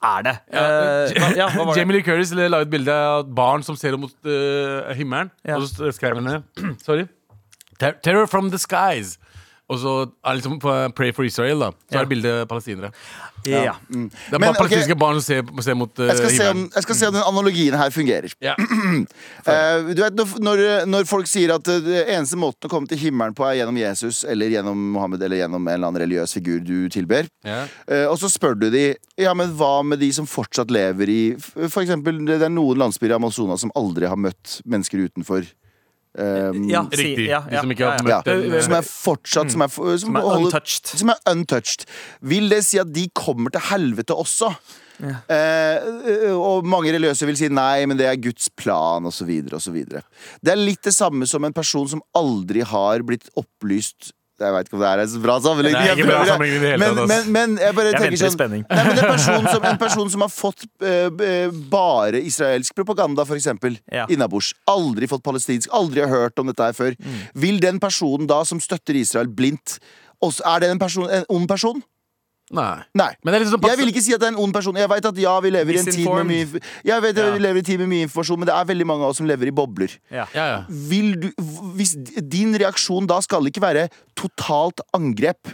er 0.03 0.23
det. 0.27 0.37
Ja. 0.53 0.63
Uh, 0.63 1.37
ja, 1.39 1.49
det? 1.49 1.77
Jamie 1.79 1.97
Lee 1.97 2.07
Curtis 2.07 2.33
la 2.35 2.63
ut 2.63 2.71
bilde 2.71 2.95
av 2.95 3.25
et 3.25 3.35
barn 3.35 3.65
som 3.67 3.79
ser 3.79 3.97
mot 4.01 4.13
uh, 4.27 4.93
himmelen. 4.99 5.31
Ja. 5.47 5.59
Og 5.59 5.69
så 5.71 5.93
skrev 5.95 6.19
hun 6.19 6.29
ned 6.29 6.43
Sorry. 6.87 7.07
Ter 7.81 7.99
Terror 8.03 8.27
from 8.27 8.51
the 8.51 8.59
skies. 8.59 9.19
Og 9.73 9.79
så 9.81 9.93
er 10.29 10.37
liksom 10.39 10.59
Pray 10.61 11.13
for 11.17 11.25
Israel, 11.25 11.63
da. 11.65 11.71
Så 11.89 11.95
Ja. 11.97 12.01
er 12.03 12.05
det 12.05 12.11
bilde 12.13 12.33
palestinere. 12.51 12.91
Ja. 13.45 13.73
Det 13.91 14.11
er 14.31 14.39
Men, 14.39 14.53
bare 14.53 14.55
palestinske 14.61 14.95
barn 14.99 15.17
som 15.19 15.23
ser, 15.25 15.63
ser 15.67 15.75
mot 15.75 15.91
uh, 15.99 16.05
Jeg 16.07 16.17
skal, 16.21 16.31
se 16.37 16.49
om, 16.53 16.61
jeg 16.77 16.83
skal 16.85 16.95
se 16.99 17.07
om 17.09 17.15
den 17.17 17.25
analogien 17.27 17.75
her 17.75 17.91
fungerer. 17.91 18.35
Ja. 18.45 18.55
uh, 18.55 19.89
du 19.97 20.03
vet, 20.03 20.21
når- 20.39 20.87
når, 20.87 21.09
folk 21.11 21.27
sier 21.27 21.55
at 21.57 21.67
eh, 21.73 21.81
det 21.83 22.05
eneste 22.13 22.39
måten 22.39 22.69
å 22.69 22.71
komme 22.71 22.87
til 22.91 23.01
himmelen 23.01 23.35
på 23.35 23.47
er 23.49 23.57
gjennom 23.63 23.79
Jesus 23.81 24.23
eller 24.29 24.53
gjennom 24.53 24.79
Mohammed 24.95 25.23
eller 25.27 25.41
gjennom 25.43 25.67
en 25.67 25.75
eller 25.75 25.89
annen 25.91 26.03
religiøs 26.05 26.37
figur 26.39 26.61
du 26.63 26.89
tilber, 26.93 27.27
Ja. 27.45 27.65
uh, 27.91 28.07
og 28.13 28.19
så 28.23 28.31
spør 28.31 28.55
du 28.61 28.69
de 28.71 28.85
Ja, 29.19 29.35
men 29.35 29.51
hva 29.59 29.83
med 29.85 29.99
de 30.01 30.13
som 30.13 30.27
fortsatt 30.27 30.71
lever 30.73 31.09
i 31.11 31.23
For 31.41 31.83
eksempel, 31.83 32.23
det 32.27 32.41
er 32.43 32.49
noen 32.53 32.79
landsbyer 32.79 33.11
i 33.13 33.19
Amazonas 33.19 33.61
som 33.65 33.73
aldri 33.77 34.07
har 34.09 34.17
møtt 34.17 34.61
mennesker 34.65 35.09
utenfor. 35.09 35.47
Um, 36.19 36.69
Ja, 36.69 36.83
si- 36.93 36.97
Riktig. 37.15 37.27
ja, 37.31 37.41
De 37.49 37.57
som 37.63 37.71
ikke 37.73 37.87
har 37.89 37.97
ja, 37.97 38.05
ja. 38.05 38.09
ja, 38.11 38.17
møtt 38.21 38.51
den, 38.53 38.63
som 38.67 38.73
er 38.77 38.83
fortsatt 38.85 39.51
Som 39.55 39.63
er, 39.65 39.69
som 39.73 39.99
Som 39.99 40.17
er 40.17 40.21
holder- 40.27 40.45
untouched. 40.45 40.87
Som 41.01 41.09
er 41.09 41.17
untouched. 41.31 41.87
Vil 42.21 42.49
det 42.51 42.65
si 42.65 42.79
at 42.79 42.93
de 42.93 43.09
kommer 43.15 43.51
til 43.51 43.61
helvete 43.71 44.13
også? 44.13 44.55
Eh, 45.03 46.31
og 46.37 46.65
mange 46.69 46.93
religiøse 46.95 47.27
vil 47.27 47.37
si 47.37 47.49
nei, 47.49 47.87
men 47.87 47.97
det 47.99 48.07
er 48.07 48.21
Guds 48.23 48.49
plan, 48.55 49.03
osv. 49.09 49.27
Det 49.43 50.53
er 50.53 50.57
litt 50.61 50.83
det 50.85 50.93
samme 50.95 51.27
som 51.27 51.43
en 51.49 51.53
person 51.57 51.89
som 51.89 52.03
aldri 52.15 52.63
har 52.63 53.03
blitt 53.03 53.29
opplyst 53.41 54.13
jeg 54.43 54.55
vet 54.57 54.69
ikke 54.69 54.77
om 54.79 54.83
det 54.83 54.89
er 54.91 55.03
en 55.05 55.11
så 55.13 55.21
bra 55.23 55.37
sammenligning. 55.45 55.83
Det 55.83 55.93
er 55.93 56.01
ikke 56.01 56.09
bra 56.11 56.25
sammenligning 56.29 56.63
i 56.63 56.71
hele 56.73 56.79
men, 56.83 57.01
men, 57.13 57.31
men 57.37 57.57
jeg 57.63 57.77
bare 57.79 57.93
Jeg 57.93 58.01
tenker 58.03 58.23
sånn. 58.23 58.55
Nei, 58.59 58.85
men 58.89 58.99
en, 58.99 59.11
person 59.13 59.49
som, 59.49 59.67
en 59.73 59.81
person 59.87 60.13
som 60.17 60.25
har 60.27 60.33
fått 60.35 60.67
eh, 60.83 61.09
eh, 61.29 61.57
bare 61.73 62.21
israelsk 62.23 62.75
propaganda, 62.79 63.25
for 63.29 63.39
eksempel, 63.39 63.79
Ja. 63.93 64.07
innabords, 64.11 64.53
aldri 64.71 65.09
fått 65.11 65.23
palestinsk, 65.27 65.69
aldri 65.73 66.03
har 66.05 66.11
hørt 66.13 66.39
om 66.43 66.51
dette 66.53 66.71
her 66.71 66.77
før, 66.77 66.95
Mm. 67.03 67.21
vil 67.35 67.59
den 67.63 67.79
personen 67.81 68.27
da 68.29 68.43
som 68.45 68.61
støtter 68.61 68.95
Israel 68.99 69.29
blindt 69.29 69.79
også, 70.23 70.43
Er 70.47 70.61
det 70.61 70.69
en, 70.71 70.79
person, 70.79 71.09
en 71.11 71.25
ond 71.29 71.49
person? 71.49 71.83
Nei. 72.53 72.83
Nei. 72.99 73.11
Men 73.25 73.33
det 73.33 73.39
er 73.39 73.45
liksom 73.47 73.63
Jeg 73.65 73.79
vil 73.79 73.89
ikke 73.93 74.03
si 74.05 74.13
at 74.13 74.21
det 74.21 74.27
er 74.29 74.35
en 74.35 74.41
ond 74.43 74.53
person. 74.53 74.77
Jeg 74.77 74.89
vet 74.91 75.07
at 75.09 75.19
ja, 75.23 75.35
vi 75.41 75.51
lever 75.55 75.77
i 75.77 75.79
en 75.79 75.87
tid 75.87 76.09
med 76.09 76.27
mye 76.29 76.61
Jeg 76.85 77.03
vet 77.05 77.17
at 77.17 77.25
Ja. 77.25 77.31
vi 77.33 77.39
lever 77.41 77.57
i 77.57 77.63
en 77.63 77.65
tid 77.71 77.79
med 77.79 77.89
mye 77.89 78.03
informasjon, 78.09 78.39
men 78.43 78.47
det 78.51 78.55
er 78.57 78.65
veldig 78.73 78.87
mange 78.87 79.07
av 79.07 79.11
oss 79.15 79.17
som 79.23 79.27
lever 79.31 79.49
i 79.49 79.55
bobler. 79.55 79.95
Ja. 80.11 80.27
Ja, 80.35 80.47
ja. 80.51 80.59
Vil 80.69 81.15
du, 81.23 81.31
hvis 81.79 81.95
din 82.29 82.53
reaksjon 82.59 83.07
da 83.07 83.21
skal 83.25 83.47
ikke 83.49 83.63
være 83.63 83.89
totalt 84.19 84.81
angrep. 84.93 85.49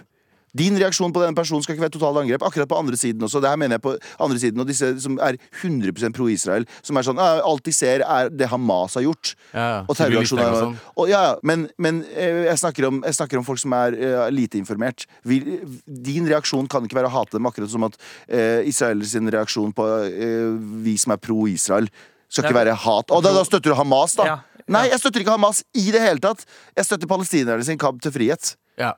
Din 0.56 0.78
reaksjon 0.80 1.12
på 1.12 1.22
denne 1.22 1.37
personen 1.37 1.64
skal 1.64 1.76
ikke 1.76 1.87
være 1.87 1.94
totalt 1.96 2.22
angrep. 2.22 2.44
Akkurat 2.46 2.70
på 2.70 2.78
andre 2.78 2.96
siden 3.00 3.24
også. 3.26 3.42
Det 3.44 3.50
her 3.50 3.61
mener 3.61 3.78
jeg 3.78 3.84
på 3.84 3.94
andre 4.24 4.38
siden 4.40 4.62
Og 4.62 4.68
disse 4.68 4.90
som 5.02 5.18
er 5.22 5.38
100 5.62 6.12
pro-Israel, 6.16 6.66
som 6.82 6.96
er 6.96 7.06
sånn 7.06 7.20
«Ah, 7.22 7.42
Alt 7.44 7.66
de 7.68 7.74
ser, 7.74 8.04
er 8.04 8.30
det 8.32 8.48
Hamas 8.52 8.96
har 8.98 9.04
gjort. 9.04 9.34
Ja, 9.52 9.66
ja. 9.66 9.80
Og 9.87 9.96
terroraksjoner. 9.98 10.58
Sånn. 10.58 10.76
og 10.96 11.11
ja, 11.11 11.22
ja, 11.28 11.34
men, 11.46 11.66
men 11.78 12.02
eh, 12.14 12.44
jeg, 12.48 12.58
snakker 12.62 12.88
om, 12.88 13.00
jeg 13.06 13.18
snakker 13.18 13.40
om 13.40 13.46
folk 13.46 13.61
som 13.61 13.74
er 13.76 13.96
uh, 13.98 14.26
lite 14.32 14.58
informert. 14.61 15.06
Vi, 15.28 15.40
din 15.87 16.28
reaksjon 16.28 16.68
kan 16.70 16.87
ikke 16.87 16.98
være 16.98 17.11
å 17.11 17.16
hate 17.18 17.37
dem, 17.37 17.48
akkurat 17.48 17.72
som 17.72 17.87
at 17.87 17.98
uh, 17.98 18.61
Israel 18.68 19.02
reaksjon 19.04 19.74
på 19.76 19.87
uh, 19.87 20.54
vi 20.84 20.96
som 21.00 21.14
er 21.14 21.22
pro-Israel, 21.22 21.88
skal 22.28 22.48
ikke 22.48 22.58
være 22.58 22.76
hat. 22.76 23.14
Og 23.14 23.24
da, 23.24 23.32
da 23.37 23.44
støtter 23.46 23.72
du 23.72 23.78
Hamas, 23.78 24.18
da? 24.18 24.28
Ja, 24.28 24.37
ja. 24.58 24.64
Nei, 24.68 24.84
jeg 24.90 25.00
støtter 25.00 25.24
ikke 25.24 25.37
Hamas 25.37 25.62
i 25.80 25.88
det 25.94 26.02
hele 26.04 26.20
tatt. 26.20 26.44
Jeg 26.76 26.88
støtter 26.88 27.08
palestinerne 27.08 27.64
sin 27.64 27.80
kamp 27.80 28.02
til 28.04 28.12
frihet. 28.14 28.52
Ja. 28.78 28.92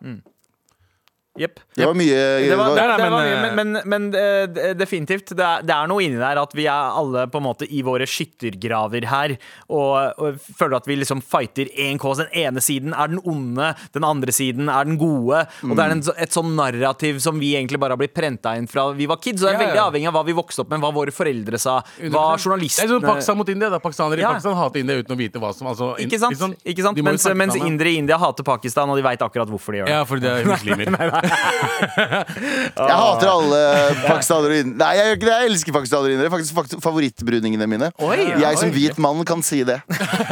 Jepp. 1.39 1.61
Det 1.79 1.87
var 1.87 1.95
mye 1.95 2.15
Det 2.43 2.57
var, 2.59 2.73
det, 2.75 2.81
Nei, 2.81 2.87
nei, 2.91 2.97
det 2.99 3.11
var 3.11 3.21
men, 3.23 3.29
mye, 3.31 3.55
men, 3.55 3.73
men, 3.87 4.07
men 4.11 4.77
definitivt. 4.81 5.31
Det 5.39 5.45
er, 5.47 5.63
det 5.63 5.75
er 5.77 5.87
noe 5.87 6.03
inni 6.03 6.19
der 6.19 6.41
at 6.43 6.55
vi 6.59 6.65
er 6.67 6.97
alle 6.99 7.27
på 7.31 7.39
en 7.39 7.45
måte 7.47 7.69
i 7.71 7.83
våre 7.87 8.03
skyttergraver 8.11 9.07
her. 9.07 9.37
Og, 9.71 10.19
og 10.19 10.41
føler 10.59 10.77
at 10.81 10.89
vi 10.91 10.97
liksom 10.99 11.23
fighter 11.23 11.71
én 11.79 12.01
cause. 12.03 12.27
Den 12.27 12.35
ene 12.49 12.63
siden 12.65 12.97
er 12.99 13.13
den 13.13 13.21
onde, 13.31 13.71
den 13.95 14.07
andre 14.09 14.35
siden 14.35 14.69
er 14.73 14.89
den 14.91 14.99
gode. 15.01 15.45
Og 15.63 15.77
det 15.79 15.85
er 15.87 15.95
en, 15.95 16.03
et 16.27 16.35
sånn 16.35 16.51
narrativ 16.59 17.21
som 17.23 17.39
vi 17.41 17.53
egentlig 17.55 17.79
bare 17.81 17.95
har 17.95 18.03
blitt 18.03 18.15
prenta 18.17 18.57
inn 18.59 18.67
fra 18.71 18.89
vi 18.99 19.07
var 19.11 19.23
kids. 19.23 19.41
Så 19.41 19.47
det 19.49 19.55
er 19.55 19.61
Ja, 19.61 19.61
ja. 19.61 19.67
veldig 19.71 19.83
avhengig 19.87 20.11
av 20.11 20.19
hva 20.19 20.25
vi 20.27 20.37
vokste 20.41 20.65
opp 20.65 20.75
med, 20.75 20.83
hva 20.83 20.91
våre 20.99 21.15
foreldre 21.15 21.63
sa, 21.63 21.79
hva 22.11 22.27
journalistene 22.43 22.89
Det 22.89 22.91
er 22.91 22.97
sånn 22.99 23.07
Pakistan 23.07 23.39
mot 23.39 23.55
India. 23.55 23.71
da 23.71 23.79
Pakistanere 23.79 24.19
i 24.19 24.27
Ja. 24.27 24.35
Pakistan 24.35 24.59
hater 24.59 24.83
India 24.83 24.99
uten 24.99 25.15
å 25.15 25.19
vite 25.23 25.39
hva 25.39 25.55
som 25.55 25.71
altså, 25.71 25.93
Ikke 26.03 26.19
sant? 26.19 26.35
liksom, 26.35 26.57
Ikke 26.67 26.83
sant? 26.89 26.99
Mens, 27.07 27.25
mens 27.39 27.55
indere 27.63 27.95
i 27.95 28.03
India 28.03 28.19
hater 28.19 28.43
Pakistan, 28.47 28.91
og 28.91 28.99
de 28.99 29.07
veit 29.07 29.23
akkurat 29.23 29.49
hvorfor 29.49 29.73
de 29.79 29.83
gjør 29.85 29.87
det. 29.87 29.95
Ja, 29.95 30.05
fordi 30.11 30.27
det 30.27 30.35
er 30.35 30.51
muslimer. 30.57 31.20
Jeg 32.81 32.97
hater 33.01 33.29
alle 33.31 33.61
pakistanere 34.07 34.51
og 34.55 34.61
indere. 34.65 34.79
Nei, 34.81 34.91
jeg 34.97 35.05
gjør 35.07 35.17
ikke 35.19 35.29
det. 35.29 35.35
Jeg 35.41 35.51
elsker 35.51 35.75
pakistanere 35.77 36.11
og 36.11 36.17
indere. 36.17 36.33
Faktisk 36.35 36.55
fakt- 36.57 36.77
favorittbruningene 36.85 37.67
mine. 37.71 37.91
Oi, 38.03 38.17
jeg 38.41 38.59
som 38.61 38.69
oi. 38.71 38.75
hvit 38.77 38.99
mann 39.03 39.25
kan 39.29 39.43
si 39.47 39.63
det. 39.69 39.81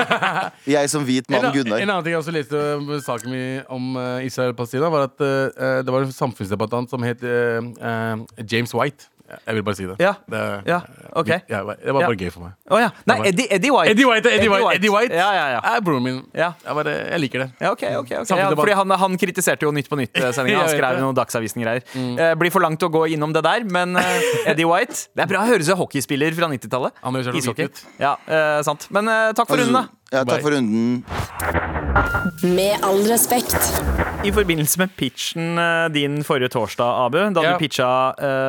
Jeg 0.78 0.90
som 0.92 1.04
hvit 1.08 1.28
mann, 1.32 1.44
an- 1.44 1.52
en 1.52 1.56
Gunnar. 1.56 1.80
annen 1.82 2.04
ting 2.04 2.12
jeg 2.14 2.20
også 2.20 2.32
leste 2.34 2.60
om 2.76 2.88
saken 3.04 3.30
min 3.32 3.62
om 3.72 3.86
uh, 3.96 4.24
Israel 4.26 4.52
og 4.52 4.58
Palestina, 4.58 4.90
var 4.92 5.06
at 5.08 5.22
eh, 5.24 5.78
det 5.86 5.92
var 5.94 6.04
en 6.06 6.12
samfunnsdebattant 6.12 6.90
som 6.92 7.02
het 7.06 7.22
eh, 7.24 7.58
eh, 7.62 8.44
James 8.50 8.74
White. 8.76 9.08
Jeg 9.28 9.54
vil 9.58 9.62
bare 9.66 9.76
si 9.76 9.84
det. 9.84 9.96
Ja. 10.00 10.14
Det, 10.30 10.40
Ja, 10.66 10.78
ok. 11.12 11.28
ja, 11.28 11.58
det 11.60 11.64
var 11.66 11.76
Ja. 12.00 12.06
bare 12.08 12.16
gøy 12.16 12.30
for 12.32 12.40
meg. 12.46 12.52
Oh, 12.70 12.78
ja. 12.80 12.88
Nei, 13.06 13.16
Eddie, 13.28 13.46
Eddie 13.52 13.70
White. 13.74 13.90
Eddie 13.92 14.06
White, 14.08 14.30
Eddie 14.32 14.48
White, 14.48 14.74
Eddie 14.78 14.92
White. 14.94 15.14
Ja, 15.14 15.28
ja, 15.36 15.44
ja. 15.56 15.60
er 15.76 15.80
broren 15.84 16.02
min. 16.02 16.22
Ja. 16.32 16.52
Jeg, 16.64 16.74
bare, 16.78 16.94
jeg 17.10 17.20
liker 17.20 17.44
det. 17.44 17.48
Ja, 17.60 17.72
okay, 17.72 17.94
okay. 18.00 18.24
Fordi 18.24 18.72
han, 18.78 18.90
han 19.02 19.18
kritiserte 19.20 19.68
jo 19.68 19.72
Nytt 19.76 19.90
på 19.92 19.98
Nytt-sendinga. 20.00 20.58
Han 20.64 20.72
skrev 20.72 20.96
det. 20.96 21.02
noen 21.04 21.14
Dagsavisen-greier. 21.18 21.84
Eh, 21.94 22.34
blir 22.40 22.50
for 22.54 22.64
langt 22.64 22.82
å 22.82 22.88
gå 22.92 23.04
innom 23.12 23.32
det 23.36 23.44
der, 23.44 23.64
men 23.68 23.96
eh, 24.00 24.28
Eddie 24.54 24.64
White 24.68 25.08
Det 25.14 25.26
er 25.26 25.30
bra 25.34 25.44
å 25.44 25.50
høre 25.50 25.64
seg 25.66 25.76
hockeyspiller 25.76 26.32
fra 26.38 26.48
90-tallet. 26.48 26.92
Han 27.04 27.14
høres 27.20 27.28
så 27.28 27.36
Ishockey. 27.36 27.68
Ja, 28.00 28.16
eh, 28.26 28.62
sant. 28.64 28.88
Men 28.94 29.08
eh, 29.12 29.32
takk 29.36 29.48
for 29.52 29.60
runden, 29.60 29.76
da. 29.82 29.88
Ja, 30.10 30.24
takk 30.24 30.40
for 30.40 30.50
runden. 30.56 31.04
Med 32.42 32.78
all 32.86 33.02
respekt. 33.10 33.56
I 34.26 34.32
forbindelse 34.34 34.80
med 34.80 34.90
pitchen 34.98 35.58
eh, 35.62 35.84
din 35.94 36.16
forrige 36.26 36.50
torsdag, 36.50 37.04
Abu, 37.06 37.18
da 37.34 37.42
Ja. 37.44 37.52
du 37.52 37.60
pitcha 37.62 37.86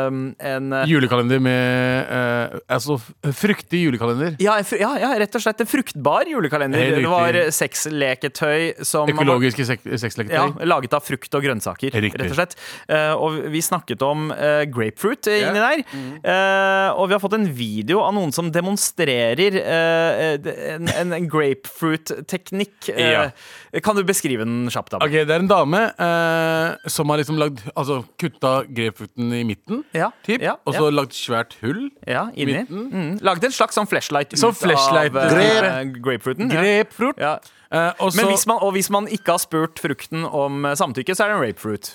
um, 0.07 0.31
en 0.41 0.73
eh, 0.73 0.87
Julekalender 0.89 1.39
med 1.39 2.07
uh, 2.09 2.57
Altså 2.73 2.97
fruktig 3.37 3.83
julekalender. 3.85 4.33
ja, 4.41 4.55
ja, 4.79 4.89
ja, 4.97 5.11
rett 5.21 5.35
og 5.37 5.43
slett 5.43 5.61
en 5.61 5.69
fruktbar 5.69 6.25
julekalender. 6.25 6.81
Helt 6.81 7.03
Det 7.03 7.11
var 7.11 7.37
sexleketøy 7.53 8.83
som 8.85 9.09
Økologiske 9.13 9.67
sek 9.67 9.85
Ja, 10.31 10.47
laget 10.65 10.93
av 10.97 11.05
frukt 11.05 11.37
og 11.37 11.45
grønnsaker, 11.45 11.93
Riktig. 11.93 12.17
rett 12.23 12.33
og 12.33 12.39
slett. 12.39 12.57
Uh, 12.89 13.13
og 13.13 13.37
vi 13.53 13.61
snakket 13.61 14.01
om 14.01 14.31
uh, 14.33 14.65
grapefruit 14.65 15.29
inni 15.29 15.61
der. 15.61 15.85
Eh, 16.23 16.89
og 16.97 17.07
vi 17.09 17.13
har 17.13 17.21
fått 17.21 17.37
en 17.37 17.45
video 17.53 18.01
av 18.01 18.13
noen 18.17 18.33
som 18.33 18.49
demonstrerer 18.51 19.59
en, 19.59 20.89
en, 20.89 21.13
en 21.13 21.29
grapefruit-teknikk. 21.49 22.89
Ja. 22.97 23.31
Eh, 23.73 23.81
Kan 23.81 23.95
du 23.95 24.03
beskrive 24.03 24.45
den 24.45 24.69
kjapt? 24.71 24.93
Ok, 24.97 25.11
Det 25.11 25.29
er 25.29 25.39
en 25.43 25.47
dame 25.49 25.81
eh, 25.97 26.89
som 26.89 27.09
har 27.09 27.17
liksom 27.21 27.37
lagd 27.39 27.61
Altså 27.75 28.01
kutta 28.19 28.63
grepfrukten 28.65 29.33
i 29.33 29.43
midten, 29.47 29.83
Ja, 29.95 30.11
typ, 30.25 30.41
ja, 30.41 30.55
og 30.65 30.73
så 30.75 30.87
ja. 30.89 30.95
lagd 30.95 31.13
svært 31.17 31.55
hull. 31.61 31.89
Ja, 32.07 32.27
i 32.35 32.45
Midten. 32.45 32.89
Mm. 32.91 33.11
Lagd 33.25 33.43
en 33.45 33.51
slags 33.55 33.77
sånn 33.77 33.87
flashlight 33.89 34.33
Sånn 34.39 34.55
ut 34.55 34.61
flashlight, 34.61 35.15
av 35.15 35.29
Grep. 35.33 35.63
eh, 35.63 35.83
grapefruiten. 35.99 36.51
Ja. 36.51 36.83
Ja. 37.19 37.35
Eh, 37.71 37.93
og 38.01 38.15
Men 38.15 38.31
hvis 38.31 38.47
man, 38.49 38.57
og 38.65 38.73
hvis 38.73 38.89
man 38.89 39.07
ikke 39.07 39.35
har 39.35 39.41
spurt 39.43 39.79
frukten 39.79 40.25
om 40.25 40.63
samtykke, 40.73 41.13
så 41.15 41.25
er 41.25 41.33
det 41.33 41.37
en 41.37 41.43
rapefruit. 41.47 41.91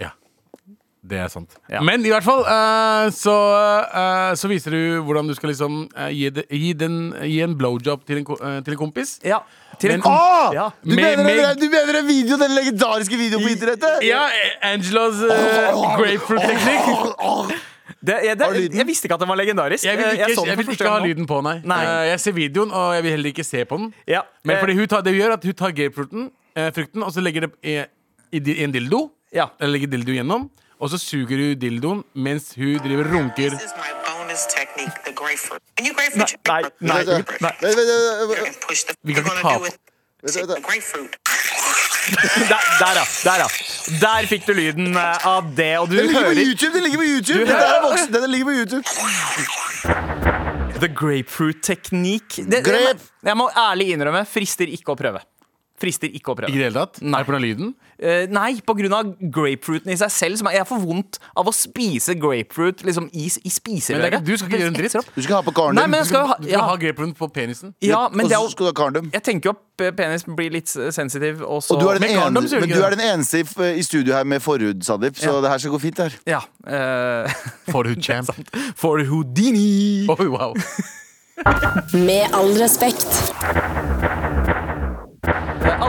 Ja. 0.00 0.10
Det 1.02 1.18
er 1.18 1.26
sant. 1.32 1.56
Ja. 1.66 1.80
Men 1.82 2.04
i 2.06 2.10
hvert 2.12 2.22
fall 2.22 2.44
uh, 2.46 3.08
så, 3.10 3.32
uh, 3.90 4.34
så 4.38 4.46
viser 4.46 4.70
du 4.70 5.00
hvordan 5.02 5.26
du 5.26 5.34
skal 5.34 5.50
liksom 5.50 5.80
uh, 5.98 6.06
gi, 6.14 6.28
de, 6.30 6.44
gi, 6.46 6.68
den, 6.78 7.00
gi 7.26 7.40
en 7.42 7.56
blowjob 7.58 8.04
til 8.06 8.20
en, 8.20 8.28
til 8.62 8.76
en 8.76 8.78
kompis. 8.78 9.16
Ja. 9.26 9.40
Til 9.82 9.96
en 9.96 10.04
kom- 10.04 10.14
Ah! 10.14 10.54
Ja. 10.54 10.68
Du, 10.84 10.94
Med- 10.94 11.02
mener, 11.18 11.24
med- 11.26 11.58
du 11.58 11.66
mener 11.72 11.98
den 11.98 12.06
video, 12.06 12.38
den 12.38 12.54
legendariske 12.54 13.18
videoen 13.18 13.42
på 13.42 13.50
internettet? 13.50 14.06
Ja, 14.06 14.22
Angelos 14.70 15.18
uh, 15.26 15.82
grapefruit-teknikk. 15.98 17.58
Det, 18.02 18.16
jeg, 18.26 18.38
det, 18.38 18.46
jeg 18.74 18.86
visste 18.86 19.06
ikke 19.06 19.14
at 19.18 19.22
den 19.22 19.30
var 19.30 19.38
legendarisk. 19.38 19.84
Jeg 19.86 19.98
vil 19.98 20.06
ikke, 20.06 20.30
jeg 20.30 20.46
jeg 20.48 20.58
vil 20.58 20.70
ikke 20.74 20.88
ha 20.90 21.02
lyden 21.02 21.26
på, 21.30 21.38
nei. 21.44 21.56
Nei. 21.70 21.82
Eh, 21.86 22.06
jeg 22.12 22.20
ser 22.22 22.34
videoen, 22.38 22.70
og 22.74 22.94
jeg 22.96 23.04
vil 23.04 23.14
heller 23.16 23.30
ikke 23.34 23.44
se 23.46 23.62
på 23.68 23.78
den. 23.78 23.92
Ja. 24.10 24.22
Men 24.46 24.58
fordi 24.62 24.74
hun 24.78 24.88
tar, 24.90 25.02
det 25.06 25.12
hun 25.14 25.20
gjør, 25.20 25.34
at 25.36 25.44
hun 25.50 25.54
tar 25.58 25.74
grapefrukten, 25.76 26.30
frukten, 26.78 27.02
og 27.06 27.12
så 27.14 27.22
legger 27.22 27.46
det 27.46 27.52
i, 27.62 27.76
i, 28.38 28.42
i 28.42 28.64
en 28.66 28.74
dildo. 28.74 29.04
Ja. 29.34 29.46
Eller 29.60 29.76
legger 29.76 29.92
dildo 29.94 30.14
gjennom. 30.16 30.48
Og 30.82 30.90
så 30.90 30.98
suger 30.98 31.38
hun 31.38 31.58
dildoen 31.62 32.00
mens 32.26 32.48
hun 32.58 32.78
driver 32.82 33.06
og 33.06 33.12
runker. 33.14 33.50
This 33.54 33.68
is 33.70 33.74
my 33.78 33.90
bonus 34.06 34.42
technique, 34.50 34.96
the 35.06 35.12
grapefruit. 35.14 35.62
When 35.78 35.86
you 35.86 35.94
grapefruit, 35.94 36.32
Nei, 36.50 36.62
nei, 36.80 37.02
nei. 37.38 37.54
Vi 39.06 39.14
kan 39.14 39.22
ikke 39.22 39.42
ta 39.42 39.58
på. 39.62 39.70
Der, 42.50 42.62
der, 42.80 42.96
ja. 42.98 43.04
Der, 43.24 43.36
ja. 43.44 43.48
Der 44.02 44.26
fikk 44.26 44.42
du 44.48 44.52
lyden 44.58 44.96
eh, 44.98 45.26
av 45.26 45.52
det, 45.54 45.68
og 45.78 45.86
du 45.90 45.94
Den 45.96 46.06
ligger 46.08 46.18
på 46.18 46.24
hører 46.32 46.40
YouTube! 46.48 46.72
Den 46.74 46.82
ligger 46.82 46.98
på 46.98 47.04
YouTube 47.06 47.44
Det 47.46 47.52
Den 47.52 47.62
er 47.62 47.82
voksen, 47.84 48.12
den 48.16 48.30
ligger 48.32 48.46
på 48.48 48.54
YouTube 48.58 48.86
The 50.82 50.88
grapefruit-teknikk. 50.98 52.28
Det- 52.50 52.62
Jeg 53.22 53.36
må 53.38 53.46
ærlig 53.54 53.86
innrømme, 53.94 54.24
frister 54.26 54.66
ikke 54.66 54.90
å 54.92 54.98
prøve. 54.98 55.20
Frister 55.82 56.12
ikke 56.14 56.32
å 56.32 56.36
prøve. 56.38 56.50
Ikke 56.52 56.60
i 56.60 56.62
det 56.62 56.68
hele 56.70 56.84
tatt? 56.84 57.00
Nei. 57.02 57.20
Er 57.20 57.26
det 57.26 57.38
av 57.38 57.42
lyden? 57.42 57.72
Uh, 58.02 58.24
nei, 58.30 58.50
pga. 58.66 59.00
grapefruiten 59.34 59.92
i 59.92 59.96
seg 59.98 60.12
selv. 60.14 60.38
Som 60.40 60.48
er, 60.50 60.60
jeg 60.60 60.68
får 60.68 60.80
vondt 60.82 61.18
av 61.38 61.50
å 61.50 61.54
spise 61.54 62.14
grapefruit 62.18 62.84
liksom, 62.86 63.08
i, 63.12 63.26
i 63.26 63.50
er 63.50 63.54
spiserøret. 63.56 64.24
du 64.26 64.32
skal 64.36 64.48
ikke 64.50 64.62
gjøre 64.62 64.72
en 64.72 64.78
dritt. 64.78 65.10
Du 65.16 65.22
skal 65.22 65.36
ha 65.38 65.42
på 65.46 65.54
karnum. 65.56 65.78
Nei, 65.80 65.88
men 65.90 66.02
jeg 66.02 66.10
skal 66.12 66.24
jo 66.24 66.30
ha 66.32 66.38
Du 66.38 66.46
skal 66.46 66.54
ja, 66.54 66.62
ha 66.70 66.78
grapefruit 66.84 67.18
på 67.18 67.28
penisen. 67.34 67.74
ja, 67.82 68.02
men 68.12 68.30
det 68.30 68.38
er 68.38 68.46
så 68.46 68.54
skal 68.54 68.68
du 68.68 68.70
ha 68.72 68.76
karnum. 68.78 69.10
Jeg 69.14 69.26
tenker 69.26 69.50
jo 69.50 69.54
at 69.56 69.86
eh, 69.86 69.94
penis 69.98 70.26
blir 70.26 70.54
litt 70.54 70.70
sensitiv, 70.70 71.42
og 71.42 71.62
så 71.64 71.76
Og 71.76 71.82
du 71.82 71.88
er 71.90 71.98
den, 72.00 72.06
Men 72.06 72.22
ene, 72.22 72.46
du 72.46 72.56
men 72.60 72.72
du 72.72 72.78
er 72.82 72.96
den 72.96 73.04
eneste 73.06 73.42
i, 73.42 73.70
i 73.78 73.84
studio 73.86 74.14
her 74.16 74.24
med 74.28 74.42
forhud, 74.44 74.82
Sandeep, 74.86 75.18
så 75.18 75.36
Ja. 75.36 75.40
det 75.44 75.52
her 75.54 75.62
skal 75.62 75.74
gå 75.76 75.82
fint 75.82 76.02
her. 76.02 76.18
Ja. 76.26 76.42
uh, 76.74 77.30
Forhud-champ. 77.70 78.30
Forhudini 78.78 80.06
Oi, 80.10 80.26
wow. 80.30 80.54
Med 81.94 82.28
all 82.34 82.52
respekt. 82.60 83.32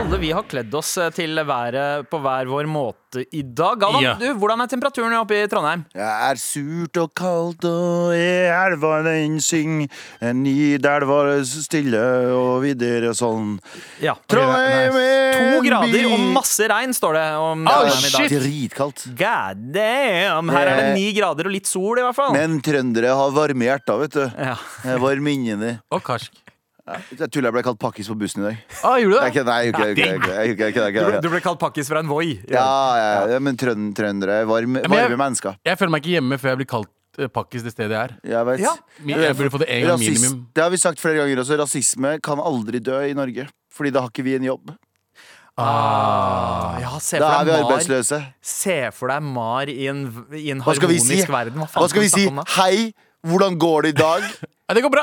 Alle 0.04 0.18
vi 0.20 0.30
har 0.36 0.44
kledd 0.44 0.74
oss 0.76 0.90
eh, 1.00 1.08
til 1.16 1.38
været 1.48 2.04
på 2.12 2.18
hver 2.20 2.48
vår 2.50 2.66
måte 2.68 3.22
i 3.32 3.40
dag. 3.46 3.78
Galvan, 3.80 4.02
Ja. 4.04 4.10
du, 4.20 4.26
hvordan 4.36 4.60
er 4.60 4.68
temperaturen 4.68 5.14
oppe 5.16 5.38
i 5.38 5.46
Trondheim? 5.48 5.84
Det 5.94 6.02
er 6.04 6.36
surt 6.40 6.98
og 7.00 7.08
kaldt, 7.16 7.64
og 7.64 8.12
i 8.12 8.26
elva 8.52 8.98
den 9.06 9.38
syng. 9.40 9.86
En 10.20 10.42
Nidelva 10.44 11.06
var 11.08 11.30
stille 11.48 12.02
og 12.36 12.60
videre 12.66 13.14
sånn. 13.16 13.56
Ja. 14.04 14.14
Trondheim 14.28 14.98
er 15.00 15.38
To 15.38 15.64
grader 15.64 16.06
og 16.12 16.26
masse 16.36 16.68
regn, 16.70 16.92
står 16.94 17.16
det 17.18 17.24
om 17.40 17.64
Oh, 17.66 17.80
i 17.88 17.88
dag. 17.88 18.12
shit. 18.12 18.36
Dritkaldt. 18.36 19.06
God 19.16 19.64
damn! 19.72 20.48
Her 20.52 20.66
er 20.68 20.76
det 20.82 20.84
Eh, 20.90 20.94
ni 21.00 21.08
grader 21.16 21.46
og 21.48 21.52
litt 21.56 21.66
sol, 21.66 21.96
i 21.98 22.02
hvert 22.04 22.14
fall. 22.18 22.32
Men 22.36 22.60
trøndere 22.60 23.16
har 23.16 23.30
varme 23.32 23.64
hjerter, 23.72 23.98
vet 24.04 24.12
du. 24.20 24.24
Ja. 24.36 24.56
Varme 25.00 25.32
inni. 25.32 25.78
Og 25.90 26.02
karsk. 26.04 26.30
Jeg 26.84 27.30
tuller 27.32 27.48
jeg 27.48 27.54
ble 27.56 27.62
kalt 27.64 27.78
pakkis 27.80 28.08
på 28.12 28.14
bussen 28.20 28.42
i 28.42 28.48
dag. 28.50 28.56
Ah, 28.84 28.98
gjorde 29.00 29.16
du 29.16 29.38
det? 29.40 29.44
nei, 29.48 29.54
jeg 29.64 29.72
gjorde 29.72 30.66
ikke 30.68 30.82
det, 30.84 31.22
Du, 31.24 31.30
ble, 31.32 31.40
kalt 31.40 31.60
pakkis 31.62 31.88
fra 31.88 32.02
en 32.04 32.10
Voi. 32.10 32.34
Ja, 32.44 32.64
ja, 33.00 33.14
ja, 33.32 33.38
men 33.40 33.56
trønd, 33.56 33.94
trøndere 33.96 34.42
er 34.42 34.50
varme, 34.50 34.82
men 34.84 34.92
jeg- 34.98 35.16
mennesker. 35.16 35.56
Jeg 35.64 35.78
føler 35.80 35.94
meg 35.96 36.02
ikke 36.04 36.12
hjemme 36.18 36.38
før 36.42 36.52
jeg 36.52 36.60
blir 36.60 36.68
kalt 36.74 36.90
eh, 37.18 37.30
pakkis 37.32 37.64
det 37.64 37.72
stedet 37.72 37.96
jeg 37.96 38.10
er. 38.10 38.16
Jeg 38.34 38.46
vet. 38.50 38.60
Ja. 38.60 38.74
Jeg 39.06 39.36
burde 39.38 39.50
få 39.56 39.62
det 39.64 39.70
en 39.70 39.86
gang 39.88 39.98
minimum. 39.98 40.46
Det 40.52 40.62
har 40.66 40.70
vi 40.70 40.76
sagt 40.76 41.00
flere 41.00 41.22
ganger 41.22 41.40
også. 41.40 41.56
Rasisme 41.62 42.18
kan 42.20 42.38
aldri 42.38 42.82
dø 42.84 43.00
i 43.08 43.14
Norge. 43.16 43.48
Fordi 43.72 43.90
da 43.90 44.04
har 44.04 44.12
ikke 44.12 44.22
vi 44.28 44.36
en 44.36 44.44
jobb. 44.52 44.76
Ah, 45.56 46.76
ja, 46.82 46.98
se 46.98 47.18
Da 47.22 47.40
er 47.40 47.44
vi 47.46 47.52
Mar, 47.52 47.64
arbeidsløse. 47.64 48.18
se 48.42 48.90
for 48.92 49.08
deg 49.08 49.22
Mar 49.22 49.70
i 49.70 49.86
en, 49.86 50.04
i 50.34 50.50
en 50.50 50.60
Hva 50.60 50.74
harmonisk 50.74 51.06
si? 51.06 51.30
verden. 51.30 51.60
Hva, 51.62 51.68
faen 51.70 51.84
Hva 51.84 51.88
skal 51.92 52.02
vi 52.02 52.08
si? 52.10 52.24
Hei, 52.58 52.92
hvordan 53.24 53.56
går 53.56 53.86
det 53.88 53.94
i 53.94 54.00
dag? 54.02 54.22
Ja, 54.64 54.72
det 54.74 54.80
går 54.82 54.90
bra. 54.90 55.02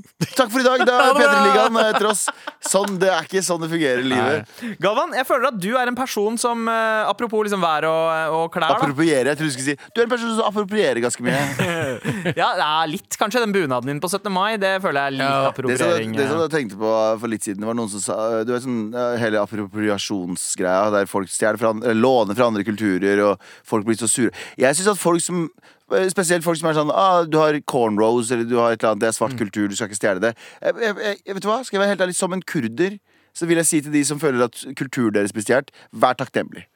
Takk 0.38 0.50
for 0.52 0.60
i 0.60 0.64
dag. 0.66 0.82
Det 0.88 0.94
er 0.94 1.16
P3-ligaen 1.18 1.78
etter 1.82 2.08
oss. 2.10 2.24
Sånn, 2.62 2.96
det 3.02 3.08
er 3.10 3.26
ikke 3.26 3.42
sånn 3.44 3.62
det 3.64 3.68
fungerer 3.72 4.02
i 4.04 4.08
livet. 4.12 4.52
Galvan, 4.82 5.14
jeg 5.16 5.26
føler 5.28 5.48
at 5.50 5.58
du 5.60 5.70
er 5.78 5.90
en 5.90 5.96
person 5.98 6.36
som 6.40 6.68
eh, 6.70 7.08
Apropos 7.10 7.42
liksom 7.46 7.62
vær 7.64 7.86
og, 7.88 8.36
og 8.36 8.44
klær. 8.54 8.76
Da. 8.76 8.78
Appropriere. 8.78 9.32
Jeg 9.32 9.40
trodde 9.40 9.50
du 9.50 9.56
skulle 9.56 9.74
si 9.74 9.90
Du 9.92 10.00
er 10.00 10.06
en 10.06 10.12
person 10.12 10.30
som 10.36 10.46
approprierer 10.48 11.02
ganske 11.04 11.26
mye. 11.26 11.42
Ja, 12.38 12.52
er 12.54 12.90
litt 12.90 13.16
kanskje 13.18 13.42
den 13.42 13.52
bunaden 13.54 13.90
din 13.90 14.00
på 14.02 14.08
17. 14.10 14.30
mai. 14.32 14.54
Det 14.62 14.76
føler 14.84 15.00
jeg 15.00 15.12
er 15.12 15.16
litt 15.18 15.26
Ja, 15.26 15.32
Det 15.32 15.42
som, 15.42 15.50
appropriering. 15.52 16.14
det 16.16 16.28
som 16.28 16.38
ja. 16.38 16.46
jeg 16.46 16.54
tenkte 16.54 16.78
på 16.80 16.92
for 17.22 17.32
litt 17.34 17.46
siden, 17.46 17.60
det 17.64 17.68
var 17.68 17.78
noen 17.78 17.90
som 17.92 18.04
sa 18.04 18.18
Du 18.46 18.54
vet 18.54 18.64
sånn 18.64 18.80
eh, 18.94 19.16
hele 19.22 19.42
appropriasjonsgreia 19.42 20.90
der 20.94 21.10
folk 21.10 21.30
stjeler 21.32 21.60
fra, 21.60 21.74
låner 21.94 22.38
fra 22.38 22.48
andre 22.50 22.64
kulturer, 22.66 23.22
og 23.26 23.52
folk 23.66 23.86
blir 23.88 23.98
så 23.98 24.08
sure. 24.10 24.32
Jeg 24.60 24.78
syns 24.78 24.94
at 24.94 25.00
folk 25.02 25.22
som 25.24 25.44
eh, 25.48 25.81
Spesielt 26.12 26.44
folk 26.44 26.58
som 26.58 26.68
er 26.70 26.76
sånn 26.78 26.90
ah, 26.94 27.22
Du 27.28 27.38
har 27.38 27.58
cornrows, 27.68 28.30
eller 28.32 28.44
du 28.48 28.56
har 28.58 28.72
et 28.72 28.82
eller 28.82 28.92
annet, 28.94 29.00
det 29.04 29.08
er 29.10 29.12
Mm. 29.12 29.18
svart 29.20 29.38
kultur, 29.38 29.68
du 29.68 29.76
skal 29.76 29.88
ikke 29.90 30.00
stjele 30.00 30.20
det. 30.20 30.34
Jeg, 30.62 30.74
jeg, 30.80 30.96
jeg, 31.04 31.16
jeg 31.26 31.34
vet 31.34 31.42
du 31.42 31.48
hva? 31.48 31.58
Skal 31.64 31.76
jeg 31.78 31.82
være 31.84 31.94
helt 31.94 32.04
ærlig, 32.08 32.16
som 32.16 32.32
en 32.32 32.42
kurder 32.42 32.98
så 33.34 33.46
vil 33.48 33.56
jeg 33.56 33.66
si 33.66 33.80
til 33.80 33.92
de 33.94 34.04
som 34.04 34.20
føler 34.20 34.44
at 34.44 34.58
kulturen 34.76 35.14
deres 35.14 35.32
blir 35.32 35.44
stjålet, 35.46 35.70
vær 35.92 36.12
takknemlig. 36.20 36.66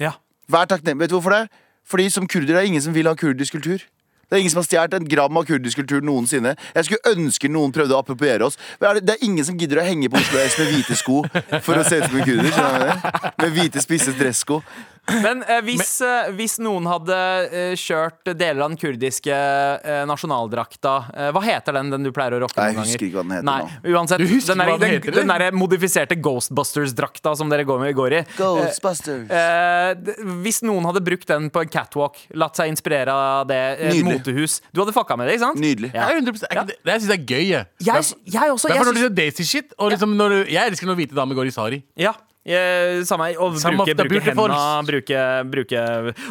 Ja. 0.00 0.10
Vær 0.52 0.68
takknemlig. 0.68 1.06
Vet 1.06 1.10
du 1.10 1.16
hvorfor 1.16 1.32
det? 1.32 1.48
Fordi 1.88 2.10
som 2.12 2.26
kurder 2.28 2.54
er 2.56 2.60
det 2.60 2.68
ingen 2.72 2.82
som 2.84 2.92
vil 2.94 3.08
ha 3.08 3.14
kurdisk 3.16 3.56
kultur. 3.56 3.80
Det 4.28 4.36
er 4.36 4.40
ingen 4.44 4.52
som 4.52 4.60
har 4.60 4.66
stjålet 4.68 4.94
en 4.96 5.08
gram 5.08 5.36
av 5.36 5.44
kurdisk 5.48 5.80
kultur 5.80 6.04
noensinne. 6.04 6.54
Jeg 6.76 6.84
skulle 6.84 7.12
ønske 7.16 7.48
noen 7.52 7.72
prøvde 7.72 7.96
å 7.96 8.00
appropriere 8.00 8.44
oss. 8.44 8.56
Men 8.80 9.00
det, 9.00 9.16
er 9.16 9.24
ingen 9.24 9.44
som 9.44 9.56
gidder 9.60 9.80
å 9.80 9.84
henge 9.88 10.08
på 10.12 10.20
Oslo 10.20 10.40
S 10.40 10.56
med 10.60 10.70
hvite 10.72 10.96
sko 11.00 11.18
for 11.64 11.80
å 11.80 11.84
se 11.84 11.98
ut 12.00 12.06
som 12.08 12.16
en 12.20 12.24
kurder. 12.28 13.32
Med 13.42 13.56
hvite, 13.56 13.82
spisse 13.84 14.12
dressko. 14.16 14.62
Men 15.10 15.40
eh, 15.50 15.58
hvis, 15.66 15.96
eh, 16.06 16.28
hvis 16.38 16.60
noen 16.62 16.84
hadde 16.86 17.16
eh, 17.50 17.72
kjørt 17.74 18.28
deler 18.38 18.62
av 18.62 18.70
den 18.70 18.78
kurdiske 18.78 19.34
eh, 19.34 20.04
nasjonaldrakta 20.06 20.92
eh, 21.10 21.30
Hva 21.34 21.42
heter 21.42 21.74
den 21.74 21.90
den 21.90 22.06
du 22.06 22.12
pleier 22.14 22.36
å 22.36 22.42
rocke 22.44 22.54
Nei, 22.60 22.68
noen 22.70 22.70
jeg 22.70 22.76
ganger? 22.76 22.92
husker 22.92 23.06
ikke 23.08 23.18
hva 23.18 23.24
den 23.26 23.34
heter 23.34 23.48
Nei, 23.48 23.56
nå. 23.66 23.96
uansett. 23.96 24.22
Du 24.22 24.30
husker 24.30 24.52
den, 24.54 24.62
er 24.62 24.70
hva 24.70 24.76
den 24.78 24.84
den, 24.86 24.94
heter, 25.02 25.16
den 25.18 25.32
der 25.34 25.58
modifiserte 25.58 26.18
Ghostbusters-drakta 26.22 27.34
som 27.40 27.50
dere 27.50 27.66
går, 27.66 27.80
med, 27.82 27.94
går 27.98 28.16
i. 28.20 28.22
Ghostbusters. 28.38 29.26
Eh, 29.26 29.90
d- 29.98 30.16
hvis 30.46 30.62
noen 30.66 30.86
hadde 30.86 31.02
brukt 31.04 31.26
den 31.34 31.50
på 31.52 31.64
en 31.66 31.72
catwalk, 31.74 32.22
latt 32.38 32.58
seg 32.62 32.70
inspirere 32.72 33.12
av 33.12 33.46
det, 33.50 33.60
et 33.78 33.94
Nydelig. 33.98 34.06
motehus 34.22 34.58
Du 34.70 34.84
hadde 34.84 34.94
fucka 34.96 35.18
med 35.18 35.28
det, 35.28 35.38
ikke 35.40 35.46
sant? 35.48 35.62
Nydelig. 35.62 35.90
Ja. 35.96 36.08
Jeg, 36.12 36.22
er 36.22 36.26
100%, 36.30 36.46
er 36.46 36.56
ikke 36.56 36.66
det, 36.70 36.78
det 36.86 36.94
jeg 36.94 37.02
syns 37.04 37.12
jeg 37.14 37.18
er 37.18 37.30
gøy. 37.34 37.46
Jeg, 37.50 37.66
Jeg, 37.90 38.20
jeg 38.38 38.54
også. 38.56 38.68
det 38.70 38.76
Jeg, 38.76 38.84
for 38.84 38.92
når 38.92 38.94
du 38.94 39.00
syns- 39.02 39.08
ser 39.10 39.16
Daisy-shit. 39.18 39.74
Og 39.82 39.90
liksom 39.96 40.14
når 40.18 40.36
du, 40.36 40.38
jeg 40.54 40.70
elsker 40.72 40.86
når 40.92 41.00
hvite 41.02 41.18
damer 41.18 41.34
går 41.42 41.50
i 41.50 41.54
sari. 41.58 41.82
ja, 41.98 42.14
jeg, 42.44 43.02
samme. 43.06 43.28
Og 43.38 43.56
samme 43.62 43.84
bruke, 43.86 43.94
bruke 44.08 44.30
hendene, 44.32 44.86
bruke, 44.88 45.18
bruke 45.52 45.82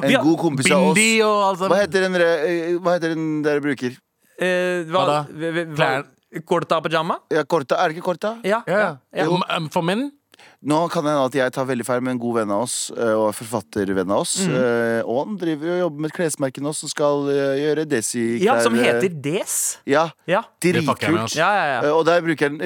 En 0.04 0.16
god 0.24 0.38
kompis 0.40 0.72
av 0.72 0.88
oss. 0.90 0.96
Bindi 0.96 1.22
og 1.24 1.44
alt 1.50 1.60
Hva 1.72 1.78
heter 1.84 2.02
den, 2.08 2.14
dere- 2.14 2.80
hva 2.82 2.96
heter 2.98 3.14
den 3.16 3.42
dere 3.46 3.62
bruker? 3.64 3.96
eh, 4.42 4.84
Hva 4.92 5.06
da? 5.08 5.20
v- 5.30 5.66
v- 5.66 6.42
Korta 6.48 6.80
pajama? 6.82 7.20
Ja, 7.30 7.44
korta, 7.44 7.76
Er 7.84 7.90
det 7.90 7.98
ikke 7.98 8.06
korta? 8.16 8.38
Ja. 8.44 8.62
Ja, 8.68 8.78
ja. 8.80 8.98
ja. 9.14 9.26
Um, 9.28 9.44
um, 9.58 9.70
For 9.70 9.82
menn? 9.84 10.12
Nå 10.62 10.78
kan 10.94 11.02
det 11.04 11.10
hende 11.10 11.26
at 11.26 11.34
jeg 11.34 11.52
tar 11.56 11.66
veldig 11.66 11.86
feil 11.88 12.02
med 12.06 12.12
en 12.14 12.20
god 12.22 12.36
venn 12.38 12.52
av 12.54 12.62
oss, 12.68 12.92
eh, 12.94 13.14
og 13.18 13.32
forfattervenn 13.34 14.12
av 14.14 14.20
oss. 14.22 14.34
Mm. 14.46 14.52
eh, 14.54 15.02
Og 15.10 15.18
han 15.26 15.38
driver 15.42 15.72
og 15.74 15.80
jobber 15.80 16.04
med 16.06 16.12
et 16.12 16.18
klesmerke 16.20 16.62
nå 16.62 16.74
som 16.78 16.92
skal 16.92 17.24
eh, 17.34 17.56
gjøre 17.64 17.86
Desi-klær. 17.90 18.44
ja, 18.46 18.60
som 18.62 18.76
heter 18.78 19.10
Des. 19.10 19.56
Ja, 19.90 20.04
Ja. 20.30 20.44
Dritkult. 20.62 21.34
Ja, 21.36 21.50
ja, 21.50 21.82
ja. 21.82 21.92
Og 21.96 22.06
der 22.06 22.22
bruker 22.22 22.50
han 22.52 22.60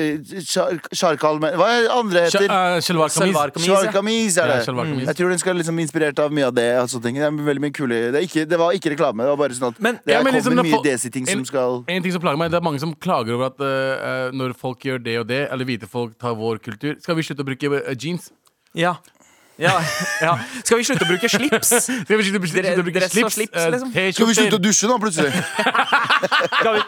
Char- 0.44 1.16
Hva 1.16 1.70
er 1.72 1.86
det 1.86 1.92
andre 1.96 2.26
heter? 2.26 2.50
uh, 2.52 2.82
Shalwar 2.84 3.08
kamis. 3.08 3.32
Shalwar 3.32 3.54
kamis, 3.56 3.66
Shalwar 3.66 3.86
ja. 3.88 3.92
kamis 3.96 4.38
er 4.38 4.48
det. 4.52 4.58
Ja, 4.60 4.66
shalwar. 4.68 4.86
Jeg 5.06 5.16
tror 5.16 5.30
den 5.30 5.40
skal 5.40 5.56
liksom 5.56 5.80
inspirert 5.80 6.20
av 6.20 6.32
mye 6.36 6.48
av 6.48 6.54
det. 6.60 6.68
Altså. 6.82 7.00
Det 7.02 7.16
er 7.16 7.32
veldig 7.32 7.64
mye 7.64 7.74
kule 7.80 8.12
Det, 8.12 8.20
er 8.20 8.28
ikke, 8.28 8.44
det 8.50 8.60
var 8.60 8.76
ikke 8.76 8.92
reklame. 8.98 9.24
Det 9.24 9.32
var 9.32 9.40
bare 9.46 9.56
sånn 9.56 9.72
at 9.72 9.80
Men- 9.80 10.00
det 10.06 10.14
Ja, 10.14 10.20
er 10.20 10.24
liksom 10.36 10.52
kommer 10.52 10.68
mye 10.68 10.84
Desi-ting 10.84 11.28
som 11.32 11.46
skal 11.46 11.84
En 11.88 12.04
ting 12.04 12.12
som 12.12 12.20
plager 12.22 12.38
meg, 12.38 12.52
Det 12.52 12.58
er 12.60 12.66
mange 12.68 12.80
som 12.84 12.94
klager 12.94 13.40
over 13.40 13.46
at 13.48 13.60
uh, 13.64 14.32
når 14.36 14.54
folk 14.60 14.80
gjør 14.84 15.00
det 15.02 15.18
og 15.20 15.28
det, 15.28 15.48
eller 15.50 15.64
hvite 15.64 15.88
folk 15.88 16.18
tar 16.20 16.36
vår 16.36 16.60
kultur 16.60 17.00
Skal 17.00 17.16
vi 17.16 17.22
slutte 17.24 17.40
å 17.40 17.48
bruke 17.48 17.85
uh, 17.86 17.96
jeans? 17.96 18.32
Ja. 18.76 18.96
Ja, 19.58 19.78
ja. 20.20 20.34
Skal 20.66 20.82
vi 20.82 20.84
slutte 20.84 21.06
å 21.06 21.10
bruke 21.14 21.30
slips? 21.32 21.70
Skal 21.86 22.20
vi 22.20 22.26
slutte, 22.28 22.42
slutte, 22.44 22.50
slutte 22.52 22.82
å 22.82 22.88
bruke 22.88 23.00
Dress 23.00 23.14
og 23.14 23.16
slips? 23.16 23.38
slips, 23.38 23.56
uh, 23.56 23.70
liksom? 23.72 23.94
Skal 23.96 24.28
vi 24.28 24.36
slutte 24.36 24.58
å 24.58 24.64
dusje 24.66 24.90
nå, 24.92 24.98
plutselig? 25.00 25.32
Skal 26.60 26.76
vi, 26.76 26.84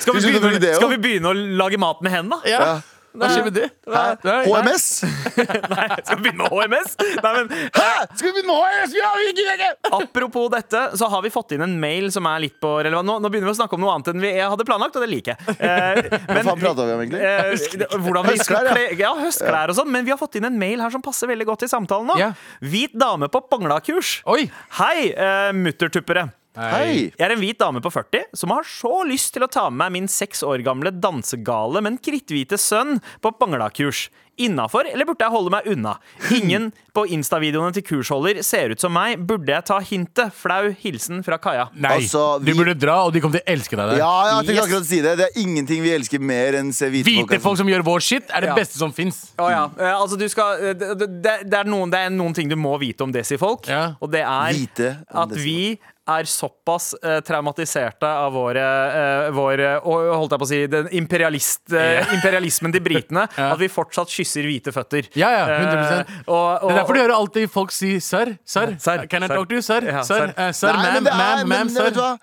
Skal 0.00 0.16
vi, 0.16 0.22
Skal 0.22 0.22
vi 0.22 0.22
begynne 0.24 0.40
med 0.40 0.40
begynne, 0.40 0.60
det 0.64 0.74
skal 0.78 0.92
vi 0.94 0.98
begynne 1.04 1.28
å 1.28 1.36
lage 1.60 1.80
mat 1.82 2.00
med 2.04 2.14
hendene? 2.14 2.40
Ja. 2.48 2.78
Hva 3.14 3.28
skjer 3.30 3.44
med 3.46 3.54
det? 3.54 3.66
HMS? 3.86 4.86
Nei, 5.74 5.84
skal 6.02 6.16
vi 6.18 6.22
begynne 6.24 6.40
med 6.40 6.50
HMS? 6.50 6.96
Nei, 7.22 7.30
men 7.36 7.52
Hæ? 7.76 7.90
Skal 8.18 8.26
vi 8.26 8.32
begynne 8.34 8.48
med 8.48 8.58
HMS? 8.64 8.96
Ja, 8.98 9.10
vi 9.20 9.28
gidder 9.28 9.54
ikke! 9.54 9.68
Apropos 10.00 10.48
dette, 10.50 10.82
så 10.98 11.08
har 11.12 11.22
vi 11.22 11.30
fått 11.34 11.54
inn 11.54 11.62
en 11.66 11.76
mail 11.80 12.10
som 12.14 12.26
er 12.30 12.42
litt 12.42 12.56
på 12.62 12.72
relevant. 12.82 13.06
Nå, 13.06 13.16
nå 13.22 13.30
begynner 13.30 13.52
vi 13.52 13.54
å 13.54 13.58
snakke 13.60 13.78
om 13.78 13.84
noe 13.84 13.94
annet 13.94 14.10
enn 14.14 14.22
vi 14.24 14.34
hadde 14.40 14.66
planlagt, 14.66 14.98
og 14.98 15.06
det 15.06 15.10
liker 15.14 15.34
jeg. 15.36 15.56
Eh, 15.62 16.02
Hva 16.10 16.38
men 16.40 16.48
faen 16.50 16.62
prata 16.66 16.88
vi 16.88 16.96
om, 16.96 17.04
egentlig? 17.06 17.22
Eh, 17.22 17.98
hvordan 18.02 18.26
vi 18.28 18.34
Høstklær, 18.34 18.66
ja. 18.70 18.76
kle, 18.76 19.00
ja, 19.04 19.12
høstklær 19.22 19.72
og 19.74 19.78
sånn. 19.78 19.92
Men 19.94 20.06
vi 20.08 20.14
har 20.14 20.20
fått 20.20 20.40
inn 20.40 20.50
en 20.50 20.58
mail 20.58 20.82
her 20.82 20.94
som 20.94 21.04
passer 21.04 21.30
veldig 21.30 21.46
godt 21.54 21.66
i 21.68 21.70
samtalen 21.70 22.10
nå. 22.10 22.18
Ja. 22.20 22.32
Hvit 22.64 22.98
dame 22.98 23.30
på 23.30 23.44
Bangla-kurs. 23.50 24.16
Hei, 24.80 25.10
eh, 25.14 25.52
muttertuppere. 25.54 26.32
Hei! 26.54 27.08
Jeg 27.18 27.24
er 27.26 27.32
en 27.34 27.40
hvit 27.42 27.58
dame 27.58 27.80
på 27.82 27.90
40 27.90 28.28
som 28.38 28.52
har 28.54 28.62
så 28.68 29.00
lyst 29.08 29.32
til 29.34 29.42
å 29.42 29.50
ta 29.50 29.66
med 29.70 29.80
meg 29.84 29.94
min 29.96 30.10
seks 30.10 30.44
år 30.46 30.62
gamle 30.62 30.92
dansegale, 30.94 31.80
men 31.82 31.96
kritthvite 31.98 32.54
sønn 32.62 33.00
på 33.24 33.32
Bangla-kurs. 33.40 34.06
Innafor, 34.34 34.82
eller 34.90 35.06
burde 35.06 35.22
jeg 35.22 35.30
holde 35.30 35.50
meg 35.54 35.66
unna? 35.70 35.92
Ingen 36.34 36.64
på 36.96 37.04
Insta-videoene 37.14 37.74
til 37.76 37.84
kursholder 37.86 38.40
ser 38.46 38.72
ut 38.74 38.82
som 38.82 38.90
meg. 38.94 39.20
Burde 39.28 39.50
jeg 39.52 39.66
ta 39.68 39.76
hintet? 39.86 40.34
Flau 40.34 40.72
hilsen 40.80 41.20
fra 41.26 41.38
Kaja. 41.42 41.68
Nei, 41.74 41.92
Altså, 42.00 42.22
vi- 42.42 42.50
du 42.50 42.58
burde 42.58 42.74
dra, 42.82 42.96
og 43.06 43.12
de 43.14 43.22
kommer 43.22 43.38
til 43.38 43.44
å 43.46 43.52
elske 43.54 43.78
deg 43.78 43.92
der. 43.92 44.00
Ja, 44.02 44.10
jeg 44.30 44.48
tenkte 44.48 44.54
Yes. 44.56 44.64
akkurat 44.66 44.82
å 44.86 44.90
si 44.90 45.00
det. 45.06 45.12
Det 45.20 45.28
er 45.28 45.40
ingenting 45.44 45.82
vi 45.86 45.92
elsker 45.94 46.20
mer 46.22 46.58
enn 46.58 46.72
se 46.74 46.90
hvite, 46.90 47.06
Hvite 47.10 47.40
folk 47.46 47.58
som 47.62 47.70
gjør 47.70 47.86
vår 47.86 48.02
shit, 48.02 48.26
er 48.34 48.40
det 48.46 48.50
Ja. 48.50 48.56
beste 48.58 48.78
som 48.78 48.92
fins. 48.94 49.20
Oh, 49.38 49.50
ja. 49.50 49.68
eh, 49.78 49.94
Altså, 49.94 50.18
skal 50.30 50.58
eh, 50.70 50.74
det, 50.74 50.98
det, 50.98 51.50
det, 51.50 51.54
er 51.54 51.64
noen, 51.70 51.90
det 51.94 51.98
er 51.98 52.10
noen 52.10 52.34
ting 52.34 52.48
du 52.50 52.56
må 52.56 52.74
vite 52.82 53.02
om 53.06 53.12
desifolk, 53.14 53.66
Ja. 53.70 53.94
og 54.02 54.10
det 54.10 54.22
er 54.22 54.98
at 55.14 55.30
vi 55.30 55.78
er 56.04 56.26
såpass 56.28 56.90
eh, 57.00 57.20
traumatiserte 57.24 58.04
av 58.04 58.34
våre, 58.36 58.64
eh, 58.92 59.28
vår 59.32 59.60
eh, 59.64 59.86
og 59.88 60.10
holdt 60.18 60.34
jeg 60.34 60.42
på 60.42 60.46
å 60.46 60.50
si 60.50 60.58
den 60.68 60.90
imperialist, 61.00 61.62
eh, 61.72 62.04
imperialismen 62.18 62.74
til 62.74 62.84
britene 62.84 63.24
Ja. 63.40 63.50
at 63.54 63.60
vi 63.62 63.70
fortsatt 63.72 64.12
kysser 64.12 64.44
hvite 64.44 64.72
føtter. 64.74 65.08
Ja, 65.16 65.30
ja, 65.32 65.46
100%. 65.48 66.02
Eh, 66.04 66.20
og, 66.26 66.36
og, 66.36 66.68
Det 66.68 66.74
er 66.74 66.80
derfor 66.82 66.98
du 66.98 67.02
hører 67.04 67.16
alltid 67.16 67.50
folk 67.54 67.72
si 67.72 67.94
sir, 68.04 68.34
sir. 68.44 68.74
Sir, 68.78 69.06
Can 69.08 69.24
I 69.24 69.30
sir. 69.32 69.36
talk 69.38 69.48
to 69.48 69.56
you, 69.56 69.64
sir? 69.64 69.88
Ja, 69.88 70.04
Sir, 70.04 70.26
sir. 70.28 70.34
eh, 70.36 70.52
sir, 70.60 70.76
Nei, 70.76 70.92
ma'am, 71.00 71.08
ma'am, 71.08 71.48
ma'am, 71.54 71.72
sir. 71.72 71.88
Vet 71.88 71.96
du 71.96 72.04
hva? 72.04 72.14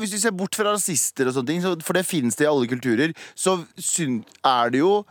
Hvis 0.00 0.14
du 0.14 0.18
ser 0.22 0.32
bort 0.32 0.56
fra 0.56 0.72
rasister 0.72 1.28
og 1.28 1.34
sånne 1.36 1.52
ting, 1.52 1.60
så, 1.60 1.74
for 1.84 1.98
det 2.00 2.06
finnes 2.08 2.38
det 2.40 2.46
i 2.46 2.48
alle 2.48 2.66
kulturer, 2.70 3.12
så 3.36 3.58
syn, 3.76 4.22
er 4.48 4.72
det 4.72 4.80
jo 4.80 5.02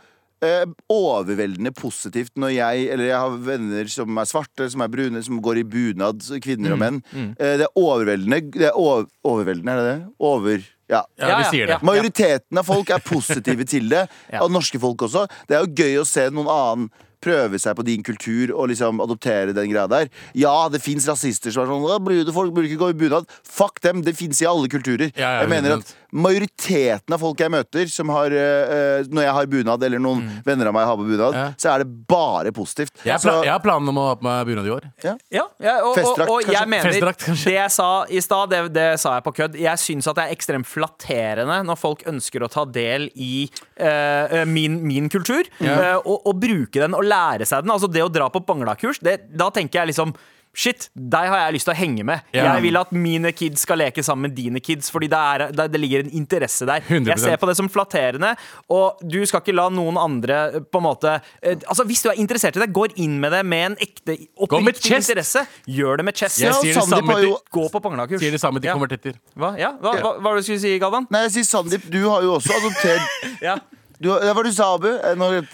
eh, 0.44 0.64
overveldende 0.92 1.72
positivt 1.76 2.32
når 2.40 2.54
jeg 2.54 2.88
eller 2.94 3.10
jeg 3.10 3.22
har 3.24 3.38
venner 3.46 3.90
som 3.92 4.20
er 4.20 4.28
svarte, 4.30 4.68
som 4.72 4.84
er 4.84 4.92
brune, 4.92 5.22
som 5.26 5.40
går 5.42 5.62
i 5.62 5.66
bunad, 5.76 6.24
kvinner 6.44 6.70
Mm, 6.70 6.74
og 6.74 6.80
menn. 6.80 7.02
Eh, 7.38 7.56
det 7.60 7.66
er 7.66 7.78
overveldende. 7.80 8.40
Det 8.54 8.68
er 8.70 8.78
over, 8.78 9.06
overveldende, 9.24 9.72
er 9.72 9.82
det 9.82 9.90
det? 9.90 10.14
Over 10.18 10.58
Ja. 10.90 11.04
Ja, 11.20 11.36
vi 11.38 11.44
sier 11.52 11.68
ja. 11.68 11.76
det. 11.76 11.86
Majoriteten 11.86 12.58
av 12.58 12.66
folk 12.66 12.90
er 12.90 12.98
positive 13.14 13.64
til 13.64 13.88
det. 13.92 14.08
Ja. 14.32 14.42
Og 14.42 14.50
norske 14.50 14.80
folk 14.82 15.02
også. 15.06 15.28
Det 15.46 15.56
er 15.56 15.62
jo 15.62 15.84
gøy 15.84 16.00
å 16.00 16.08
se 16.08 16.26
noen 16.34 16.50
annen 16.50 16.90
prøve 17.20 17.60
seg 17.60 17.76
på 17.76 17.84
din 17.86 18.04
kultur 18.04 18.52
og 18.54 18.70
liksom 18.72 19.00
adoptere 19.04 19.54
den 19.56 19.70
greia 19.72 19.86
der. 19.90 20.08
Ja, 20.36 20.54
det 20.72 20.82
fins 20.84 21.08
rasister 21.08 21.52
som 21.52 21.66
er 21.66 21.72
sånn 21.72 22.04
Brune 22.04 22.34
folk 22.34 22.54
burde 22.56 22.70
ikke 22.70 22.80
gå 22.80 22.90
i 22.94 22.98
bunad. 23.04 23.28
Fuck 23.44 23.82
dem, 23.84 24.02
det 24.06 24.16
fins 24.18 24.40
i 24.42 24.48
alle 24.48 24.70
kulturer. 24.72 25.12
Ja, 25.14 25.36
ja, 25.36 25.44
jeg 25.44 25.52
mener 25.52 25.78
at 25.78 25.94
majoriteten 26.12 27.14
av 27.14 27.20
folk 27.22 27.40
jeg 27.42 27.52
møter 27.52 27.90
som 27.90 28.10
har 28.14 28.32
eh, 28.34 29.04
Når 29.10 29.24
jeg 29.26 29.34
har 29.36 29.48
bunad, 29.50 29.84
eller 29.86 30.02
noen 30.02 30.24
venner 30.46 30.70
av 30.70 30.74
meg 30.76 30.86
har 30.88 30.98
på 31.00 31.06
bunad, 31.08 31.34
Ja. 31.36 31.46
så 31.60 31.70
er 31.74 31.84
det 31.84 32.06
bare 32.10 32.52
positivt. 32.52 32.92
Jeg 33.04 33.12
har, 33.14 33.18
Så, 33.22 33.34
jeg 33.44 33.52
har 33.52 33.60
planen 33.64 33.88
om 33.88 33.98
å 34.00 34.06
ha 34.10 34.16
på 34.18 34.26
meg 34.26 34.46
bunad 34.50 34.66
i 34.66 34.72
år. 34.74 34.88
Ja, 35.04 35.14
ja 35.30 35.76
og, 35.84 35.90
og, 35.92 35.98
Festdrakt, 36.00 36.30
og 36.30 36.52
jeg 36.52 36.68
mener 36.68 36.90
Festdrakt, 36.90 37.24
kanskje? 37.28 37.50
Det 37.50 37.56
jeg 37.56 37.70
sa 37.76 37.88
i 38.10 38.20
stad, 38.24 38.50
det, 38.50 38.62
det 38.74 38.88
sa 39.02 39.14
jeg 39.18 39.26
på 39.28 39.34
kødd. 39.40 39.58
Jeg 39.60 39.82
syns 39.84 40.10
at 40.10 40.18
det 40.18 40.26
er 40.26 40.34
ekstremt 40.36 40.68
flatterende 40.70 41.60
når 41.66 41.80
folk 41.80 42.04
ønsker 42.10 42.42
å 42.46 42.50
ta 42.52 42.64
del 42.66 43.08
i 43.14 43.48
eh, 43.76 44.44
min, 44.50 44.80
min 44.86 45.08
kultur, 45.12 45.46
eh, 45.60 45.96
og, 46.00 46.26
og 46.26 46.40
bruke 46.42 46.80
den 46.82 46.96
og 46.98 47.06
lære 47.06 47.46
seg 47.48 47.64
den. 47.64 47.74
Altså 47.76 47.90
det 47.90 48.04
å 48.04 48.10
dra 48.12 48.28
på 48.32 48.42
Bangla-kurs, 48.46 49.00
det- 49.04 49.22
da 49.36 49.50
tenker 49.54 49.80
jeg 49.82 49.92
liksom 49.94 50.14
Shit, 50.50 50.88
deg 50.94 51.28
har 51.30 51.44
jeg 51.44 51.54
lyst 51.54 51.68
til 51.68 51.74
å 51.74 51.78
henge 51.78 52.04
med. 52.06 52.24
Yeah. 52.34 52.56
Jeg 52.56 52.64
vil 52.64 52.78
at 52.80 52.90
mine 52.90 53.30
kids 53.36 53.62
skal 53.62 53.78
leke 53.78 54.02
sammen 54.02 54.28
med 54.28 54.34
dine 54.34 54.58
kids, 54.58 54.90
Fordi 54.90 55.06
det, 55.10 55.18
er, 55.18 55.44
det, 55.54 55.68
det 55.70 55.80
ligger 55.80 56.02
en 56.02 56.10
interesse 56.18 56.66
der. 56.66 56.82
100%. 56.82 57.06
Jeg 57.12 57.22
ser 57.22 57.38
på 57.38 57.48
det 57.50 57.56
som 57.60 57.70
flatterende, 57.70 58.32
og 58.72 58.98
du 59.06 59.20
skal 59.30 59.44
ikke 59.44 59.54
la 59.54 59.68
noen 59.70 59.98
andre 60.00 60.40
på 60.66 60.82
en 60.82 60.86
måte 60.88 61.14
eh, 61.42 61.54
Altså 61.70 61.86
Hvis 61.86 62.02
du 62.02 62.10
er 62.10 62.18
interessert 62.20 62.58
i 62.58 62.64
det, 62.64 62.70
går 62.74 62.96
inn 63.00 63.18
med 63.22 63.34
det 63.36 63.44
med 63.46 63.66
en 63.70 63.78
ekte 63.80 64.16
med 64.16 64.46
oppriktig 64.48 64.96
interesse. 64.98 65.46
Gjør 65.70 66.00
det 66.02 66.08
med 66.10 66.18
chest. 66.18 66.42
Jeg 66.42 66.54
sier 66.58 66.74
det 66.80 66.86
samme 66.88 67.18
til, 67.20 67.34
Gå 67.54 67.66
på 67.70 67.84
sier 68.18 68.34
det 68.34 68.42
samme 68.42 68.62
til 68.62 68.70
Ja. 68.70 68.76
konvertitter. 68.78 69.18
Hva, 69.38 69.54
ja? 69.58 69.74
hva, 69.78 69.94
hva, 69.98 70.14
hva 70.18 70.30
var 70.30 70.38
det 70.38 70.44
du 70.44 70.50
skulle 70.50 70.62
si, 70.62 70.78
Galvan? 70.82 71.06
Nei, 71.10 71.26
jeg 71.28 71.38
sier 71.38 71.48
Sandeep, 71.50 71.86
du 71.90 72.02
har 72.08 72.26
jo 72.26 72.36
også 72.38 72.58
adoptert 72.58 73.22
Ja. 73.50 73.58
Du, 74.00 74.08
det 74.08 74.32
var 74.36 74.46
du 74.46 74.52
sa, 74.52 74.74
Abu? 74.74 74.88
Når... 75.20 75.44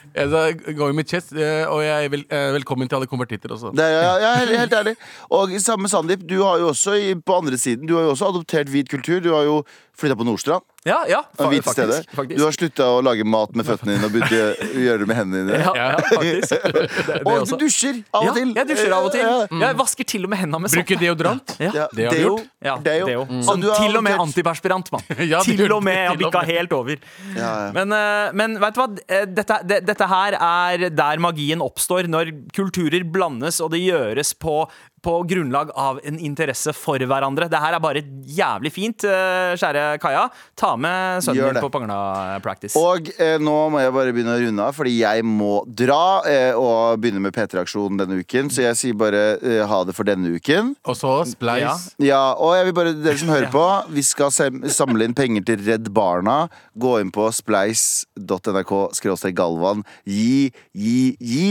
Go 0.77 0.91
with 0.93 1.09
chest, 1.11 1.33
eh, 1.35 1.65
og 1.67 1.83
jeg 1.83 2.05
er 2.05 2.13
vel, 2.13 2.23
eh, 2.31 2.53
velkommen 2.55 2.89
til 2.89 3.01
alle 3.01 3.09
konvertitter 3.11 3.51
også. 3.51 3.73
Det 3.75 3.87
ja, 3.91 4.13
ja, 4.23 4.35
helt, 4.39 4.55
helt 4.59 4.77
ærlig. 4.81 4.95
Og 5.35 5.51
samme 5.63 5.91
Sandeep, 5.91 6.23
du 6.29 6.39
har 6.45 6.63
jo 6.63 6.71
også 6.71 6.95
på 7.27 7.41
andre 7.41 7.59
siden 7.59 7.89
Du 7.89 7.97
har 7.97 8.07
jo 8.07 8.15
også 8.15 8.31
adoptert 8.31 8.71
hvit 8.71 8.91
kultur. 8.91 9.21
Du 9.21 9.33
har 9.35 9.43
jo 9.49 9.65
flytta 9.99 10.15
på 10.15 10.29
Nordstrand. 10.29 10.63
Ja, 10.87 11.01
ja, 11.11 11.21
fa- 11.37 11.49
hvite 11.51 11.73
steder. 11.75 12.01
faktisk, 12.05 12.15
faktisk. 12.17 12.39
Du 12.39 12.45
har 12.47 12.55
slutta 12.55 12.85
å 12.95 13.01
lage 13.03 13.25
mat 13.27 13.57
med 13.59 13.67
føttene 13.67 13.97
dine 13.97 14.07
og 14.07 14.13
begynt 14.15 14.35
å 14.37 14.83
gjøre 14.87 14.99
det 15.03 15.09
med 15.11 15.17
hendene 15.19 15.49
dine. 15.49 15.61
ja, 15.65 15.73
ja, 15.75 15.99
faktisk. 16.13 16.55
Det, 16.77 16.83
det 17.07 17.17
og 17.27 17.33
også. 17.43 17.57
du 17.59 17.65
dusjer 17.67 17.97
av 18.15 18.23
ja, 18.27 18.31
og 18.31 18.37
til. 18.39 18.53
jeg 18.57 18.69
dusjer 18.71 18.93
av 18.97 19.07
og 19.09 19.13
til. 19.15 19.25
Ja, 19.27 19.61
Jeg 19.67 19.79
vasker 19.81 20.09
til 20.15 20.25
og 20.27 20.31
med 20.33 20.41
hendene 20.45 20.63
med 20.67 20.75
Bruker 20.77 21.01
deodorant. 21.03 21.55
Ja. 21.63 21.71
ja. 21.75 21.87
Det 21.97 22.07
har 22.07 22.15
du 22.17 22.23
gjort. 22.23 22.47
Ja, 22.67 22.77
Deo. 22.87 23.07
Deo. 23.11 23.27
Så 23.47 23.55
An- 23.57 23.67
til 23.67 23.99
og 24.01 24.05
med 24.07 24.21
antiperspirant, 24.27 24.91
mann. 24.95 25.05
Ja, 25.33 25.41
til 25.47 25.73
og 25.73 25.83
med 25.87 25.97
jeg 25.99 26.21
bikka 26.23 26.43
helt 26.47 26.73
over. 26.77 26.97
Ja, 27.35 27.51
ja. 27.67 27.71
Men, 27.77 27.93
eh, 27.97 28.33
men 28.39 28.57
vet 28.63 28.77
du 28.77 28.81
hva? 28.83 28.89
Eh, 29.09 29.27
Dette, 29.37 29.59
det, 29.67 29.81
dette 29.89 30.07
her 30.11 30.37
er 30.39 30.87
der 30.95 31.19
magien 31.23 31.63
oppstår, 31.65 32.07
når 32.11 32.31
kulturer 32.57 33.03
blandes 33.05 33.61
og 33.65 33.73
det 33.75 33.83
gjøres 33.85 34.33
på, 34.39 34.63
på 35.07 35.17
grunnlag 35.31 35.71
av 35.79 36.01
en 36.05 36.19
interesse 36.19 36.73
for 36.75 36.99
hverandre. 36.99 37.47
Det 37.53 37.61
her 37.63 37.77
er 37.77 37.83
bare 37.85 38.03
jævlig 38.27 38.73
fint, 38.75 39.05
eh, 39.07 39.55
kjære 39.55 39.85
Kaja. 40.03 40.25
Ta 40.59 40.73
med 40.77 41.23
sønnen 41.23 41.55
din 41.55 41.63
på 41.63 41.71
Pangla 41.71 42.41
Practice. 42.43 42.75
Og 42.81 43.07
eh, 43.23 43.37
nå 43.39 43.55
må 43.71 43.81
jeg 43.85 43.95
bare 43.95 44.15
begynne 44.17 44.35
å 44.35 44.43
runde 44.43 44.67
av, 44.67 44.75
fordi 44.75 44.97
jeg 45.05 45.23
må 45.27 45.61
dra 45.79 46.03
eh, 46.27 46.59
og 46.59 46.99
begynne 47.03 47.23
med 47.23 47.35
P3-aksjonen 47.37 48.01
denne 48.03 48.19
uken. 48.19 48.51
Så 48.51 48.65
jeg 48.67 48.81
sier 48.81 48.99
bare 48.99 49.23
eh, 49.39 49.63
ha 49.71 49.81
det 49.87 49.95
for 49.97 50.09
denne 50.09 50.35
uken. 50.35 50.75
Og 50.87 50.99
så 50.99 51.15
Splice. 51.27 51.95
Ja, 52.03 52.35
og 52.35 52.57
jeg 52.59 52.67
vil 52.69 52.77
bare, 52.77 52.95
dere 52.99 53.19
som 53.21 53.31
hører 53.33 53.51
på 53.57 53.65
Vi 53.95 54.03
skal 54.07 54.31
sem- 54.35 54.63
samle 54.73 55.07
inn 55.07 55.15
penger 55.17 55.45
til 55.47 55.63
Redd 55.67 55.89
Barna 55.95 56.47
Gå 56.79 56.97
inn 57.03 57.11
på 57.15 57.29
splice.nrk 57.35 59.33
Galvan 59.37 59.83
Gi, 60.07 60.51
gi, 60.77 61.17
gi 61.21 61.47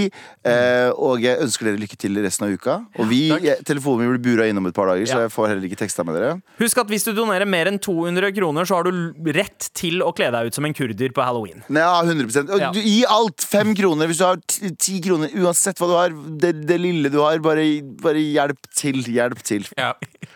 eh, 0.46 0.90
Og 0.96 1.24
jeg 1.24 1.42
ønsker 1.44 1.70
dere 1.70 1.82
lykke 1.82 1.98
til 2.02 2.18
resten 2.24 2.48
av 2.48 2.54
uka 2.56 2.78
Og 3.00 3.10
vi, 3.10 3.22
jeg, 3.46 3.64
telefonen 3.68 4.02
min 4.06 4.12
blir 4.16 4.24
bura 4.38 4.48
innom 4.50 4.66
et 4.70 4.76
par 4.76 4.88
dager 4.92 5.06
Så 5.10 5.20
jeg 5.24 5.32
får 5.34 5.48
heller 5.52 5.66
ikke 5.70 5.78
teksta 5.80 6.04
med 6.08 6.16
dere 6.18 6.34
Husk 6.60 6.78
at 6.84 6.88
hvis 6.92 7.06
du 7.08 7.12
donerer 7.18 7.46
mer 7.50 7.70
enn 7.72 7.80
200 7.80 8.32
kroner, 8.36 8.66
så 8.70 8.76
har 8.80 8.88
du 8.90 9.32
rett 9.36 9.70
til 9.78 10.02
å 10.06 10.12
kle 10.16 10.32
deg 10.36 10.48
ut 10.52 10.58
som 10.58 10.66
en 10.68 10.74
kurder 10.78 11.14
på 11.16 11.24
halloween. 11.26 11.64
Ja, 11.70 12.02
100% 12.04 12.50
Og 12.56 12.60
Ja. 12.62 12.72
du, 12.76 12.80
Gi 12.82 13.04
alt, 13.10 13.42
fem 13.46 13.74
kroner 13.78 14.08
Hvis 14.12 14.20
du 14.22 14.26
har 14.26 14.38
ti 14.48 14.72
ti 14.76 15.00
kroner, 15.02 15.30
uansett 15.36 15.78
hva 15.82 15.88
du 15.92 15.96
har 15.98 16.10
Det, 16.44 16.54
det 16.68 16.80
lille 16.82 17.10
du 17.14 17.20
har, 17.24 17.40
bare, 17.40 17.66
bare 18.02 18.22
hjelp 18.22 18.60
til 18.76 19.02
Hjelp 19.06 19.42
til 19.46 19.66
Ja. 19.78 19.94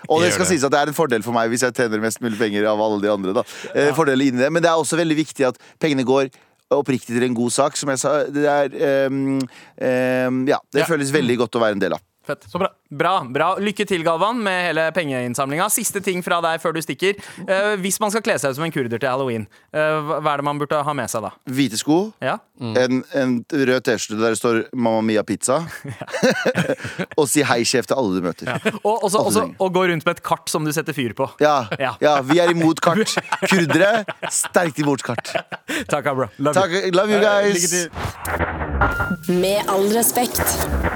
Og 0.09 0.21
det 0.23 0.31
skal 0.33 0.45
det. 0.45 0.51
sies 0.55 0.63
at 0.63 0.71
det 0.71 0.79
er 0.79 0.87
en 0.91 0.97
fordel 0.97 1.21
for 1.25 1.33
meg 1.35 1.49
hvis 1.51 1.61
jeg 1.65 1.73
tjener 1.75 1.99
mest 2.01 2.21
mulig 2.23 2.37
penger 2.39 2.65
av 2.71 2.79
alle 2.81 3.01
de 3.03 3.09
andre. 3.11 3.33
Da. 3.35 3.43
Eh, 3.75 3.89
Fordeler 3.97 4.29
inni 4.31 4.39
det. 4.41 4.51
Men 4.53 4.63
det 4.63 4.69
er 4.71 4.77
også 4.79 4.97
veldig 4.97 5.17
viktig 5.17 5.45
at 5.49 5.57
pengene 5.81 6.05
går 6.07 6.29
oppriktig 6.71 7.15
til 7.17 7.25
en 7.27 7.33
god 7.37 7.51
sak. 7.51 7.75
Som 7.77 7.89
jeg 7.93 7.99
sa, 8.01 8.11
det 8.29 8.45
er 8.47 9.07
um, 9.09 9.39
um, 9.41 10.39
Ja, 10.49 10.59
det 10.71 10.83
Ja. 10.83 10.85
føles 10.89 11.11
veldig 11.13 11.37
godt 11.43 11.57
å 11.57 11.61
være 11.63 11.77
en 11.77 11.83
del 11.83 11.93
av. 11.97 12.01
Fett. 12.25 12.45
Så 12.49 12.59
bra. 12.61 12.69
Bra. 12.89 13.19
bra 13.29 13.51
Lykke 13.61 13.85
til, 13.85 14.01
Galvan, 14.03 14.39
med 14.41 14.63
hele 14.69 14.87
pengeinnsamlinga. 14.95 15.67
Siste 15.69 16.01
ting 16.01 16.23
fra 16.25 16.39
deg 16.41 16.57
før 16.63 16.73
du 16.73 16.81
stikker. 16.81 17.19
Uh, 17.45 17.75
hvis 17.83 17.99
man 18.01 18.09
skal 18.09 18.23
kle 18.25 18.33
seg 18.41 18.49
ut 18.49 18.57
som 18.57 18.65
en 18.65 18.73
kurder 18.73 18.97
til 18.97 19.09
halloween, 19.11 19.45
uh, 19.77 20.17
hva 20.19 20.33
er 20.33 20.41
det 20.41 20.45
man 20.47 20.57
burde 20.61 20.79
ha 20.87 20.95
med 20.97 21.11
seg 21.11 21.21
da? 21.27 21.29
Hvite 21.45 21.77
sko, 21.77 21.99
Ja? 22.25 22.39
en, 22.59 23.03
en 23.15 23.37
rød 23.53 23.85
T-skjorte 23.87 24.17
der 24.19 24.33
det 24.33 24.37
står 24.41 24.57
'Mamma 24.75 24.99
Mia 25.05 25.21
Pizza'. 25.23 25.61
og 27.19 27.29
si 27.31 27.43
hei, 27.47 27.61
sjef, 27.63 27.85
til 27.87 27.95
alle 27.95 28.19
du 28.19 28.25
møter. 28.25 28.49
Og, 28.83 29.03
også, 29.05 29.17
også, 29.21 29.45
og 29.59 29.73
gå 29.73 29.85
rundt 29.93 30.03
med 30.05 30.17
et 30.17 30.23
kart 30.25 30.49
som 30.51 30.65
du 30.65 30.71
setter 30.75 30.93
fyr 30.97 31.13
på. 31.15 31.29
Ja, 31.39 31.67
Ja. 31.79 31.93
ja, 32.01 32.17
vi 32.21 32.39
er 32.39 32.51
imot 32.51 32.81
kart. 32.85 33.13
Kurdere, 33.47 34.03
sterkt 34.33 34.79
imot 34.83 35.03
kart. 35.05 35.31
Takk, 35.87 36.09
bro. 36.15 36.27
Love 36.39 36.53
Takk, 36.57 36.71
you. 36.73 36.91
love 36.91 37.09
you 37.13 37.21
guys. 37.21 37.87
Med 39.29 39.63
all 39.69 39.87
respekt. 39.93 40.41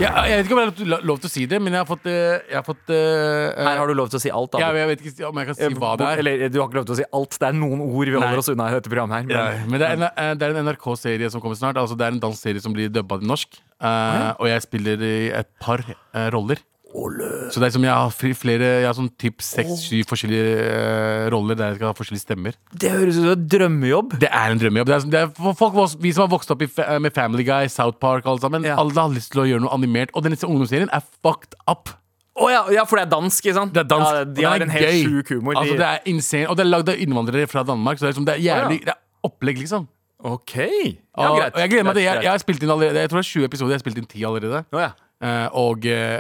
Ja, 0.02 0.24
jeg 0.28 0.38
vet 0.42 0.46
ikke 0.48 0.56
om 0.58 0.62
jeg 0.64 0.90
har 0.94 1.04
lov 1.06 1.20
til 1.24 1.30
å 1.30 1.32
si 1.34 1.46
det, 1.50 1.60
men 1.62 1.74
jeg 1.76 1.83
har 1.84 1.90
fått, 1.90 2.08
eh, 2.10 2.42
jeg 2.50 2.58
har 2.58 2.66
fått 2.66 2.92
uh, 2.92 3.68
Her 3.68 3.80
har 3.82 3.92
du 3.92 3.94
lov 3.98 4.10
til 4.12 4.20
å 4.20 4.24
si 4.24 4.32
alt. 4.34 4.52
Da. 4.56 4.64
ja, 4.64 4.72
jeg 4.82 4.90
vet 4.90 5.04
ikke 5.06 5.30
om 5.30 5.42
jeg 5.42 5.50
kan 5.52 5.58
si 5.60 5.70
hva 5.84 5.92
det 6.00 6.08
er. 6.10 6.22
Eller, 6.24 6.46
du 6.50 6.58
har 6.62 6.68
ikke 6.72 6.80
lov 6.82 6.88
til 6.90 6.96
å 6.96 7.00
si 7.02 7.08
alt. 7.20 7.38
Det 7.40 7.50
er 7.50 7.58
noen 7.60 7.84
ord 7.86 8.10
vi 8.10 8.16
Nei. 8.18 8.24
holder 8.24 8.42
oss 8.44 8.52
unna 8.54 8.70
i 8.72 8.78
dette 8.80 8.92
programmet. 8.92 9.30
her 9.30 9.36
Ja, 9.36 9.46
Men, 9.62 9.72
men 9.76 9.84
det 9.84 9.90
er 9.90 10.00
en, 10.00 10.08
eh, 10.10 10.34
det 10.40 10.50
er 10.50 10.58
en 10.58 10.70
NRK-serie 10.72 11.30
som 11.34 11.44
kommer 11.44 11.60
snart. 11.60 11.80
Altså 11.80 11.98
Det 12.00 12.08
er 12.08 12.16
en 12.18 12.24
danseserie 12.24 12.64
som 12.64 12.76
blir 12.76 12.92
dubba 12.94 13.20
til 13.22 13.30
norsk. 13.32 13.62
Eh, 13.84 14.30
Og 14.40 14.48
jeg 14.50 14.66
spiller 14.66 15.04
i 15.04 15.16
et 15.36 15.50
par 15.62 15.84
uh, 15.86 16.28
roller. 16.34 16.62
Så 16.94 17.58
det 17.62 17.68
er 17.68 17.74
som 17.74 17.84
jeg 17.86 17.94
har 17.94 18.12
fri- 18.14 18.36
flere 18.38 18.68
Jeg 18.84 18.86
har 18.86 18.94
sånn 18.98 19.10
typ 19.18 19.42
seks-syv 19.42 20.06
forskjellige 20.12 20.52
eh, 20.62 21.24
roller 21.34 21.58
der 21.58 21.72
jeg 21.72 21.80
skal 21.80 21.90
ha 21.90 21.96
forskjellige 21.98 22.24
stemmer. 22.26 22.58
Det 22.70 22.92
høres 22.94 23.18
ut 23.18 23.24
som 23.24 23.32
en 23.34 23.48
drømmejobb. 23.50 24.14
Det 24.22 24.30
er 24.30 24.54
en 24.54 24.62
drømmejobb. 24.62 24.88
Det 24.92 24.96
er, 24.96 25.08
det 25.16 25.22
er 25.24 25.32
for 25.40 25.58
folk, 25.58 25.96
vi 26.04 26.12
som 26.14 26.28
har 26.28 26.32
vokst 26.36 26.54
opp 26.54 26.62
i, 26.62 26.70
fa- 26.70 27.00
med 27.02 27.14
Family 27.16 27.46
Guy, 27.48 27.68
South 27.74 27.98
Park, 28.02 28.28
alle 28.30 28.40
sammen. 28.44 28.64
Ja. 28.68 28.78
Alle 28.82 28.94
har 28.98 29.10
lyst 29.16 29.32
til 29.34 29.42
å 29.44 29.48
gjøre 29.50 29.66
noe 29.66 29.74
animert. 29.74 30.14
Og 30.14 30.24
denne 30.28 30.38
ungdomsserien 30.38 30.92
er 30.94 31.02
fucked 31.26 31.58
up. 31.68 31.90
Å 32.34 32.48
ja, 32.50 32.62
ja, 32.74 32.84
for 32.90 32.98
det 32.98 33.08
er 33.08 33.12
dansk, 33.14 33.44
ikke 33.46 33.58
sant? 33.58 33.74
Det 33.76 33.84
er 33.84 33.90
dansk. 33.90 34.10
Ja, 34.10 34.22
og 34.24 34.32
de 34.34 34.42
den 34.42 34.50
har 34.50 34.56
er 34.62 34.66
en 34.66 34.74
helt 34.74 34.88
gøy. 34.90 35.04
sjuk 35.06 35.34
humor. 35.36 35.58
Altså, 35.62 35.74
de- 35.76 35.82
det 35.84 35.90
er 35.90 36.00
insane. 36.14 36.48
Og 36.50 36.58
det 36.58 36.64
er 36.66 36.70
lagd 36.72 36.90
av 36.94 37.02
innvandrere 37.08 37.50
fra 37.52 37.64
Danmark, 37.68 37.98
så 37.98 38.06
det 38.06 38.10
er, 38.10 38.14
liksom, 38.16 38.26
det 38.30 38.34
er 38.38 38.42
jævlig 38.48 38.80
Det 38.86 38.94
er 38.96 39.02
opplegg, 39.30 39.58
liksom. 39.66 39.88
OK. 40.24 40.54
Ja, 40.56 41.30
og, 41.30 41.38
greit. 41.38 41.54
og 41.54 41.60
jeg 41.60 41.70
gleder 41.74 41.84
meg 41.90 41.96
til 41.98 42.04
jeg, 42.08 42.22
jeg 42.24 42.32
har 42.32 42.40
spilt 42.40 42.62
inn 42.64 42.70
allerede 42.72 43.02
Jeg 43.04 43.10
tror 43.12 43.20
det 43.20 43.26
er 43.26 43.32
20 43.34 43.44
episoder. 43.50 43.72
Jeg 43.74 43.76
har 43.82 43.84
spilt 43.84 43.98
inn 44.00 44.06
10 44.08 44.24
allerede. 44.30 44.62
Å, 44.72 44.80
ja. 44.80 44.92
Eh, 45.24 45.48
og 45.60 45.86
eh, 45.86 46.20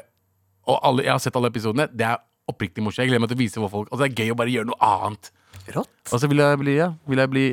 og 0.69 0.79
alle, 0.87 1.05
jeg 1.05 1.13
har 1.13 1.23
sett 1.23 1.39
alle 1.39 1.51
episodene. 1.51 1.87
Det 1.91 2.05
er 2.07 2.21
oppriktig 2.49 2.83
morsomt. 2.83 3.03
Jeg 3.03 3.11
gleder 3.11 3.23
meg 3.23 3.31
til 3.31 3.39
å 3.39 3.43
vise 3.43 3.63
hvor 3.63 3.71
folk 3.71 3.89
Altså, 3.91 4.03
det 4.05 4.11
er 4.11 4.23
gøy 4.23 4.33
å 4.33 4.37
bare 4.39 4.53
gjøre 4.53 4.69
noe 4.71 4.89
annet. 4.89 5.31
Rått. 5.73 5.91
Og 6.11 6.19
så 6.19 6.27
vil 6.27 6.41
jeg 6.43 6.59
bli, 6.59 6.73
ja, 6.75 6.89
vil 7.07 7.21
jeg 7.21 7.31
bli 7.31 7.43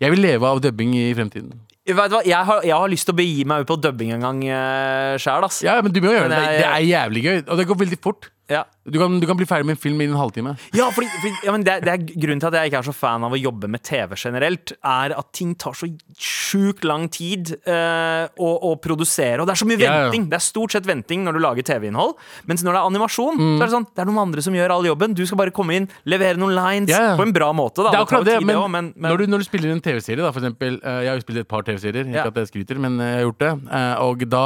Jeg 0.00 0.10
vil 0.14 0.24
leve 0.24 0.48
av 0.48 0.62
dubbing 0.64 0.96
i 0.98 1.10
fremtiden. 1.14 1.52
Vet 1.90 2.10
du 2.10 2.14
hva, 2.14 2.20
jeg 2.26 2.46
har, 2.46 2.64
jeg 2.66 2.76
har 2.76 2.90
lyst 2.92 3.08
til 3.08 3.14
å 3.14 3.18
begi 3.18 3.44
meg 3.48 3.64
ut 3.64 3.70
på 3.70 3.78
dubbing 3.82 4.12
en 4.14 4.26
gang 4.26 4.42
uh, 4.46 5.14
sjæl. 5.18 5.46
Ja, 5.64 5.78
men 5.82 5.94
du 5.94 6.00
må 6.02 6.12
jo 6.12 6.18
gjøre 6.18 6.30
det. 6.32 6.42
Det 6.60 6.66
er 6.68 6.84
jævlig 6.86 7.22
gøy. 7.24 7.38
Og 7.46 7.58
det 7.58 7.66
går 7.70 7.80
veldig 7.84 7.98
fort. 8.04 8.30
Ja. 8.50 8.64
Du 8.90 8.98
kan, 8.98 9.20
du 9.22 9.26
kan 9.28 9.38
bli 9.38 9.46
ferdig 9.46 9.68
med 9.68 9.76
en 9.76 9.80
film 9.80 10.00
innen 10.02 10.16
en 10.16 10.20
halvtime. 10.24 10.56
Ja, 10.74 10.88
fordi, 10.94 11.06
fordi, 11.20 11.32
ja, 11.46 11.52
men 11.54 11.64
det, 11.66 11.76
det 11.84 11.92
er 11.92 12.00
Grunnen 12.10 12.40
til 12.42 12.48
at 12.50 12.56
jeg 12.58 12.70
ikke 12.72 12.80
er 12.80 12.86
så 12.88 12.94
fan 12.96 13.26
av 13.26 13.34
å 13.36 13.38
jobbe 13.38 13.68
med 13.70 13.84
TV 13.86 14.16
generelt, 14.18 14.72
er 14.82 15.14
at 15.14 15.28
ting 15.36 15.52
tar 15.60 15.76
så 15.78 15.86
sjukt 16.18 16.84
lang 16.88 17.06
tid 17.12 17.52
eh, 17.68 18.24
å, 18.40 18.50
å 18.70 18.72
produsere. 18.82 19.38
Og 19.42 19.46
det 19.48 19.54
er 19.54 19.60
så 19.62 19.68
mye 19.70 19.78
Ja, 19.80 19.86
ja. 19.86 20.02
venting. 20.08 20.26
Det 20.32 20.40
er 20.40 20.44
stort 20.44 20.74
sett 20.74 20.88
venting 20.88 21.22
når 21.26 21.38
du 21.38 21.42
lager 21.44 21.66
TV-innhold. 21.70 22.16
Mens 22.50 22.64
når 22.66 22.74
det 22.76 22.82
er 22.82 22.90
animasjon, 22.90 23.38
så 23.38 23.60
er 23.60 23.66
det 23.68 23.74
sånn 23.76 23.88
Det 23.94 24.04
er 24.04 24.10
noen 24.10 24.22
andre 24.26 24.44
som 24.44 24.56
gjør 24.58 24.74
all 24.76 24.90
jobben. 24.90 25.14
Du 25.16 25.22
skal 25.28 25.40
bare 25.44 25.54
komme 25.54 25.78
inn, 25.78 25.88
levere 26.10 26.40
noen 26.40 26.56
lines 26.58 26.90
på 27.20 27.26
en 27.28 27.34
bra 27.36 27.52
måte. 27.56 27.84
Da. 27.86 27.94
Det 27.94 28.00
er 28.00 28.06
akkurat 28.08 28.26
det, 28.26 28.38
men, 28.42 28.56
også, 28.58 28.74
men, 28.74 28.92
men 28.96 29.12
Når, 29.12 29.22
du, 29.22 29.34
når 29.36 29.44
du 29.44 29.48
spiller 29.50 29.74
en 29.76 29.84
TV-serie, 29.84 30.22
da, 30.24 30.32
for 30.34 30.42
eksempel 30.42 30.80
eh, 30.82 31.00
Jeg 31.06 31.12
har 31.12 31.20
jo 31.20 31.26
spilt 31.28 31.44
et 31.44 31.50
par 31.50 31.66
TV-serier, 31.68 32.10
ikke 32.10 32.30
at 32.32 32.40
jeg 32.42 32.50
skryter, 32.50 32.80
men 32.82 32.98
eh, 32.98 33.12
jeg 33.14 33.20
har 33.22 33.28
gjort 33.28 33.44
det. 33.44 33.52
Eh, 33.80 33.92
og 34.08 34.24
da, 34.32 34.44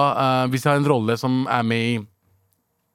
hvis 0.52 0.66
jeg 0.66 0.74
har 0.74 0.82
en 0.82 0.90
rolle 0.92 1.16
som 1.20 1.44
er 1.48 1.64
med 1.66 1.88
i 1.94 1.94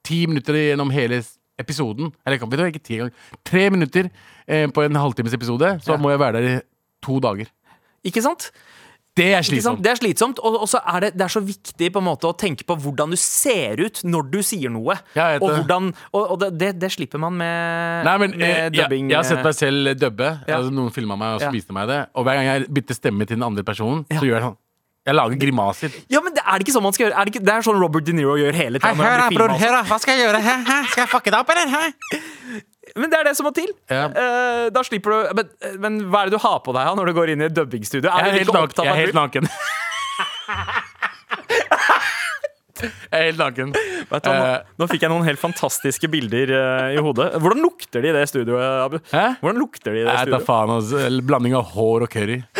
ti 0.06 0.24
minutter 0.26 0.54
gjennom 0.54 0.90
hele 0.94 1.22
episoden 1.60 2.12
Eller 2.24 2.40
vet 2.40 2.56
du, 2.58 2.64
ikke 2.70 2.82
ti 2.82 2.96
engang. 2.96 3.12
Tre 3.44 3.68
minutter 3.70 4.10
eh, 4.48 4.66
på 4.72 4.84
en 4.86 4.96
halvtimes 4.96 5.34
episode, 5.36 5.78
så 5.84 5.92
Ja. 5.92 6.00
må 6.00 6.10
jeg 6.10 6.18
være 6.22 6.40
der 6.40 6.48
i 6.48 6.60
to 7.04 7.20
dager. 7.20 7.46
Ikke 8.04 8.22
sant? 8.24 8.50
Det 9.18 9.26
er 9.34 9.42
slitsomt. 9.42 9.82
Det 9.82 9.90
er 9.90 9.98
slitsomt, 9.98 10.38
og, 10.38 10.62
så 10.70 10.78
er 10.86 11.00
det, 11.00 11.08
det 11.18 11.24
er 11.26 11.32
så 11.34 11.40
viktig 11.42 11.88
på 11.92 11.98
en 12.00 12.06
måte 12.06 12.28
å 12.30 12.36
tenke 12.38 12.64
på 12.64 12.76
hvordan 12.78 13.10
du 13.12 13.18
ser 13.18 13.82
ut 13.82 14.00
når 14.06 14.30
du 14.30 14.38
sier 14.46 14.70
noe. 14.72 14.94
Og 14.94 15.16
det. 15.16 15.56
hvordan, 15.58 15.90
og, 16.14 16.30
og 16.36 16.44
det, 16.54 16.70
det, 16.80 16.92
slipper 16.94 17.18
man 17.18 17.34
med, 17.36 18.06
Nei, 18.06 18.16
men 18.22 18.36
eh, 18.36 18.38
med 18.38 18.54
jeg, 18.54 18.72
dubbing. 18.78 19.10
jeg 19.10 19.18
har 19.18 19.26
sett 19.26 19.42
eh, 19.42 19.48
meg 19.50 19.58
selv 19.58 19.92
dubbe. 19.98 20.30
Ja. 20.46 20.60
Altså, 20.60 20.72
noen 20.78 20.94
filma 20.94 21.18
meg 21.20 21.36
og 21.36 21.42
så 21.42 21.50
Ja. 21.50 21.54
viste 21.58 21.74
meg 21.76 21.90
det. 21.90 22.00
Og 22.14 22.24
hver 22.24 22.38
gang 22.38 22.48
jeg 22.52 22.70
bytter 22.78 22.94
stemme 23.00 23.26
til 23.26 23.36
den 23.36 23.46
andre 23.50 23.66
personen, 23.66 24.06
så 24.08 24.22
gjør 24.22 24.38
jeg 24.38 24.46
sånn. 24.46 24.58
Jeg 25.10 25.16
lager 25.18 25.38
grimaser. 25.42 25.94
Ja, 26.12 26.20
men 26.22 26.36
det 26.36 26.42
er 26.46 26.60
det 26.60 26.66
ikke 26.68 26.74
sånn 26.76 26.84
man 26.86 26.94
skal 26.94 27.08
gjøre? 27.08 27.16
Er 27.18 27.26
det, 27.26 27.32
ikke, 27.34 27.42
det 27.48 27.54
er 27.56 27.64
sånn 27.66 27.80
Robert 27.82 28.06
De 28.06 28.14
Niro 28.14 28.36
gjør 28.38 28.54
hele 28.60 28.78
tiden. 28.78 29.00
Hør, 29.00 29.08
hør 29.10 29.22
da, 29.24 29.28
bror. 29.34 29.54
også. 29.56 29.70
da. 29.74 29.80
Hva 29.90 29.98
skal 30.04 30.14
jeg 30.16 30.22
gjøre? 30.28 30.42
Hæ? 30.46 30.54
Hæ? 30.68 30.76
Skal 30.92 31.02
jeg 31.02 31.10
fucke 31.16 31.32
det 31.34 31.38
opp, 31.40 31.50
eller? 31.56 31.66
Hæ? 31.74 31.82
Men 33.00 33.10
det 33.12 33.18
er 33.20 33.24
det 33.30 33.34
som 33.38 33.46
må 33.46 33.52
til. 33.54 33.70
Ja. 33.90 34.04
Uh, 34.10 34.64
da 34.74 34.80
slipper 34.86 35.10
du 35.14 35.34
men, 35.40 35.50
men 35.82 35.98
hva 36.10 36.24
er 36.24 36.30
det 36.30 36.38
du 36.38 36.42
har 36.42 36.58
på 36.64 36.74
deg 36.74 36.94
når 36.98 37.10
du 37.10 37.14
går 37.18 37.34
inn 37.34 37.42
i 37.44 37.46
et 37.50 37.54
dubbingstudio? 37.58 38.06
Jeg 38.06 38.14
Er 38.14 38.38
helt, 38.38 38.46
helt 38.46 38.56
naken. 38.56 38.84
Jeg 38.86 38.94
er 38.94 39.00
helt 39.04 39.18
naken. 39.18 39.50
Jeg 42.80 43.12
er 43.12 43.24
helt 43.28 43.40
naken. 43.42 43.72
Vet 44.10 44.24
du, 44.24 44.28
hva, 44.30 44.36
Eh, 44.40 44.62
nå, 44.72 44.80
nå 44.80 44.86
fikk 44.88 45.02
jeg 45.04 45.10
noen 45.12 45.26
helt 45.26 45.40
fantastiske 45.42 46.08
bilder 46.10 46.48
uh, 46.54 46.86
i 46.94 47.02
hodet. 47.04 47.26
Hvordan 47.42 47.60
lukter 47.66 48.00
de 48.02 48.08
i 48.08 48.14
det 48.16 48.22
studioet, 48.30 48.64
Abu? 48.86 48.96
Hæ? 49.12 49.24
Hvordan 49.42 49.60
lukter 49.60 49.92
de 49.92 50.00
i 50.00 50.04
det 50.06 50.08
Jeg 50.08 50.16
tar 50.16 50.24
studioet? 50.24 50.46
faen 50.48 50.72
altså. 50.78 51.02
Blanding 51.28 51.54
av 51.58 51.66
hår 51.74 52.06
og 52.06 52.14
curry. 52.14 52.38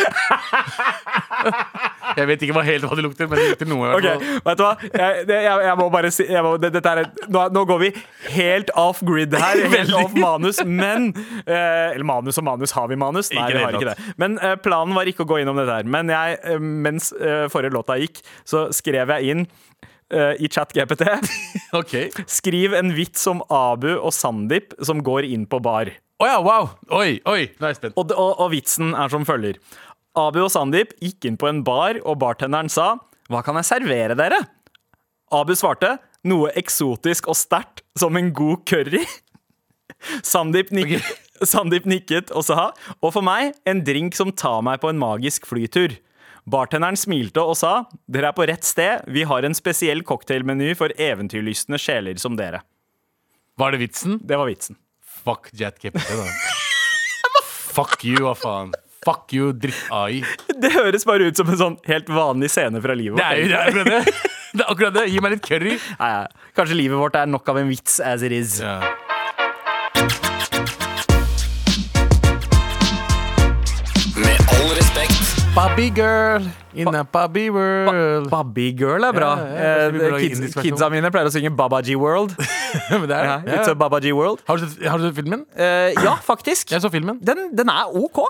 Jeg 2.17 2.29
vet 2.29 2.43
ikke 2.45 2.55
hva 2.57 2.63
helt 2.65 2.85
hva 2.87 2.97
det 2.97 3.05
lukter, 3.05 3.29
men 3.29 3.39
det 3.39 3.47
lukter 3.53 3.69
noe. 3.69 3.89
i 3.91 3.95
Ok, 3.97 4.25
vet 4.47 4.59
du 4.59 4.63
hva? 4.65 4.71
Jeg, 4.87 5.25
det, 5.29 5.39
jeg, 5.45 5.63
jeg 5.67 5.79
må 5.79 5.87
bare 5.93 6.11
si 6.13 6.27
må, 6.45 6.53
det, 6.61 6.71
er, 6.81 7.03
nå, 7.31 7.45
nå 7.55 7.63
går 7.69 7.81
vi 7.85 7.91
helt 8.35 8.73
off 8.79 9.01
grid 9.05 9.35
her. 9.37 9.63
Helt 9.75 9.95
off 9.97 10.13
manus. 10.17 10.61
Men 10.65 11.11
eh, 11.45 11.93
Eller 11.93 12.05
manus 12.07 12.39
og 12.41 12.47
manus. 12.47 12.75
Har 12.75 12.89
vi 12.91 12.99
manus? 12.99 13.31
Nei, 13.35 13.47
vi 13.53 13.63
har 13.63 13.77
ikke 13.77 13.93
det. 13.93 14.13
Men 14.21 14.37
eh, 14.41 14.57
planen 14.61 14.95
var 14.97 15.09
ikke 15.09 15.25
å 15.25 15.31
gå 15.31 15.41
innom 15.41 15.59
dette 15.59 15.79
her. 15.79 15.87
Men 15.87 16.11
jeg, 16.11 16.39
eh, 16.43 16.61
mens 16.61 17.11
eh, 17.15 17.47
forrige 17.51 17.75
låta 17.75 17.97
gikk, 18.01 18.23
så 18.47 18.67
skrev 18.75 19.13
jeg 19.17 19.35
inn 19.35 19.45
i 19.47 19.69
i 20.11 20.47
ChatGPT 20.51 21.05
Ok. 21.79 21.93
Skriv 22.27 22.73
en 22.75 22.89
vits 22.91 23.21
om 23.31 23.39
Abu 23.47 23.93
og 23.93 24.09
Sandeep 24.11 24.73
som 24.83 24.99
går 25.07 25.23
inn 25.29 25.45
på 25.47 25.61
bar. 25.63 25.87
Oh 26.21 26.27
ja, 26.27 26.35
wow! 26.43 26.67
Oi, 26.93 27.15
oi, 27.25 27.47
nå 27.57 27.65
er 27.65 27.71
jeg 27.71 27.79
spent. 27.79 27.95
Og, 27.97 28.11
og, 28.13 28.43
og 28.43 28.51
vitsen 28.53 28.91
er 28.93 29.09
som 29.09 29.23
følger. 29.25 29.55
Abu 30.17 30.41
og 30.43 30.51
Sandeep 30.51 30.91
gikk 30.99 31.27
inn 31.29 31.37
på 31.39 31.47
en 31.47 31.61
bar, 31.63 31.99
og 32.03 32.19
bartenderen 32.19 32.71
sa 32.71 32.97
Hva 33.31 33.43
kan 33.45 33.55
jeg 33.59 33.69
servere 33.69 34.17
dere? 34.19 34.41
Abu 35.31 35.53
svarte 35.55 35.95
noe 36.27 36.51
eksotisk 36.59 37.29
og 37.31 37.37
sterkt, 37.39 37.85
som 37.97 38.17
en 38.19 38.31
god 38.35 38.65
curry. 38.67 39.05
Sandeep 40.31 40.73
nikket, 40.75 41.07
Sandeep 41.51 41.87
nikket 41.89 42.31
og 42.35 42.45
sa 42.47 42.71
Og 42.99 43.11
for 43.13 43.23
meg, 43.25 43.55
en 43.67 43.83
drink 43.85 44.15
som 44.17 44.33
tar 44.35 44.59
meg 44.65 44.81
på 44.83 44.91
en 44.91 44.99
magisk 44.99 45.47
flytur. 45.47 45.95
Bartenderen 46.51 46.97
smilte 46.97 47.43
og 47.45 47.55
sa 47.59 47.85
Dere 48.11 48.31
er 48.31 48.35
på 48.37 48.47
rett 48.49 48.67
sted, 48.67 49.07
vi 49.07 49.23
har 49.29 49.47
en 49.47 49.55
spesiell 49.55 50.03
cocktailmeny 50.03 50.73
for 50.75 50.91
eventyrlystne 50.99 51.79
sjeler 51.79 52.19
som 52.21 52.35
dere. 52.39 52.65
Var 53.61 53.75
det 53.75 53.83
vitsen? 53.83 54.19
Det 54.25 54.39
var 54.39 54.49
vitsen. 54.49 54.79
Fuck 55.21 55.51
Jet 55.53 55.77
Captain, 55.79 56.17
da. 56.17 56.27
Fuck 57.77 58.01
you, 58.03 58.17
hva 58.25 58.33
faen. 58.35 58.73
Fuck 59.05 59.33
you, 59.33 59.49
dritt-AI. 59.57 60.19
Det 60.61 60.69
høres 60.75 61.05
bare 61.09 61.25
ut 61.31 61.39
som 61.39 61.47
en 61.49 61.57
sånn 61.57 61.77
helt 61.89 62.09
vanlig 62.13 62.51
scene 62.53 62.77
fra 62.83 62.93
livet 62.93 63.17
Det 63.17 63.25
er 63.25 63.71
jo 63.73 63.81
det 63.81 63.85
det. 63.87 64.01
Det 64.51 64.61
er 64.61 64.67
akkurat 64.69 64.93
det. 64.99 65.07
Gi 65.09 65.21
meg 65.25 65.33
litt 65.37 65.45
curry. 65.47 65.77
Nei, 65.97 66.09
ja. 66.11 66.25
Kanskje 66.59 66.77
livet 66.77 66.99
vårt 67.01 67.17
er 67.17 67.25
nok 67.31 67.49
av 67.49 67.57
en 67.63 67.71
vits 67.71 67.97
as 68.03 68.21
it 68.27 68.35
is. 68.35 68.59
Ja. 68.61 68.77
Med 74.21 74.39
all 74.53 74.69
respekt. 74.77 75.17
Bobby 75.55 75.89
girl 75.95 76.45
in 76.73 76.93
a 76.95 77.03
Bobby 77.03 77.49
world. 77.49 78.29
Bobby 78.29 78.69
Girl 78.77 79.03
er 79.03 79.11
bra. 79.15 79.31
Ja, 79.39 79.47
ja, 79.47 79.71
ja, 79.89 80.11
Eh, 80.13 80.19
kids, 80.21 80.55
kidsa 80.55 80.87
mine 80.93 81.09
pleier 81.11 81.27
å 81.27 81.33
synge 81.33 81.51
Babaji 81.57 81.97
World. 81.99 82.37
Men 82.91 83.07
det 83.09 83.17
er, 83.17 83.25
Ja, 83.25 83.35
ja. 83.43 83.57
It's 83.57 83.71
a 83.71 83.75
Babaji 83.75 84.13
World. 84.15 84.39
Har, 84.47 84.61
du 84.61 84.67
sett, 84.69 84.85
har 84.87 85.01
du 85.01 85.09
filmen? 85.17 85.43
Uh, 85.57 85.91
ja, 85.97 86.15
faktisk. 86.23 86.71
Jeg 86.71 86.83
så 86.85 86.91
filmen. 86.93 87.19
Den, 87.25 87.49
den 87.57 87.71
er 87.73 87.91
OK. 87.91 88.23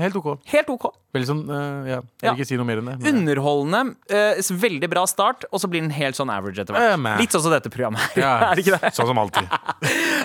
Helt 0.00 0.16
ok. 0.16 0.38
Helt 0.44 0.68
OK. 0.68 0.94
Veldig 1.12 1.26
sånn, 1.26 1.42
uh, 1.50 1.88
ja. 1.88 1.96
Jeg 1.98 2.04
vil 2.22 2.28
Ja. 2.28 2.32
ikke 2.36 2.46
si 2.46 2.56
noe 2.56 2.64
mer 2.68 2.78
enn 2.78 2.86
det. 2.86 2.98
men- 3.02 3.16
Underholdende. 3.20 3.96
Uh, 4.10 4.40
veldig 4.60 4.88
bra 4.90 5.04
start, 5.06 5.44
og 5.52 5.58
så 5.60 5.66
blir 5.68 5.80
den 5.82 5.90
helt 5.90 6.14
sånn 6.14 6.30
average 6.30 6.58
etter 6.62 6.74
Eh, 6.76 6.96
hvert. 6.96 7.16
Uh, 7.16 7.18
Litt 7.18 7.30
sånn 7.34 7.42
som 7.42 7.50
dette 7.50 7.70
programmet 7.70 7.98
her. 8.14 8.22
Ja, 8.22 8.34
er 8.50 8.54
det 8.54 8.64
ikke 8.64 8.78
det? 8.78 8.92
Sånn 8.94 9.06
som 9.10 9.18
alltid. 9.18 9.48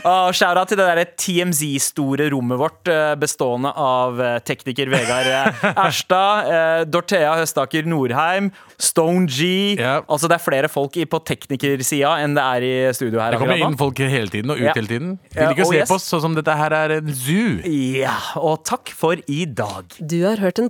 Og 0.05 0.33
Shout-out 0.37 0.67
til 0.69 0.77
det 0.77 0.85
der 0.85 1.05
TMZ-store 1.17 2.29
rommet 2.31 2.59
vårt, 2.59 2.87
eh, 2.87 3.15
bestående 3.15 3.71
av 3.75 4.19
eh, 4.21 4.39
tekniker 4.45 4.89
Vegard 4.93 5.25
eh, 5.27 5.65
Erstad, 5.87 6.49
eh, 6.51 6.83
Dorthea 6.85 7.33
Høstaker 7.39 7.85
Norheim, 7.89 8.51
Stone 8.77 9.25
G 9.31 9.75
yeah. 9.79 10.01
Altså 10.11 10.27
det 10.27 10.35
er 10.37 10.43
flere 10.43 10.69
folk 10.69 10.97
i- 10.99 11.05
på 11.09 11.19
teknikersida 11.23 12.17
enn 12.23 12.35
det 12.35 12.43
er 12.43 12.65
i 12.67 12.93
studio 12.93 13.19
her. 13.23 13.31
Det 13.31 13.39
kommer 13.39 13.57
inn 13.63 13.77
folk 13.79 13.97
hele 14.03 14.27
tiden 14.29 14.51
og 14.51 14.57
ut 14.59 14.65
yeah. 14.67 14.75
hele 14.75 14.87
tiden. 14.91 15.13
De 15.33 15.47
liker 15.47 15.63
å 15.65 15.69
se 15.71 15.79
yes. 15.79 15.89
på 15.89 15.95
oss 15.97 16.07
sånn 16.11 16.21
som 16.25 16.35
dette 16.37 16.55
her 16.59 16.75
er 16.75 16.95
en 16.99 17.07
zoo. 17.15 17.61
Ja, 17.65 18.15
og 18.41 18.63
takk 18.67 18.91
for 18.95 19.15
i 19.31 19.45
dag. 19.45 19.95
Du 19.99 20.17
har 20.25 20.37
hørt 20.43 20.59
en 20.59 20.69